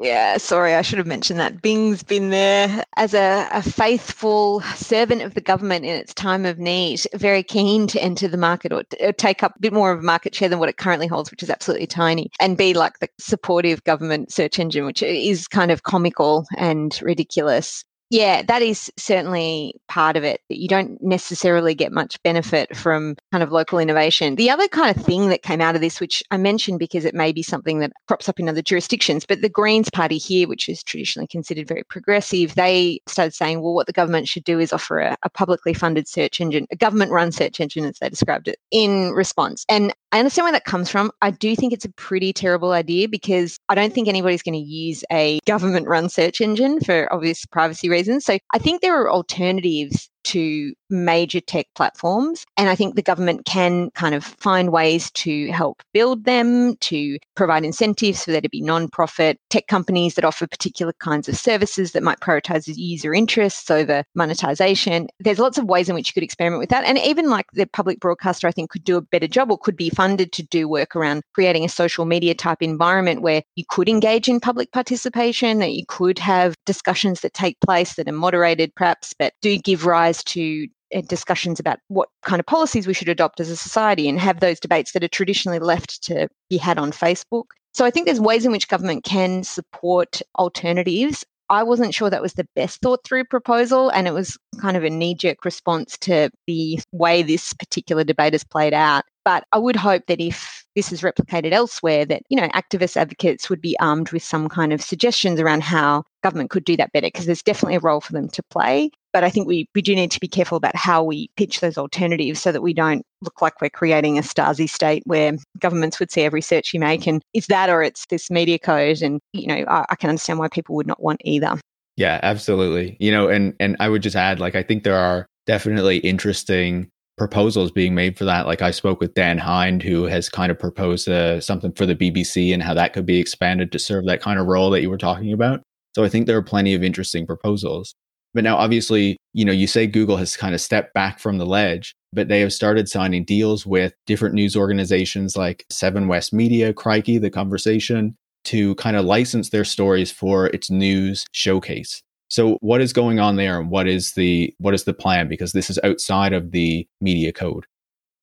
Yeah, 0.00 0.38
sorry, 0.38 0.74
I 0.74 0.80
should 0.80 0.96
have 0.98 1.06
mentioned 1.06 1.38
that. 1.38 1.60
Bing's 1.60 2.02
been 2.02 2.30
there 2.30 2.82
as 2.96 3.12
a, 3.12 3.46
a, 3.52 3.62
faithful 3.62 4.62
servant 4.74 5.20
of 5.20 5.34
the 5.34 5.40
government 5.42 5.84
in 5.84 5.94
its 5.94 6.14
time 6.14 6.46
of 6.46 6.58
need, 6.58 7.02
very 7.14 7.42
keen 7.42 7.86
to 7.88 8.02
enter 8.02 8.26
the 8.26 8.38
market 8.38 8.72
or, 8.72 8.84
or, 9.00 9.12
take 9.12 9.42
up 9.42 9.54
a 9.54 9.60
bit 9.60 9.72
more 9.72 9.92
of 9.92 9.98
a 9.98 10.02
market 10.02 10.34
share 10.34 10.48
than 10.48 10.58
what 10.58 10.70
it 10.70 10.78
currently 10.78 11.06
holds, 11.06 11.30
which 11.30 11.42
is 11.42 11.50
absolutely 11.50 11.86
tiny, 11.86 12.30
and 12.40 12.56
be 12.56 12.72
like 12.72 13.00
the 13.00 13.08
supportive 13.18 13.84
government 13.84 14.32
search 14.32 14.58
engine, 14.58 14.86
which 14.86 15.02
is 15.02 15.46
kind 15.46 15.70
of 15.70 15.82
comical 15.82 16.46
and 16.56 16.98
ridiculous. 17.02 17.84
Yeah, 18.12 18.42
that 18.42 18.60
is 18.60 18.92
certainly 18.98 19.72
part 19.88 20.18
of 20.18 20.22
it. 20.22 20.42
You 20.50 20.68
don't 20.68 21.02
necessarily 21.02 21.74
get 21.74 21.92
much 21.92 22.22
benefit 22.22 22.76
from 22.76 23.16
kind 23.32 23.42
of 23.42 23.52
local 23.52 23.78
innovation. 23.78 24.36
The 24.36 24.50
other 24.50 24.68
kind 24.68 24.94
of 24.94 25.02
thing 25.02 25.30
that 25.30 25.42
came 25.42 25.62
out 25.62 25.76
of 25.76 25.80
this, 25.80 25.98
which 25.98 26.22
I 26.30 26.36
mentioned 26.36 26.78
because 26.78 27.06
it 27.06 27.14
may 27.14 27.32
be 27.32 27.42
something 27.42 27.78
that 27.78 27.92
crops 28.08 28.28
up 28.28 28.38
in 28.38 28.50
other 28.50 28.60
jurisdictions, 28.60 29.24
but 29.24 29.40
the 29.40 29.48
Greens 29.48 29.88
Party 29.88 30.18
here, 30.18 30.46
which 30.46 30.68
is 30.68 30.82
traditionally 30.82 31.26
considered 31.26 31.66
very 31.66 31.84
progressive, 31.84 32.54
they 32.54 33.00
started 33.06 33.32
saying, 33.32 33.62
well, 33.62 33.72
what 33.72 33.86
the 33.86 33.94
government 33.94 34.28
should 34.28 34.44
do 34.44 34.60
is 34.60 34.74
offer 34.74 34.98
a, 34.98 35.16
a 35.22 35.30
publicly 35.30 35.72
funded 35.72 36.06
search 36.06 36.38
engine, 36.38 36.66
a 36.70 36.76
government 36.76 37.12
run 37.12 37.32
search 37.32 37.60
engine, 37.60 37.86
as 37.86 37.98
they 37.98 38.10
described 38.10 38.46
it, 38.46 38.58
in 38.70 39.12
response. 39.12 39.64
And 39.70 39.94
I 40.12 40.18
understand 40.18 40.44
where 40.44 40.52
that 40.52 40.66
comes 40.66 40.90
from. 40.90 41.10
I 41.22 41.30
do 41.30 41.56
think 41.56 41.72
it's 41.72 41.86
a 41.86 41.92
pretty 41.92 42.34
terrible 42.34 42.72
idea 42.72 43.08
because 43.08 43.58
I 43.70 43.74
don't 43.74 43.94
think 43.94 44.08
anybody's 44.08 44.42
going 44.42 44.62
to 44.62 44.70
use 44.70 45.02
a 45.10 45.40
government 45.46 45.88
run 45.88 46.10
search 46.10 46.42
engine 46.42 46.80
for 46.80 47.10
obvious 47.12 47.46
privacy 47.46 47.88
reasons. 47.88 48.26
So 48.26 48.38
I 48.52 48.58
think 48.58 48.82
there 48.82 49.00
are 49.00 49.10
alternatives 49.10 50.10
to 50.24 50.74
major 50.92 51.40
tech 51.40 51.66
platforms. 51.74 52.44
And 52.56 52.68
I 52.68 52.74
think 52.74 52.94
the 52.94 53.02
government 53.02 53.46
can 53.46 53.90
kind 53.92 54.14
of 54.14 54.22
find 54.24 54.70
ways 54.70 55.10
to 55.12 55.50
help 55.50 55.82
build 55.92 56.24
them, 56.24 56.76
to 56.76 57.18
provide 57.34 57.64
incentives 57.64 58.24
for 58.24 58.30
there 58.30 58.40
to 58.40 58.48
be 58.48 58.60
non-profit 58.60 59.38
tech 59.50 59.66
companies 59.66 60.14
that 60.14 60.24
offer 60.24 60.46
particular 60.46 60.92
kinds 61.00 61.28
of 61.28 61.36
services 61.36 61.92
that 61.92 62.02
might 62.02 62.20
prioritize 62.20 62.70
user 62.76 63.14
interests 63.14 63.70
over 63.70 64.04
monetization. 64.14 65.08
There's 65.18 65.38
lots 65.38 65.58
of 65.58 65.64
ways 65.64 65.88
in 65.88 65.94
which 65.94 66.08
you 66.08 66.14
could 66.14 66.22
experiment 66.22 66.60
with 66.60 66.68
that. 66.70 66.84
And 66.84 66.98
even 66.98 67.30
like 67.30 67.46
the 67.52 67.66
public 67.66 67.98
broadcaster, 67.98 68.46
I 68.46 68.52
think 68.52 68.70
could 68.70 68.84
do 68.84 68.96
a 68.96 69.02
better 69.02 69.26
job 69.26 69.50
or 69.50 69.58
could 69.58 69.76
be 69.76 69.90
funded 69.90 70.32
to 70.32 70.42
do 70.42 70.68
work 70.68 70.94
around 70.94 71.22
creating 71.34 71.64
a 71.64 71.68
social 71.68 72.04
media 72.04 72.34
type 72.34 72.62
environment 72.62 73.22
where 73.22 73.42
you 73.56 73.64
could 73.68 73.88
engage 73.88 74.28
in 74.28 74.40
public 74.40 74.70
participation, 74.72 75.58
that 75.58 75.72
you 75.72 75.84
could 75.86 76.18
have 76.18 76.54
discussions 76.66 77.20
that 77.20 77.34
take 77.34 77.58
place 77.60 77.94
that 77.94 78.08
are 78.08 78.12
moderated 78.12 78.74
perhaps, 78.74 79.14
but 79.18 79.32
do 79.40 79.58
give 79.58 79.86
rise 79.86 80.22
to 80.24 80.68
discussions 81.08 81.58
about 81.58 81.78
what 81.88 82.08
kind 82.22 82.40
of 82.40 82.46
policies 82.46 82.86
we 82.86 82.94
should 82.94 83.08
adopt 83.08 83.40
as 83.40 83.50
a 83.50 83.56
society 83.56 84.08
and 84.08 84.20
have 84.20 84.40
those 84.40 84.60
debates 84.60 84.92
that 84.92 85.04
are 85.04 85.08
traditionally 85.08 85.58
left 85.58 86.02
to 86.04 86.28
be 86.50 86.56
had 86.56 86.78
on 86.78 86.92
Facebook. 86.92 87.44
So 87.74 87.84
I 87.84 87.90
think 87.90 88.06
there's 88.06 88.20
ways 88.20 88.44
in 88.44 88.52
which 88.52 88.68
government 88.68 89.04
can 89.04 89.44
support 89.44 90.20
alternatives. 90.38 91.24
I 91.48 91.62
wasn't 91.62 91.94
sure 91.94 92.08
that 92.08 92.22
was 92.22 92.34
the 92.34 92.46
best 92.54 92.80
thought 92.80 93.04
through 93.04 93.24
proposal, 93.24 93.90
and 93.90 94.06
it 94.06 94.14
was 94.14 94.38
kind 94.60 94.76
of 94.76 94.84
a 94.84 94.90
knee 94.90 95.14
jerk 95.14 95.44
response 95.44 95.98
to 95.98 96.30
the 96.46 96.80
way 96.92 97.22
this 97.22 97.52
particular 97.52 98.04
debate 98.04 98.32
has 98.32 98.44
played 98.44 98.72
out. 98.72 99.04
But 99.24 99.44
I 99.52 99.58
would 99.58 99.76
hope 99.76 100.04
that 100.06 100.20
if 100.20 100.64
this 100.74 100.92
is 100.92 101.02
replicated 101.02 101.52
elsewhere, 101.52 102.06
that, 102.06 102.22
you 102.30 102.40
know, 102.40 102.48
activist 102.48 102.96
advocates 102.96 103.50
would 103.50 103.60
be 103.60 103.78
armed 103.80 104.12
with 104.12 104.22
some 104.22 104.48
kind 104.48 104.72
of 104.72 104.82
suggestions 104.82 105.40
around 105.40 105.62
how 105.62 106.04
government 106.22 106.50
could 106.50 106.64
do 106.64 106.76
that 106.76 106.92
better, 106.92 107.08
because 107.08 107.26
there's 107.26 107.42
definitely 107.42 107.76
a 107.76 107.80
role 107.80 108.00
for 108.00 108.12
them 108.12 108.28
to 108.28 108.42
play. 108.44 108.90
But 109.12 109.24
I 109.24 109.30
think 109.30 109.46
we, 109.46 109.68
we 109.74 109.82
do 109.82 109.94
need 109.94 110.10
to 110.12 110.20
be 110.20 110.28
careful 110.28 110.56
about 110.56 110.74
how 110.76 111.02
we 111.02 111.28
pitch 111.36 111.60
those 111.60 111.76
alternatives 111.76 112.40
so 112.40 112.50
that 112.50 112.62
we 112.62 112.72
don't 112.72 113.04
look 113.20 113.42
like 113.42 113.60
we're 113.60 113.70
creating 113.70 114.18
a 114.18 114.22
Stasi 114.22 114.68
state 114.68 115.02
where 115.06 115.32
governments 115.58 116.00
would 116.00 116.10
see 116.10 116.22
every 116.22 116.40
search 116.40 116.72
you 116.72 116.80
make 116.80 117.06
and 117.06 117.22
it's 117.34 117.46
that 117.48 117.68
or 117.68 117.82
it's 117.82 118.06
this 118.06 118.30
media 118.30 118.58
code. 118.58 119.02
And, 119.02 119.20
you 119.32 119.46
know, 119.46 119.64
I, 119.68 119.84
I 119.90 119.94
can 119.96 120.08
understand 120.08 120.38
why 120.38 120.48
people 120.48 120.74
would 120.76 120.86
not 120.86 121.02
want 121.02 121.20
either. 121.24 121.58
Yeah, 121.96 122.20
absolutely. 122.22 122.96
You 123.00 123.10
know, 123.10 123.28
and 123.28 123.54
and 123.60 123.76
I 123.78 123.90
would 123.90 124.02
just 124.02 124.16
add, 124.16 124.40
like, 124.40 124.54
I 124.54 124.62
think 124.62 124.82
there 124.82 124.96
are 124.96 125.26
definitely 125.46 125.98
interesting 125.98 126.90
proposals 127.18 127.70
being 127.70 127.94
made 127.94 128.16
for 128.16 128.24
that. 128.24 128.46
Like 128.46 128.62
I 128.62 128.70
spoke 128.70 129.00
with 129.00 129.14
Dan 129.14 129.38
Hind, 129.38 129.82
who 129.82 130.04
has 130.04 130.28
kind 130.28 130.50
of 130.50 130.58
proposed 130.58 131.08
uh, 131.08 131.40
something 131.40 131.72
for 131.72 131.86
the 131.86 131.94
BBC 131.94 132.52
and 132.52 132.62
how 132.62 132.74
that 132.74 132.92
could 132.92 133.06
be 133.06 133.18
expanded 133.18 133.70
to 133.72 133.78
serve 133.78 134.06
that 134.06 134.22
kind 134.22 134.40
of 134.40 134.46
role 134.46 134.70
that 134.70 134.82
you 134.82 134.90
were 134.90 134.98
talking 134.98 135.32
about. 135.32 135.62
So 135.94 136.04
I 136.04 136.08
think 136.08 136.26
there 136.26 136.38
are 136.38 136.42
plenty 136.42 136.74
of 136.74 136.82
interesting 136.82 137.26
proposals. 137.26 137.94
But 138.34 138.44
now, 138.44 138.56
obviously, 138.56 139.16
you 139.32 139.44
know, 139.44 139.52
you 139.52 139.66
say 139.66 139.86
Google 139.86 140.16
has 140.16 140.36
kind 140.36 140.54
of 140.54 140.60
stepped 140.60 140.94
back 140.94 141.18
from 141.18 141.38
the 141.38 141.46
ledge, 141.46 141.94
but 142.12 142.28
they 142.28 142.40
have 142.40 142.52
started 142.52 142.88
signing 142.88 143.24
deals 143.24 143.66
with 143.66 143.92
different 144.06 144.34
news 144.34 144.56
organizations 144.56 145.36
like 145.36 145.64
Seven 145.70 146.08
West 146.08 146.32
Media, 146.32 146.72
Crikey, 146.72 147.18
The 147.18 147.30
Conversation, 147.30 148.16
to 148.44 148.74
kind 148.76 148.96
of 148.96 149.04
license 149.04 149.50
their 149.50 149.64
stories 149.64 150.10
for 150.10 150.46
its 150.46 150.70
news 150.70 151.26
showcase. 151.32 152.02
So 152.28 152.56
what 152.60 152.80
is 152.80 152.94
going 152.94 153.20
on 153.20 153.36
there 153.36 153.60
and 153.60 153.70
what 153.70 153.86
is 153.86 154.14
the 154.14 154.54
what 154.58 154.72
is 154.72 154.84
the 154.84 154.94
plan 154.94 155.28
because 155.28 155.52
this 155.52 155.68
is 155.68 155.78
outside 155.84 156.32
of 156.32 156.50
the 156.50 156.86
media 157.00 157.32
code? 157.32 157.66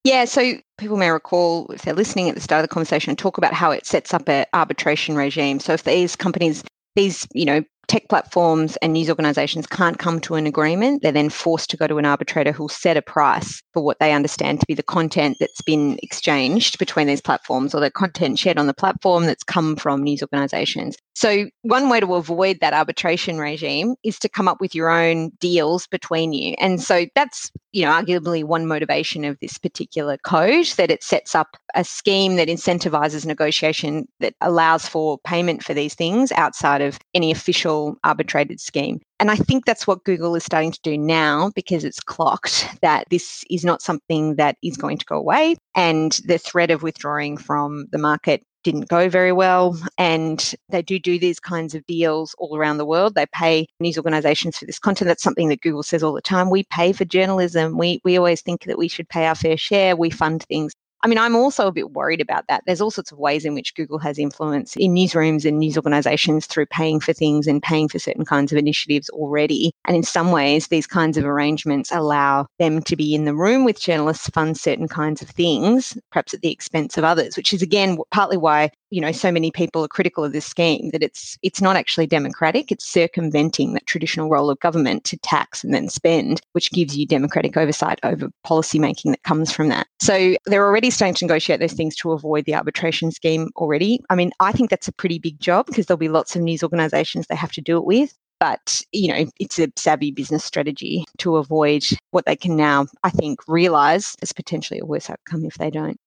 Yeah, 0.04 0.26
so 0.26 0.54
people 0.80 0.98
may 0.98 1.12
recall 1.12 1.68
if 1.68 1.84
they're 1.84 1.94
listening 1.94 2.30
at 2.30 2.36
the 2.36 2.42
start 2.42 2.64
of 2.64 2.70
the 2.70 2.74
conversation 2.74 3.16
talk 3.16 3.38
about 3.38 3.54
how 3.54 3.70
it 3.70 3.86
sets 3.86 4.14
up 4.14 4.28
an 4.28 4.46
arbitration 4.54 5.16
regime. 5.16 5.60
So 5.60 5.74
if 5.74 5.84
these 5.84 6.16
companies 6.16 6.64
these, 6.96 7.28
you 7.34 7.46
know, 7.46 7.64
tech 7.90 8.08
platforms 8.08 8.78
and 8.78 8.94
news 8.94 9.10
organizations 9.10 9.66
can't 9.68 9.98
come 9.98 10.20
to 10.22 10.36
an 10.36 10.46
agreement, 10.46 11.02
they're 11.02 11.12
then 11.12 11.30
forced 11.30 11.70
to 11.72 11.78
go 11.78 11.88
to 11.88 11.98
an 11.98 12.06
arbitrator 12.06 12.52
who'll 12.52 12.70
set 12.70 12.96
a 12.96 13.02
price 13.02 13.62
for 13.74 13.84
what 13.84 14.00
they 14.00 14.14
understand 14.14 14.60
to 14.60 14.66
be 14.68 14.76
the 14.76 14.84
content 14.84 15.38
that's 15.40 15.62
been 15.62 16.00
exchanged 16.04 16.78
between 16.78 17.08
these 17.08 17.20
platforms 17.20 17.74
or 17.74 17.82
the 17.82 17.92
content 17.92 18.38
shared 18.38 18.60
on 18.60 18.68
the 18.68 18.74
platform 18.74 19.26
that's 19.26 19.44
come 19.44 19.76
from 19.76 20.04
news 20.04 20.22
organizations. 20.22 20.96
So, 21.16 21.48
one 21.64 21.90
way 21.90 22.00
to 22.00 22.14
avoid 22.14 22.60
that 22.62 22.74
arbitration 22.74 23.40
regime 23.40 23.96
is 24.04 24.20
to 24.20 24.30
come 24.30 24.48
up 24.48 24.62
with 24.62 24.74
your 24.74 24.90
own 24.90 25.32
deals 25.40 25.88
between 25.88 26.32
you. 26.32 26.56
And 26.60 26.82
so 26.82 27.08
that's, 27.16 27.52
you 27.72 27.86
know, 27.86 27.92
arguably 27.92 28.44
one 28.44 28.66
motivation 28.66 29.24
of 29.24 29.38
this 29.40 29.58
particular 29.58 30.18
code 30.18 30.66
that 30.78 30.92
it 30.92 31.04
sets 31.04 31.36
up 31.36 31.58
a 31.76 31.84
scheme 31.84 32.36
that 32.36 32.48
incentivizes 32.48 33.26
negotiation 33.26 34.08
that 34.20 34.34
allows 34.42 34.88
for 34.88 35.20
payment 35.20 35.64
for 35.64 35.74
these 35.74 35.94
things 35.94 36.32
outside 36.32 36.82
of 36.82 36.98
any 37.14 37.32
official 37.32 37.96
arbitrated 38.04 38.60
scheme. 38.60 39.00
And 39.20 39.30
I 39.30 39.36
think 39.36 39.66
that's 39.66 39.86
what 39.86 40.04
Google 40.06 40.36
is 40.36 40.46
starting 40.46 40.72
to 40.72 40.80
do 40.82 40.98
now 40.98 41.52
because 41.54 41.84
it's 41.84 42.00
clocked 42.00 42.68
that 42.82 43.06
this 43.10 43.44
is 43.50 43.66
not 43.66 43.82
something 43.82 44.36
that 44.36 44.56
is 44.64 44.78
going 44.78 44.98
to 44.98 45.06
go 45.06 45.18
away. 45.18 45.56
And 45.76 46.14
the 46.26 46.38
threat 46.38 46.72
of 46.72 46.84
withdrawing 46.84 47.38
from 47.38 47.88
the 47.92 47.98
market 47.98 48.44
didn't 48.64 48.90
go 48.90 49.10
very 49.10 49.32
well. 49.32 49.78
And 49.98 50.54
they 50.70 50.82
do 50.82 51.00
do 51.00 51.20
these 51.20 51.40
kinds 51.40 51.76
of 51.76 51.86
deals 51.86 52.36
all 52.38 52.58
around 52.58 52.78
the 52.78 52.86
world. 52.86 53.16
They 53.16 53.26
pay 53.34 53.68
news 53.80 53.98
organizations 53.98 54.58
for 54.58 54.66
this 54.66 54.80
content. 54.80 55.08
That's 55.08 55.24
something 55.24 55.50
that 55.50 55.62
Google 55.62 55.84
says 55.84 56.04
all 56.04 56.14
the 56.14 56.22
time. 56.22 56.50
We 56.50 56.64
pay 56.66 56.94
for 56.94 57.06
journalism. 57.06 57.78
We, 57.78 58.02
we 58.04 58.18
always 58.18 58.42
think 58.42 58.66
that 58.66 58.78
we 58.78 58.88
should 58.88 59.10
pay 59.10 59.26
our 59.26 59.36
fair 59.36 59.58
share. 59.58 59.96
We 59.96 60.10
fund 60.10 60.44
things. 60.44 60.74
I 61.02 61.08
mean, 61.08 61.18
I'm 61.18 61.36
also 61.36 61.68
a 61.68 61.72
bit 61.72 61.92
worried 61.92 62.20
about 62.20 62.46
that. 62.48 62.64
There's 62.66 62.82
all 62.82 62.92
sorts 62.92 63.12
of 63.12 63.20
ways 63.20 63.46
in 63.46 63.54
which 63.54 63.74
Google 63.74 64.00
has 64.00 64.20
influence 64.20 64.76
in 64.76 64.94
newsrooms 64.94 65.46
and 65.46 65.60
news 65.60 65.78
organizations 65.78 66.46
through 66.46 66.66
paying 66.66 67.00
for 67.00 67.14
things 67.14 67.48
and 67.48 67.64
paying 67.64 67.88
for 67.88 68.00
certain 68.00 68.26
kinds 68.26 68.52
of 68.52 68.58
initiatives 68.58 69.10
already. 69.10 69.72
And 69.86 69.96
in 69.96 70.04
some 70.04 70.32
ways, 70.32 70.68
these 70.68 70.88
kinds 70.88 71.18
of 71.18 71.24
arrangements 71.24 71.92
allow 71.92 72.48
them 72.60 72.82
to 72.82 72.96
be 72.98 73.16
in 73.16 73.24
the 73.24 73.36
room 73.36 73.64
with 73.64 73.80
journalists, 73.80 74.30
fund 74.30 74.58
certain 74.58 74.90
kinds 74.90 75.22
of 75.22 75.30
things, 75.30 75.98
perhaps 76.12 76.34
at 76.34 76.42
the 76.42 76.52
expense 76.52 76.98
of 76.98 77.06
others, 77.06 77.38
which 77.38 77.54
is 77.54 77.62
again 77.62 77.98
partly 78.12 78.38
why 78.38 78.70
you 78.90 79.02
know 79.02 79.12
so 79.12 79.32
many 79.32 79.52
people 79.52 79.84
are 79.84 79.88
critical 79.88 80.24
of 80.24 80.34
this 80.34 80.46
scheme 80.46 80.90
that 80.92 81.04
it's 81.04 81.38
it's 81.44 81.62
not 81.62 81.76
actually 81.76 82.08
democratic 82.08 82.72
it's 82.72 82.86
circumventing 82.86 83.74
that 83.74 83.86
traditional 83.86 84.30
role 84.30 84.50
of 84.50 84.60
government 84.60 85.04
to 85.04 85.18
tax 85.18 85.64
and 85.64 85.74
then 85.74 85.90
spend 85.90 86.42
which 86.54 86.72
gives 86.72 86.98
you 86.98 87.06
democratic 87.06 87.58
oversight 87.58 88.00
over 88.04 88.30
policy 88.44 88.80
making 88.80 89.12
that 89.12 89.24
comes 89.24 89.52
from 89.52 89.70
that. 89.70 89.88
So 90.02 90.36
they're 90.46 90.66
already 90.66 90.90
starting 90.90 91.16
to 91.16 91.26
negotiate 91.26 91.60
those 91.60 91.74
things 91.74 91.96
to 91.98 92.12
avoid 92.12 92.46
the 92.46 92.56
arbitration 92.56 93.12
scheme 93.12 93.50
already. 93.56 94.00
I 94.10 94.16
mean 94.16 94.32
i 94.40 94.52
think 94.52 94.70
that's 94.70 94.88
a 94.88 94.94
pretty 94.94 95.20
big 95.20 95.40
job 95.40 95.66
because 95.66 95.86
there'll 95.86 95.98
be 95.98 96.10
lots 96.10 96.36
of 96.36 96.42
news 96.42 96.64
organizations 96.64 97.28
they 97.28 97.36
have 97.36 97.52
to 97.54 97.62
do 97.62 97.78
it 97.78 97.86
with 97.86 98.14
but 98.40 98.82
you 98.92 99.12
know 99.12 99.30
it's 99.40 99.60
a 99.60 99.68
savvy 99.76 100.12
business 100.12 100.44
strategy 100.44 101.06
to 101.18 101.38
avoid 101.38 101.84
what 102.12 102.26
they 102.26 102.36
can 102.36 102.56
now 102.56 102.86
i 103.04 103.10
think 103.10 103.40
realize 103.48 104.16
is 104.22 104.34
potentially 104.34 104.80
a 104.80 104.86
worse 104.86 105.10
outcome 105.10 105.46
if 105.46 105.58
they 105.58 105.70
don't. 105.70 105.98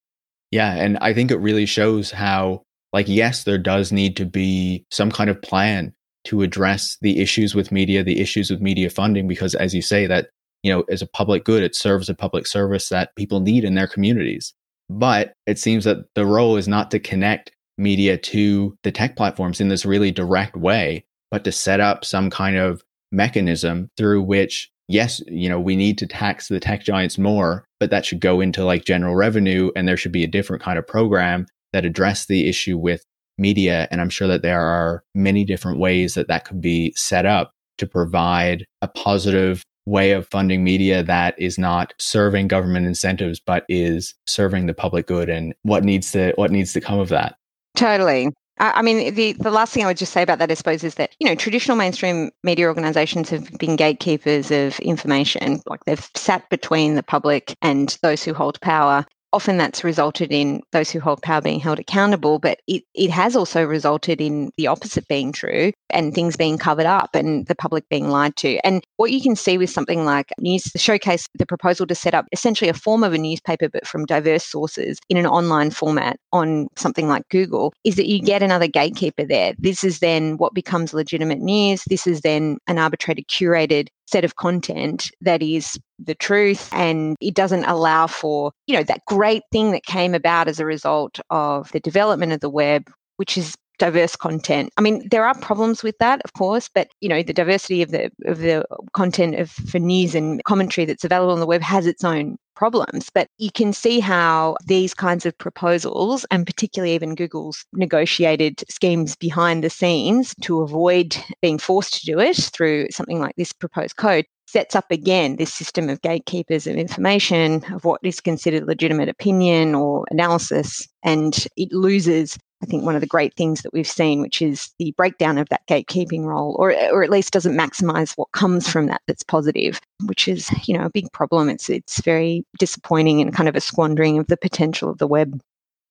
Yeah 0.50 0.74
and 0.74 0.98
i 0.98 1.12
think 1.12 1.30
it 1.30 1.38
really 1.38 1.66
shows 1.66 2.10
how 2.10 2.62
like 2.92 3.08
yes 3.08 3.44
there 3.44 3.58
does 3.58 3.92
need 3.92 4.16
to 4.16 4.24
be 4.24 4.84
some 4.90 5.10
kind 5.10 5.30
of 5.30 5.40
plan 5.42 5.92
to 6.24 6.42
address 6.42 6.96
the 7.00 7.20
issues 7.20 7.54
with 7.54 7.72
media 7.72 8.02
the 8.02 8.20
issues 8.20 8.50
with 8.50 8.60
media 8.60 8.88
funding 8.88 9.26
because 9.26 9.54
as 9.54 9.74
you 9.74 9.82
say 9.82 10.06
that 10.06 10.28
you 10.62 10.72
know 10.72 10.82
as 10.90 11.02
a 11.02 11.06
public 11.06 11.44
good 11.44 11.62
it 11.62 11.74
serves 11.74 12.08
a 12.08 12.14
public 12.14 12.46
service 12.46 12.88
that 12.88 13.14
people 13.16 13.40
need 13.40 13.64
in 13.64 13.74
their 13.74 13.88
communities. 13.88 14.54
But 14.90 15.32
it 15.46 15.58
seems 15.58 15.84
that 15.84 15.98
the 16.14 16.26
role 16.26 16.56
is 16.56 16.68
not 16.68 16.90
to 16.90 16.98
connect 16.98 17.52
media 17.78 18.18
to 18.18 18.76
the 18.82 18.92
tech 18.92 19.16
platforms 19.16 19.60
in 19.60 19.68
this 19.68 19.86
really 19.86 20.10
direct 20.10 20.56
way 20.56 21.04
but 21.30 21.44
to 21.44 21.50
set 21.50 21.80
up 21.80 22.04
some 22.04 22.28
kind 22.28 22.56
of 22.56 22.82
mechanism 23.10 23.90
through 23.96 24.22
which 24.22 24.70
yes 24.88 25.22
you 25.26 25.48
know 25.48 25.58
we 25.58 25.74
need 25.74 25.96
to 25.96 26.06
tax 26.06 26.48
the 26.48 26.60
tech 26.60 26.84
giants 26.84 27.16
more 27.16 27.64
but 27.80 27.90
that 27.90 28.04
should 28.04 28.20
go 28.20 28.40
into 28.40 28.64
like 28.64 28.84
general 28.84 29.14
revenue 29.14 29.70
and 29.74 29.88
there 29.88 29.96
should 29.96 30.12
be 30.12 30.24
a 30.24 30.28
different 30.28 30.62
kind 30.62 30.78
of 30.78 30.86
program 30.86 31.46
that 31.72 31.84
address 31.84 32.26
the 32.26 32.48
issue 32.48 32.78
with 32.78 33.04
media. 33.38 33.88
And 33.90 34.00
I'm 34.00 34.10
sure 34.10 34.28
that 34.28 34.42
there 34.42 34.60
are 34.60 35.02
many 35.14 35.44
different 35.44 35.78
ways 35.78 36.14
that 36.14 36.28
that 36.28 36.44
could 36.44 36.60
be 36.60 36.92
set 36.96 37.26
up 37.26 37.52
to 37.78 37.86
provide 37.86 38.66
a 38.82 38.88
positive 38.88 39.62
way 39.86 40.12
of 40.12 40.28
funding 40.28 40.62
media 40.62 41.02
that 41.02 41.34
is 41.38 41.58
not 41.58 41.92
serving 41.98 42.46
government 42.46 42.86
incentives 42.86 43.40
but 43.40 43.64
is 43.68 44.14
serving 44.28 44.66
the 44.66 44.74
public 44.74 45.08
good 45.08 45.28
and 45.28 45.54
what 45.62 45.82
needs 45.82 46.12
to 46.12 46.32
what 46.36 46.52
needs 46.52 46.72
to 46.72 46.80
come 46.80 47.00
of 47.00 47.08
that 47.08 47.34
totally 47.76 48.28
I 48.58 48.82
mean, 48.82 49.14
the, 49.14 49.32
the 49.32 49.50
last 49.50 49.72
thing 49.72 49.82
I 49.82 49.86
would 49.88 49.96
just 49.96 50.12
say 50.12 50.22
about 50.22 50.38
that, 50.38 50.50
I 50.50 50.54
suppose, 50.54 50.84
is 50.84 50.94
that, 50.94 51.16
you 51.18 51.26
know, 51.26 51.34
traditional 51.34 51.76
mainstream 51.76 52.30
media 52.44 52.66
organizations 52.66 53.30
have 53.30 53.50
been 53.58 53.74
gatekeepers 53.76 54.52
of 54.52 54.78
information. 54.80 55.60
Like 55.66 55.84
they've 55.84 56.10
sat 56.14 56.48
between 56.48 56.94
the 56.94 57.02
public 57.02 57.56
and 57.60 57.98
those 58.02 58.22
who 58.22 58.34
hold 58.34 58.60
power 58.60 59.04
often 59.32 59.56
that's 59.56 59.84
resulted 59.84 60.32
in 60.32 60.62
those 60.72 60.90
who 60.90 61.00
hold 61.00 61.22
power 61.22 61.40
being 61.40 61.60
held 61.60 61.78
accountable, 61.78 62.38
but 62.38 62.60
it, 62.66 62.82
it 62.94 63.10
has 63.10 63.34
also 63.34 63.64
resulted 63.64 64.20
in 64.20 64.50
the 64.56 64.66
opposite 64.66 65.06
being 65.08 65.32
true 65.32 65.72
and 65.90 66.14
things 66.14 66.36
being 66.36 66.58
covered 66.58 66.86
up 66.86 67.10
and 67.14 67.46
the 67.46 67.54
public 67.54 67.88
being 67.88 68.08
lied 68.08 68.36
to. 68.36 68.58
And 68.64 68.84
what 68.96 69.10
you 69.10 69.22
can 69.22 69.36
see 69.36 69.58
with 69.58 69.70
something 69.70 70.04
like 70.04 70.30
News 70.38 70.70
Showcase, 70.76 71.26
the 71.34 71.46
proposal 71.46 71.86
to 71.86 71.94
set 71.94 72.14
up 72.14 72.26
essentially 72.32 72.68
a 72.68 72.74
form 72.74 73.04
of 73.04 73.12
a 73.12 73.18
newspaper, 73.18 73.68
but 73.68 73.86
from 73.86 74.06
diverse 74.06 74.44
sources 74.44 74.98
in 75.08 75.16
an 75.16 75.26
online 75.26 75.70
format 75.70 76.18
on 76.32 76.68
something 76.76 77.08
like 77.08 77.28
Google, 77.28 77.72
is 77.84 77.96
that 77.96 78.08
you 78.08 78.20
get 78.20 78.42
another 78.42 78.66
gatekeeper 78.66 79.24
there. 79.24 79.54
This 79.58 79.84
is 79.84 80.00
then 80.00 80.36
what 80.36 80.54
becomes 80.54 80.94
legitimate 80.94 81.40
news. 81.40 81.84
This 81.88 82.06
is 82.06 82.20
then 82.20 82.58
an 82.66 82.78
arbitrated, 82.78 83.28
curated 83.28 83.88
set 84.06 84.24
of 84.24 84.36
content 84.36 85.10
that 85.20 85.42
is 85.42 85.78
the 85.98 86.14
truth 86.14 86.68
and 86.72 87.16
it 87.20 87.34
doesn't 87.34 87.64
allow 87.64 88.06
for 88.06 88.52
you 88.66 88.74
know 88.74 88.82
that 88.82 89.04
great 89.06 89.42
thing 89.52 89.70
that 89.70 89.84
came 89.84 90.14
about 90.14 90.48
as 90.48 90.58
a 90.58 90.66
result 90.66 91.20
of 91.30 91.70
the 91.72 91.80
development 91.80 92.32
of 92.32 92.40
the 92.40 92.50
web 92.50 92.90
which 93.16 93.38
is 93.38 93.54
diverse 93.78 94.14
content. 94.14 94.70
I 94.76 94.80
mean, 94.80 95.08
there 95.10 95.24
are 95.24 95.34
problems 95.34 95.82
with 95.82 95.98
that, 95.98 96.22
of 96.24 96.34
course, 96.34 96.68
but 96.72 96.88
you 97.00 97.08
know, 97.08 97.22
the 97.22 97.32
diversity 97.32 97.82
of 97.82 97.90
the 97.90 98.12
of 98.26 98.38
the 98.38 98.64
content 98.92 99.34
of 99.34 99.50
for 99.50 99.80
news 99.80 100.14
and 100.14 100.42
commentary 100.44 100.84
that's 100.84 101.04
available 101.04 101.32
on 101.32 101.40
the 101.40 101.46
web 101.46 101.62
has 101.62 101.86
its 101.86 102.04
own 102.04 102.36
problems. 102.62 103.10
But 103.12 103.26
you 103.38 103.50
can 103.50 103.72
see 103.72 103.98
how 103.98 104.56
these 104.66 104.94
kinds 104.94 105.26
of 105.26 105.36
proposals, 105.36 106.24
and 106.30 106.46
particularly 106.46 106.94
even 106.94 107.16
Google's 107.16 107.64
negotiated 107.72 108.62
schemes 108.70 109.16
behind 109.16 109.64
the 109.64 109.68
scenes 109.70 110.32
to 110.42 110.60
avoid 110.60 111.16
being 111.40 111.58
forced 111.58 111.94
to 111.94 112.06
do 112.06 112.20
it 112.20 112.36
through 112.36 112.86
something 112.92 113.18
like 113.18 113.34
this 113.34 113.52
proposed 113.52 113.96
code, 113.96 114.26
sets 114.46 114.76
up 114.76 114.88
again 114.92 115.34
this 115.38 115.52
system 115.52 115.88
of 115.88 116.02
gatekeepers 116.02 116.68
of 116.68 116.76
information, 116.76 117.64
of 117.74 117.84
what 117.84 118.00
is 118.04 118.20
considered 118.20 118.68
legitimate 118.68 119.08
opinion 119.08 119.74
or 119.74 120.04
analysis, 120.12 120.86
and 121.02 121.48
it 121.56 121.72
loses 121.72 122.38
I 122.62 122.66
think 122.66 122.84
one 122.84 122.94
of 122.94 123.00
the 123.00 123.08
great 123.08 123.34
things 123.34 123.62
that 123.62 123.72
we've 123.72 123.86
seen, 123.86 124.20
which 124.20 124.40
is 124.40 124.72
the 124.78 124.94
breakdown 124.96 125.36
of 125.36 125.48
that 125.48 125.66
gatekeeping 125.66 126.24
role, 126.24 126.54
or, 126.58 126.72
or 126.92 127.02
at 127.02 127.10
least 127.10 127.32
doesn't 127.32 127.56
maximize 127.56 128.12
what 128.16 128.30
comes 128.32 128.68
from 128.68 128.86
that 128.86 129.02
that's 129.08 129.24
positive, 129.24 129.80
which 130.04 130.28
is, 130.28 130.48
you 130.68 130.78
know, 130.78 130.84
a 130.84 130.90
big 130.90 131.10
problem. 131.12 131.48
It's, 131.48 131.68
it's 131.68 132.00
very 132.02 132.44
disappointing 132.58 133.20
and 133.20 133.34
kind 133.34 133.48
of 133.48 133.56
a 133.56 133.60
squandering 133.60 134.18
of 134.18 134.28
the 134.28 134.36
potential 134.36 134.88
of 134.88 134.98
the 134.98 135.08
web. 135.08 135.40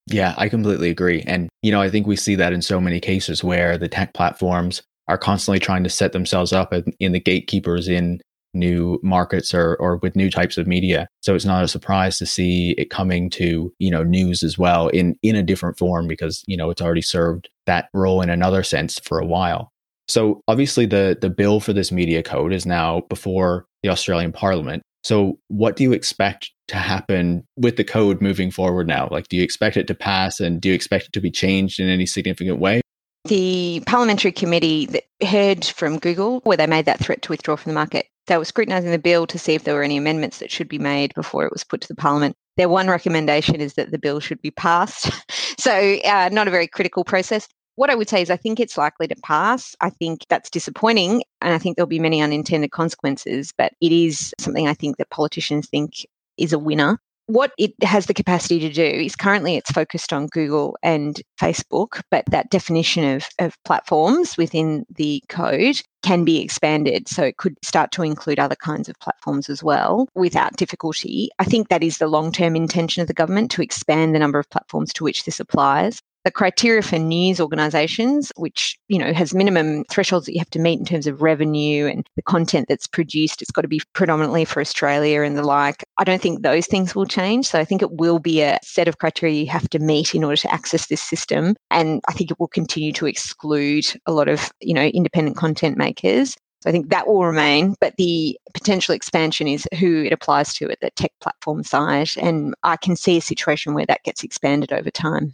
Yeah, 0.07 0.33
I 0.37 0.49
completely 0.49 0.89
agree. 0.89 1.23
And, 1.27 1.49
you 1.61 1.71
know, 1.71 1.81
I 1.81 1.89
think 1.89 2.07
we 2.07 2.15
see 2.15 2.35
that 2.35 2.53
in 2.53 2.61
so 2.61 2.79
many 2.79 2.99
cases 2.99 3.43
where 3.43 3.77
the 3.77 3.89
tech 3.89 4.13
platforms 4.13 4.81
are 5.07 5.17
constantly 5.17 5.59
trying 5.59 5.83
to 5.83 5.89
set 5.89 6.13
themselves 6.13 6.53
up 6.53 6.73
in 6.99 7.11
the 7.11 7.19
gatekeepers 7.19 7.89
in 7.89 8.21
new 8.53 8.99
markets 9.03 9.53
or, 9.53 9.75
or 9.75 9.97
with 9.97 10.15
new 10.15 10.29
types 10.29 10.57
of 10.57 10.67
media. 10.67 11.07
So 11.21 11.35
it's 11.35 11.45
not 11.45 11.63
a 11.63 11.67
surprise 11.67 12.17
to 12.17 12.25
see 12.25 12.71
it 12.77 12.89
coming 12.89 13.29
to, 13.31 13.73
you 13.79 13.91
know, 13.91 14.03
news 14.03 14.43
as 14.43 14.57
well 14.57 14.87
in, 14.89 15.17
in 15.23 15.35
a 15.35 15.43
different 15.43 15.77
form 15.77 16.07
because, 16.07 16.43
you 16.47 16.57
know, 16.57 16.69
it's 16.69 16.81
already 16.81 17.01
served 17.01 17.49
that 17.65 17.89
role 17.93 18.21
in 18.21 18.29
another 18.29 18.63
sense 18.63 18.99
for 18.99 19.19
a 19.19 19.25
while. 19.25 19.71
So 20.07 20.41
obviously 20.47 20.85
the, 20.85 21.17
the 21.19 21.29
bill 21.29 21.59
for 21.59 21.73
this 21.73 21.91
media 21.91 22.21
code 22.21 22.53
is 22.53 22.65
now 22.65 23.01
before 23.09 23.65
the 23.83 23.89
Australian 23.89 24.31
Parliament. 24.31 24.83
So 25.03 25.39
what 25.47 25.75
do 25.75 25.83
you 25.83 25.93
expect 25.93 26.51
to 26.67 26.75
happen 26.75 27.43
with 27.57 27.77
the 27.77 27.83
code 27.83 28.21
moving 28.21 28.51
forward 28.51 28.87
now? 28.87 29.07
Like, 29.09 29.29
do 29.29 29.37
you 29.37 29.43
expect 29.43 29.77
it 29.77 29.87
to 29.87 29.95
pass 29.95 30.39
and 30.39 30.61
do 30.61 30.69
you 30.69 30.75
expect 30.75 31.07
it 31.07 31.13
to 31.13 31.21
be 31.21 31.31
changed 31.31 31.79
in 31.79 31.89
any 31.89 32.05
significant 32.05 32.59
way? 32.59 32.81
The 33.25 33.83
parliamentary 33.85 34.31
committee 34.31 34.89
heard 35.25 35.65
from 35.65 35.99
Google 35.99 36.39
where 36.41 36.57
they 36.57 36.67
made 36.67 36.85
that 36.85 36.99
threat 36.99 37.21
to 37.23 37.31
withdraw 37.31 37.55
from 37.55 37.71
the 37.71 37.75
market 37.75 38.07
they 38.31 38.37
were 38.37 38.45
scrutinising 38.45 38.91
the 38.91 38.97
bill 38.97 39.27
to 39.27 39.37
see 39.37 39.55
if 39.55 39.65
there 39.65 39.75
were 39.75 39.83
any 39.83 39.97
amendments 39.97 40.37
that 40.37 40.49
should 40.49 40.69
be 40.69 40.79
made 40.79 41.13
before 41.15 41.45
it 41.45 41.51
was 41.51 41.65
put 41.65 41.81
to 41.81 41.87
the 41.89 41.95
Parliament. 41.95 42.33
Their 42.55 42.69
one 42.69 42.87
recommendation 42.87 43.59
is 43.59 43.73
that 43.73 43.91
the 43.91 43.99
bill 43.99 44.21
should 44.21 44.41
be 44.41 44.51
passed. 44.51 45.11
so, 45.59 45.97
uh, 46.05 46.29
not 46.31 46.47
a 46.47 46.51
very 46.51 46.65
critical 46.65 47.03
process. 47.03 47.49
What 47.75 47.89
I 47.89 47.95
would 47.95 48.07
say 48.07 48.21
is, 48.21 48.29
I 48.29 48.37
think 48.37 48.61
it's 48.61 48.77
likely 48.77 49.07
to 49.07 49.15
pass. 49.21 49.75
I 49.81 49.89
think 49.89 50.25
that's 50.29 50.49
disappointing, 50.49 51.23
and 51.41 51.53
I 51.53 51.57
think 51.57 51.75
there'll 51.75 51.87
be 51.87 51.99
many 51.99 52.21
unintended 52.21 52.71
consequences, 52.71 53.51
but 53.57 53.73
it 53.81 53.91
is 53.91 54.33
something 54.39 54.65
I 54.65 54.75
think 54.75 54.95
that 54.95 55.09
politicians 55.09 55.67
think 55.67 56.05
is 56.37 56.53
a 56.53 56.59
winner 56.59 57.01
what 57.31 57.53
it 57.57 57.73
has 57.81 58.07
the 58.07 58.13
capacity 58.13 58.59
to 58.59 58.69
do 58.69 58.83
is 58.83 59.15
currently 59.15 59.55
it's 59.55 59.71
focused 59.71 60.11
on 60.11 60.27
Google 60.27 60.75
and 60.83 61.21
Facebook, 61.39 62.01
but 62.11 62.25
that 62.27 62.49
definition 62.49 63.05
of, 63.15 63.25
of 63.39 63.55
platforms 63.63 64.35
within 64.37 64.85
the 64.93 65.23
code 65.29 65.81
can 66.03 66.25
be 66.25 66.41
expanded. 66.41 67.07
So 67.07 67.23
it 67.23 67.37
could 67.37 67.55
start 67.63 67.91
to 67.93 68.03
include 68.03 68.39
other 68.39 68.57
kinds 68.57 68.89
of 68.89 68.99
platforms 68.99 69.49
as 69.49 69.63
well 69.63 70.09
without 70.13 70.57
difficulty. 70.57 71.29
I 71.39 71.45
think 71.45 71.69
that 71.69 71.83
is 71.83 71.99
the 71.99 72.07
long 72.07 72.33
term 72.33 72.55
intention 72.55 73.01
of 73.01 73.07
the 73.07 73.13
government 73.13 73.49
to 73.51 73.61
expand 73.61 74.13
the 74.13 74.19
number 74.19 74.39
of 74.39 74.49
platforms 74.49 74.91
to 74.93 75.05
which 75.05 75.23
this 75.23 75.39
applies 75.39 76.01
the 76.23 76.31
criteria 76.31 76.81
for 76.81 76.97
news 76.97 77.39
organizations, 77.39 78.31
which, 78.35 78.77
you 78.87 78.99
know, 78.99 79.13
has 79.13 79.33
minimum 79.33 79.83
thresholds 79.89 80.25
that 80.25 80.33
you 80.33 80.39
have 80.39 80.49
to 80.51 80.59
meet 80.59 80.79
in 80.79 80.85
terms 80.85 81.07
of 81.07 81.21
revenue 81.21 81.87
and 81.87 82.07
the 82.15 82.21
content 82.21 82.67
that's 82.69 82.87
produced. 82.87 83.41
It's 83.41 83.51
got 83.51 83.61
to 83.61 83.67
be 83.67 83.81
predominantly 83.93 84.45
for 84.45 84.61
Australia 84.61 85.21
and 85.21 85.37
the 85.37 85.43
like. 85.43 85.83
I 85.97 86.03
don't 86.03 86.21
think 86.21 86.41
those 86.41 86.67
things 86.67 86.95
will 86.95 87.05
change. 87.05 87.47
So 87.47 87.59
I 87.59 87.65
think 87.65 87.81
it 87.81 87.93
will 87.93 88.19
be 88.19 88.41
a 88.41 88.59
set 88.63 88.87
of 88.87 88.99
criteria 88.99 89.41
you 89.41 89.47
have 89.47 89.69
to 89.69 89.79
meet 89.79 90.13
in 90.13 90.23
order 90.23 90.37
to 90.37 90.53
access 90.53 90.87
this 90.87 91.01
system. 91.01 91.55
And 91.69 92.01
I 92.07 92.13
think 92.13 92.31
it 92.31 92.39
will 92.39 92.47
continue 92.47 92.93
to 92.93 93.07
exclude 93.07 93.85
a 94.05 94.11
lot 94.11 94.27
of, 94.27 94.51
you 94.61 94.73
know, 94.73 94.83
independent 94.85 95.37
content 95.37 95.77
makers. 95.77 96.35
So 96.61 96.69
I 96.69 96.71
think 96.71 96.89
that 96.89 97.07
will 97.07 97.25
remain, 97.25 97.73
but 97.81 97.95
the 97.97 98.37
potential 98.53 98.93
expansion 98.93 99.47
is 99.47 99.67
who 99.79 100.03
it 100.03 100.13
applies 100.13 100.53
to 100.55 100.69
at 100.69 100.79
the 100.79 100.91
tech 100.91 101.11
platform 101.19 101.63
side. 101.63 102.11
And 102.21 102.53
I 102.61 102.77
can 102.77 102.95
see 102.95 103.17
a 103.17 103.21
situation 103.21 103.73
where 103.73 103.87
that 103.87 104.03
gets 104.03 104.23
expanded 104.23 104.71
over 104.71 104.91
time. 104.91 105.33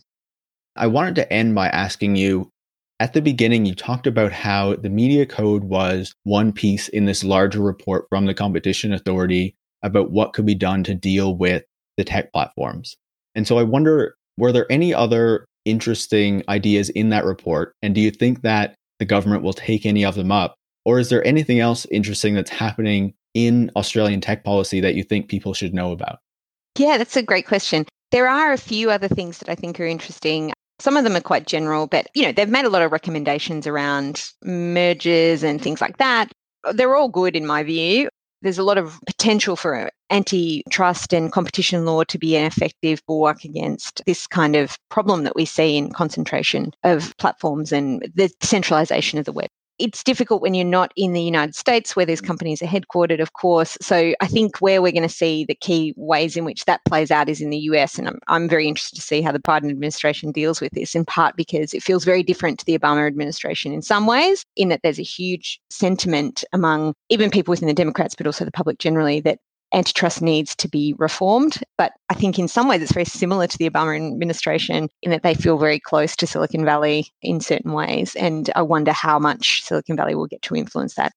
I 0.77 0.87
wanted 0.87 1.15
to 1.15 1.33
end 1.33 1.55
by 1.55 1.67
asking 1.67 2.15
you 2.15 2.49
at 2.99 3.13
the 3.13 3.21
beginning, 3.21 3.65
you 3.65 3.75
talked 3.75 4.07
about 4.07 4.31
how 4.31 4.75
the 4.75 4.89
media 4.89 5.25
code 5.25 5.65
was 5.65 6.13
one 6.23 6.51
piece 6.51 6.87
in 6.87 7.05
this 7.05 7.23
larger 7.23 7.61
report 7.61 8.05
from 8.09 8.25
the 8.25 8.33
competition 8.33 8.91
authority 8.91 9.55
about 9.83 10.11
what 10.11 10.33
could 10.33 10.45
be 10.45 10.55
done 10.55 10.83
to 10.85 10.95
deal 10.95 11.35
with 11.35 11.63
the 11.97 12.03
tech 12.03 12.31
platforms. 12.33 12.97
And 13.35 13.47
so 13.47 13.59
I 13.59 13.63
wonder 13.63 14.15
were 14.37 14.51
there 14.51 14.71
any 14.71 14.93
other 14.93 15.45
interesting 15.65 16.43
ideas 16.49 16.89
in 16.89 17.09
that 17.09 17.25
report? 17.25 17.73
And 17.81 17.93
do 17.93 18.01
you 18.01 18.11
think 18.11 18.41
that 18.41 18.75
the 18.99 19.05
government 19.05 19.43
will 19.43 19.53
take 19.53 19.85
any 19.85 20.03
of 20.03 20.15
them 20.15 20.31
up? 20.31 20.55
Or 20.85 20.99
is 20.99 21.09
there 21.09 21.25
anything 21.25 21.59
else 21.59 21.85
interesting 21.91 22.33
that's 22.33 22.49
happening 22.49 23.13
in 23.33 23.69
Australian 23.75 24.21
tech 24.21 24.43
policy 24.43 24.79
that 24.81 24.95
you 24.95 25.03
think 25.03 25.27
people 25.27 25.53
should 25.53 25.73
know 25.73 25.91
about? 25.91 26.19
Yeah, 26.77 26.97
that's 26.97 27.17
a 27.17 27.23
great 27.23 27.45
question. 27.45 27.85
There 28.11 28.29
are 28.29 28.53
a 28.53 28.57
few 28.57 28.89
other 28.89 29.07
things 29.07 29.39
that 29.39 29.49
I 29.49 29.55
think 29.55 29.79
are 29.79 29.85
interesting. 29.85 30.53
Some 30.79 30.97
of 30.97 31.03
them 31.03 31.15
are 31.15 31.21
quite 31.21 31.47
general, 31.47 31.87
but 31.87 32.07
you 32.13 32.23
know, 32.23 32.31
they've 32.31 32.49
made 32.49 32.65
a 32.65 32.69
lot 32.69 32.81
of 32.81 32.91
recommendations 32.91 33.65
around 33.65 34.31
mergers 34.43 35.43
and 35.43 35.61
things 35.61 35.81
like 35.81 35.97
that. 35.97 36.31
They're 36.73 36.95
all 36.95 37.09
good 37.09 37.35
in 37.35 37.45
my 37.45 37.63
view. 37.63 38.09
There's 38.43 38.59
a 38.59 38.63
lot 38.63 38.77
of 38.77 38.99
potential 39.07 39.55
for 39.55 39.89
antitrust 40.11 41.11
and 41.13 41.31
competition 41.31 41.85
law 41.85 42.03
to 42.03 42.17
be 42.19 42.35
an 42.35 42.45
effective 42.45 43.01
bulwark 43.07 43.43
against 43.43 44.03
this 44.05 44.27
kind 44.27 44.55
of 44.55 44.77
problem 44.89 45.23
that 45.23 45.35
we 45.35 45.45
see 45.45 45.75
in 45.75 45.91
concentration 45.91 46.71
of 46.83 47.17
platforms 47.17 47.71
and 47.71 48.07
the 48.13 48.29
centralization 48.41 49.17
of 49.17 49.25
the 49.25 49.33
web 49.33 49.49
it's 49.79 50.03
difficult 50.03 50.41
when 50.41 50.53
you're 50.53 50.65
not 50.65 50.91
in 50.95 51.13
the 51.13 51.21
United 51.21 51.55
States 51.55 51.95
where 51.95 52.05
these 52.05 52.21
mm. 52.21 52.27
companies 52.27 52.61
are 52.61 52.67
headquartered, 52.67 53.21
of 53.21 53.33
course. 53.33 53.77
So 53.81 54.13
I 54.19 54.27
think 54.27 54.57
where 54.59 54.81
we're 54.81 54.91
going 54.91 55.03
to 55.03 55.09
see 55.09 55.45
the 55.45 55.55
key 55.55 55.93
ways 55.95 56.35
in 56.35 56.45
which 56.45 56.65
that 56.65 56.83
plays 56.85 57.11
out 57.11 57.29
is 57.29 57.41
in 57.41 57.49
the 57.49 57.57
US. 57.57 57.97
And 57.97 58.07
I'm, 58.07 58.19
I'm 58.27 58.49
very 58.49 58.67
interested 58.67 58.95
to 58.95 59.01
see 59.01 59.21
how 59.21 59.31
the 59.31 59.39
Biden 59.39 59.69
administration 59.69 60.31
deals 60.31 60.61
with 60.61 60.73
this, 60.73 60.95
in 60.95 61.05
part 61.05 61.35
because 61.35 61.73
it 61.73 61.83
feels 61.83 62.05
very 62.05 62.23
different 62.23 62.59
to 62.59 62.65
the 62.65 62.77
Obama 62.77 63.07
administration 63.07 63.73
in 63.73 63.81
some 63.81 64.07
ways, 64.07 64.45
in 64.55 64.69
that 64.69 64.81
there's 64.83 64.99
a 64.99 65.03
huge 65.03 65.59
sentiment 65.69 66.43
among 66.53 66.93
even 67.09 67.29
people 67.29 67.51
within 67.51 67.67
the 67.67 67.73
Democrats, 67.73 68.15
but 68.15 68.27
also 68.27 68.45
the 68.45 68.51
public 68.51 68.79
generally, 68.79 69.19
that 69.21 69.39
antitrust 69.73 70.21
needs 70.21 70.55
to 70.55 70.67
be 70.67 70.95
reformed. 70.97 71.61
But 71.77 71.93
I 72.09 72.13
think 72.13 72.39
in 72.39 72.47
some 72.47 72.67
ways 72.67 72.81
it's 72.81 72.93
very 72.93 73.05
similar 73.05 73.47
to 73.47 73.57
the 73.57 73.69
Obama 73.69 73.95
administration 73.95 74.89
in 75.01 75.11
that 75.11 75.23
they 75.23 75.33
feel 75.33 75.57
very 75.57 75.79
close 75.79 76.15
to 76.17 76.27
Silicon 76.27 76.65
Valley 76.65 77.07
in 77.21 77.41
certain 77.41 77.73
ways. 77.73 78.15
And 78.15 78.49
I 78.55 78.61
wonder 78.61 78.91
how 78.91 79.19
much 79.19 79.63
Silicon 79.63 79.95
Valley 79.95 80.15
will 80.15 80.27
get 80.27 80.41
to 80.43 80.55
influence 80.55 80.95
that. 80.95 81.11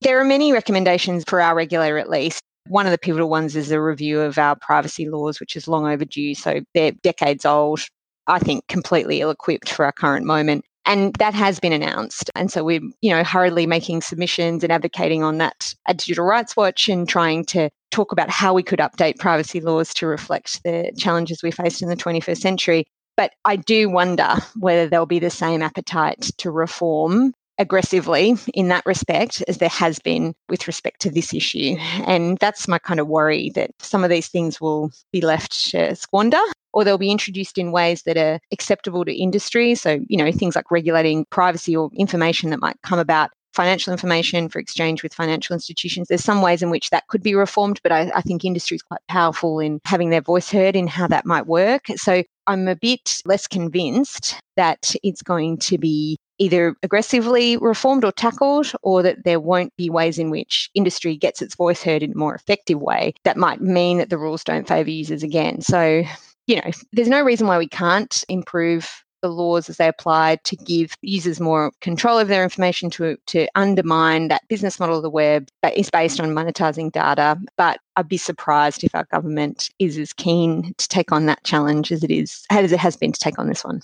There 0.00 0.20
are 0.20 0.24
many 0.24 0.52
recommendations 0.52 1.24
for 1.26 1.40
our 1.40 1.54
regulator, 1.54 1.98
at 1.98 2.10
least. 2.10 2.42
One 2.68 2.86
of 2.86 2.92
the 2.92 2.98
pivotal 2.98 3.28
ones 3.28 3.56
is 3.56 3.70
a 3.70 3.80
review 3.80 4.20
of 4.20 4.38
our 4.38 4.56
privacy 4.56 5.08
laws, 5.08 5.40
which 5.40 5.56
is 5.56 5.68
long 5.68 5.86
overdue. 5.86 6.34
So 6.34 6.60
they're 6.74 6.92
decades 6.92 7.44
old. 7.44 7.80
I 8.26 8.38
think 8.38 8.66
completely 8.68 9.20
ill 9.20 9.30
equipped 9.30 9.68
for 9.68 9.84
our 9.84 9.92
current 9.92 10.26
moment. 10.26 10.64
And 10.84 11.14
that 11.14 11.34
has 11.34 11.60
been 11.60 11.72
announced. 11.72 12.30
And 12.34 12.50
so 12.50 12.64
we're, 12.64 12.80
you 13.00 13.10
know, 13.10 13.22
hurriedly 13.22 13.66
making 13.66 14.02
submissions 14.02 14.64
and 14.64 14.72
advocating 14.72 15.22
on 15.22 15.38
that 15.38 15.74
at 15.86 15.98
Digital 15.98 16.24
Rights 16.24 16.56
Watch 16.56 16.88
and 16.88 17.08
trying 17.08 17.44
to 17.46 17.70
talk 17.92 18.10
about 18.10 18.30
how 18.30 18.52
we 18.52 18.62
could 18.62 18.80
update 18.80 19.18
privacy 19.18 19.60
laws 19.60 19.94
to 19.94 20.06
reflect 20.06 20.62
the 20.64 20.92
challenges 20.98 21.42
we 21.42 21.50
faced 21.50 21.82
in 21.82 21.88
the 21.88 21.96
21st 21.96 22.38
century. 22.38 22.84
But 23.16 23.32
I 23.44 23.56
do 23.56 23.90
wonder 23.90 24.36
whether 24.58 24.88
there'll 24.88 25.06
be 25.06 25.18
the 25.18 25.30
same 25.30 25.62
appetite 25.62 26.30
to 26.38 26.50
reform 26.50 27.34
aggressively 27.58 28.34
in 28.54 28.68
that 28.68 28.84
respect 28.86 29.42
as 29.46 29.58
there 29.58 29.68
has 29.68 29.98
been 29.98 30.34
with 30.48 30.66
respect 30.66 31.00
to 31.02 31.10
this 31.10 31.34
issue. 31.34 31.76
And 32.06 32.38
that's 32.38 32.66
my 32.66 32.78
kind 32.78 32.98
of 32.98 33.08
worry 33.08 33.50
that 33.54 33.70
some 33.78 34.02
of 34.02 34.10
these 34.10 34.28
things 34.28 34.60
will 34.60 34.90
be 35.12 35.20
left 35.20 35.70
to 35.70 35.94
squander 35.94 36.40
or 36.72 36.84
they'll 36.84 36.98
be 36.98 37.10
introduced 37.10 37.58
in 37.58 37.70
ways 37.70 38.02
that 38.04 38.16
are 38.16 38.40
acceptable 38.50 39.04
to 39.04 39.14
industry. 39.14 39.74
So, 39.74 40.00
you 40.08 40.16
know, 40.16 40.32
things 40.32 40.56
like 40.56 40.70
regulating 40.70 41.26
privacy 41.26 41.76
or 41.76 41.90
information 41.94 42.50
that 42.50 42.60
might 42.60 42.80
come 42.82 42.98
about 42.98 43.30
financial 43.52 43.92
information 43.92 44.48
for 44.48 44.58
exchange 44.58 45.02
with 45.02 45.14
financial 45.14 45.54
institutions. 45.54 46.08
There's 46.08 46.24
some 46.24 46.42
ways 46.42 46.62
in 46.62 46.70
which 46.70 46.90
that 46.90 47.06
could 47.08 47.22
be 47.22 47.34
reformed, 47.34 47.80
but 47.82 47.92
I, 47.92 48.10
I 48.14 48.20
think 48.22 48.44
industry 48.44 48.76
is 48.76 48.82
quite 48.82 49.00
powerful 49.08 49.60
in 49.60 49.80
having 49.84 50.10
their 50.10 50.20
voice 50.20 50.50
heard 50.50 50.76
in 50.76 50.86
how 50.86 51.06
that 51.08 51.26
might 51.26 51.46
work. 51.46 51.86
So 51.96 52.22
I'm 52.46 52.68
a 52.68 52.76
bit 52.76 53.22
less 53.24 53.46
convinced 53.46 54.36
that 54.56 54.94
it's 55.02 55.22
going 55.22 55.58
to 55.58 55.78
be 55.78 56.18
either 56.38 56.74
aggressively 56.82 57.56
reformed 57.58 58.04
or 58.04 58.10
tackled, 58.10 58.72
or 58.82 59.02
that 59.02 59.24
there 59.24 59.38
won't 59.38 59.72
be 59.76 59.88
ways 59.88 60.18
in 60.18 60.28
which 60.28 60.70
industry 60.74 61.16
gets 61.16 61.40
its 61.40 61.54
voice 61.54 61.82
heard 61.82 62.02
in 62.02 62.12
a 62.12 62.16
more 62.16 62.34
effective 62.34 62.80
way 62.80 63.14
that 63.22 63.36
might 63.36 63.60
mean 63.60 63.98
that 63.98 64.10
the 64.10 64.18
rules 64.18 64.42
don't 64.42 64.66
favour 64.66 64.90
users 64.90 65.22
again. 65.22 65.60
So, 65.60 66.02
you 66.48 66.56
know, 66.56 66.70
there's 66.92 67.08
no 67.08 67.22
reason 67.22 67.46
why 67.46 67.58
we 67.58 67.68
can't 67.68 68.24
improve 68.28 69.04
the 69.22 69.28
laws 69.28 69.70
as 69.70 69.78
they 69.78 69.88
apply 69.88 70.36
to 70.44 70.56
give 70.56 70.94
users 71.00 71.40
more 71.40 71.72
control 71.80 72.18
of 72.18 72.28
their 72.28 72.42
information 72.42 72.90
to, 72.90 73.16
to 73.26 73.48
undermine 73.54 74.28
that 74.28 74.46
business 74.48 74.78
model 74.78 74.96
of 74.96 75.02
the 75.02 75.10
web 75.10 75.48
that 75.62 75.76
is 75.76 75.88
based 75.88 76.20
on 76.20 76.30
monetizing 76.30 76.92
data. 76.92 77.38
But 77.56 77.80
I'd 77.96 78.08
be 78.08 78.18
surprised 78.18 78.84
if 78.84 78.94
our 78.94 79.06
government 79.10 79.70
is 79.78 79.96
as 79.96 80.12
keen 80.12 80.74
to 80.76 80.88
take 80.88 81.12
on 81.12 81.26
that 81.26 81.42
challenge 81.44 81.90
as 81.92 82.04
it 82.04 82.10
is 82.10 82.44
as 82.50 82.72
it 82.72 82.78
has 82.78 82.96
been 82.96 83.12
to 83.12 83.20
take 83.20 83.38
on 83.38 83.48
this 83.48 83.64
one. 83.64 83.80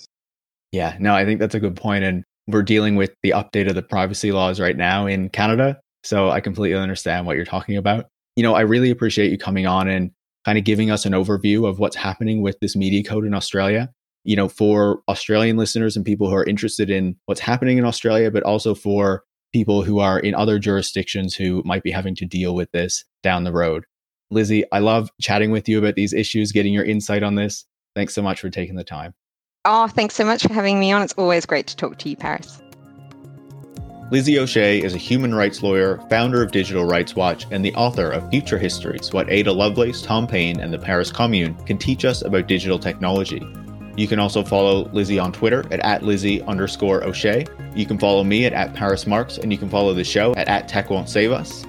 Yeah, 0.72 0.96
no, 1.00 1.14
I 1.14 1.24
think 1.24 1.40
that's 1.40 1.54
a 1.54 1.60
good 1.60 1.76
point. 1.76 2.04
And 2.04 2.24
we're 2.46 2.62
dealing 2.62 2.96
with 2.96 3.14
the 3.22 3.30
update 3.30 3.68
of 3.68 3.74
the 3.74 3.82
privacy 3.82 4.32
laws 4.32 4.60
right 4.60 4.76
now 4.76 5.06
in 5.06 5.28
Canada. 5.30 5.80
So 6.02 6.30
I 6.30 6.40
completely 6.40 6.78
understand 6.78 7.26
what 7.26 7.36
you're 7.36 7.44
talking 7.44 7.76
about. 7.76 8.06
You 8.36 8.42
know, 8.42 8.54
I 8.54 8.60
really 8.62 8.90
appreciate 8.90 9.30
you 9.30 9.38
coming 9.38 9.66
on 9.66 9.88
and 9.88 10.10
kind 10.44 10.58
of 10.58 10.64
giving 10.64 10.90
us 10.90 11.04
an 11.04 11.12
overview 11.12 11.68
of 11.68 11.78
what's 11.78 11.96
happening 11.96 12.42
with 12.42 12.58
this 12.60 12.76
media 12.76 13.02
code 13.02 13.24
in 13.24 13.34
Australia 13.34 13.90
you 14.28 14.36
know, 14.36 14.46
for 14.46 15.00
Australian 15.08 15.56
listeners 15.56 15.96
and 15.96 16.04
people 16.04 16.28
who 16.28 16.36
are 16.36 16.44
interested 16.44 16.90
in 16.90 17.16
what's 17.24 17.40
happening 17.40 17.78
in 17.78 17.86
Australia, 17.86 18.30
but 18.30 18.42
also 18.42 18.74
for 18.74 19.24
people 19.54 19.80
who 19.82 20.00
are 20.00 20.18
in 20.18 20.34
other 20.34 20.58
jurisdictions 20.58 21.34
who 21.34 21.62
might 21.64 21.82
be 21.82 21.90
having 21.90 22.14
to 22.14 22.26
deal 22.26 22.54
with 22.54 22.70
this 22.72 23.06
down 23.22 23.44
the 23.44 23.52
road. 23.52 23.86
Lizzie, 24.30 24.70
I 24.70 24.80
love 24.80 25.08
chatting 25.18 25.50
with 25.50 25.66
you 25.66 25.78
about 25.78 25.94
these 25.94 26.12
issues, 26.12 26.52
getting 26.52 26.74
your 26.74 26.84
insight 26.84 27.22
on 27.22 27.36
this. 27.36 27.64
Thanks 27.94 28.14
so 28.14 28.20
much 28.20 28.38
for 28.38 28.50
taking 28.50 28.76
the 28.76 28.84
time. 28.84 29.14
Oh, 29.64 29.86
thanks 29.86 30.14
so 30.14 30.26
much 30.26 30.42
for 30.42 30.52
having 30.52 30.78
me 30.78 30.92
on. 30.92 31.00
It's 31.00 31.14
always 31.14 31.46
great 31.46 31.66
to 31.68 31.76
talk 31.76 31.96
to 31.96 32.10
you, 32.10 32.16
Paris. 32.16 32.60
Lizzie 34.10 34.38
O'Shea 34.38 34.82
is 34.82 34.94
a 34.94 34.98
human 34.98 35.34
rights 35.34 35.62
lawyer, 35.62 36.02
founder 36.10 36.42
of 36.42 36.52
Digital 36.52 36.84
Rights 36.84 37.16
Watch, 37.16 37.46
and 37.50 37.64
the 37.64 37.74
author 37.74 38.10
of 38.10 38.28
Future 38.28 38.58
Histories 38.58 39.10
What 39.10 39.30
Ada 39.30 39.52
Lovelace, 39.52 40.02
Tom 40.02 40.26
Paine, 40.26 40.60
and 40.60 40.70
the 40.70 40.78
Paris 40.78 41.10
Commune 41.10 41.54
Can 41.64 41.78
Teach 41.78 42.04
Us 42.04 42.20
About 42.20 42.46
Digital 42.46 42.78
Technology. 42.78 43.42
You 43.98 44.06
can 44.06 44.20
also 44.20 44.44
follow 44.44 44.88
Lizzie 44.92 45.18
on 45.18 45.32
Twitter 45.32 45.64
at, 45.72 45.80
at 45.80 46.04
Lizzie 46.04 46.40
underscore 46.42 47.02
O'Shea. 47.02 47.44
You 47.74 47.84
can 47.84 47.98
follow 47.98 48.22
me 48.22 48.44
at, 48.44 48.52
at 48.52 48.72
Paris 48.72 49.08
Marks, 49.08 49.38
and 49.38 49.50
you 49.50 49.58
can 49.58 49.68
follow 49.68 49.92
the 49.92 50.04
show 50.04 50.36
at, 50.36 50.46
at 50.46 50.68
Tech 50.68 50.88
Won't 50.88 51.08
Save 51.08 51.32
Us. 51.32 51.66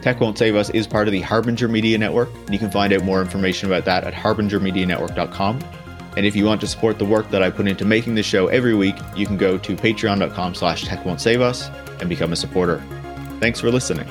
Tech 0.00 0.20
Won't 0.20 0.38
Save 0.38 0.54
Us 0.54 0.70
is 0.70 0.86
part 0.86 1.08
of 1.08 1.12
the 1.12 1.20
Harbinger 1.22 1.66
Media 1.66 1.98
Network, 1.98 2.32
and 2.32 2.52
you 2.52 2.58
can 2.60 2.70
find 2.70 2.92
out 2.92 3.02
more 3.02 3.20
information 3.20 3.68
about 3.68 3.84
that 3.86 4.04
at 4.04 4.14
harbingermedianetwork.com. 4.14 5.64
And 6.16 6.24
if 6.24 6.36
you 6.36 6.44
want 6.44 6.60
to 6.60 6.68
support 6.68 7.00
the 7.00 7.04
work 7.04 7.28
that 7.30 7.42
I 7.42 7.50
put 7.50 7.66
into 7.66 7.84
making 7.84 8.14
the 8.14 8.22
show 8.22 8.46
every 8.46 8.76
week, 8.76 8.94
you 9.16 9.26
can 9.26 9.36
go 9.36 9.58
to 9.58 9.74
patreon.com 9.74 10.54
slash 10.54 10.84
tech 10.84 11.04
won't 11.04 11.20
save 11.20 11.40
us 11.40 11.68
and 11.98 12.08
become 12.08 12.32
a 12.32 12.36
supporter. 12.36 12.80
Thanks 13.40 13.58
for 13.58 13.72
listening. 13.72 14.06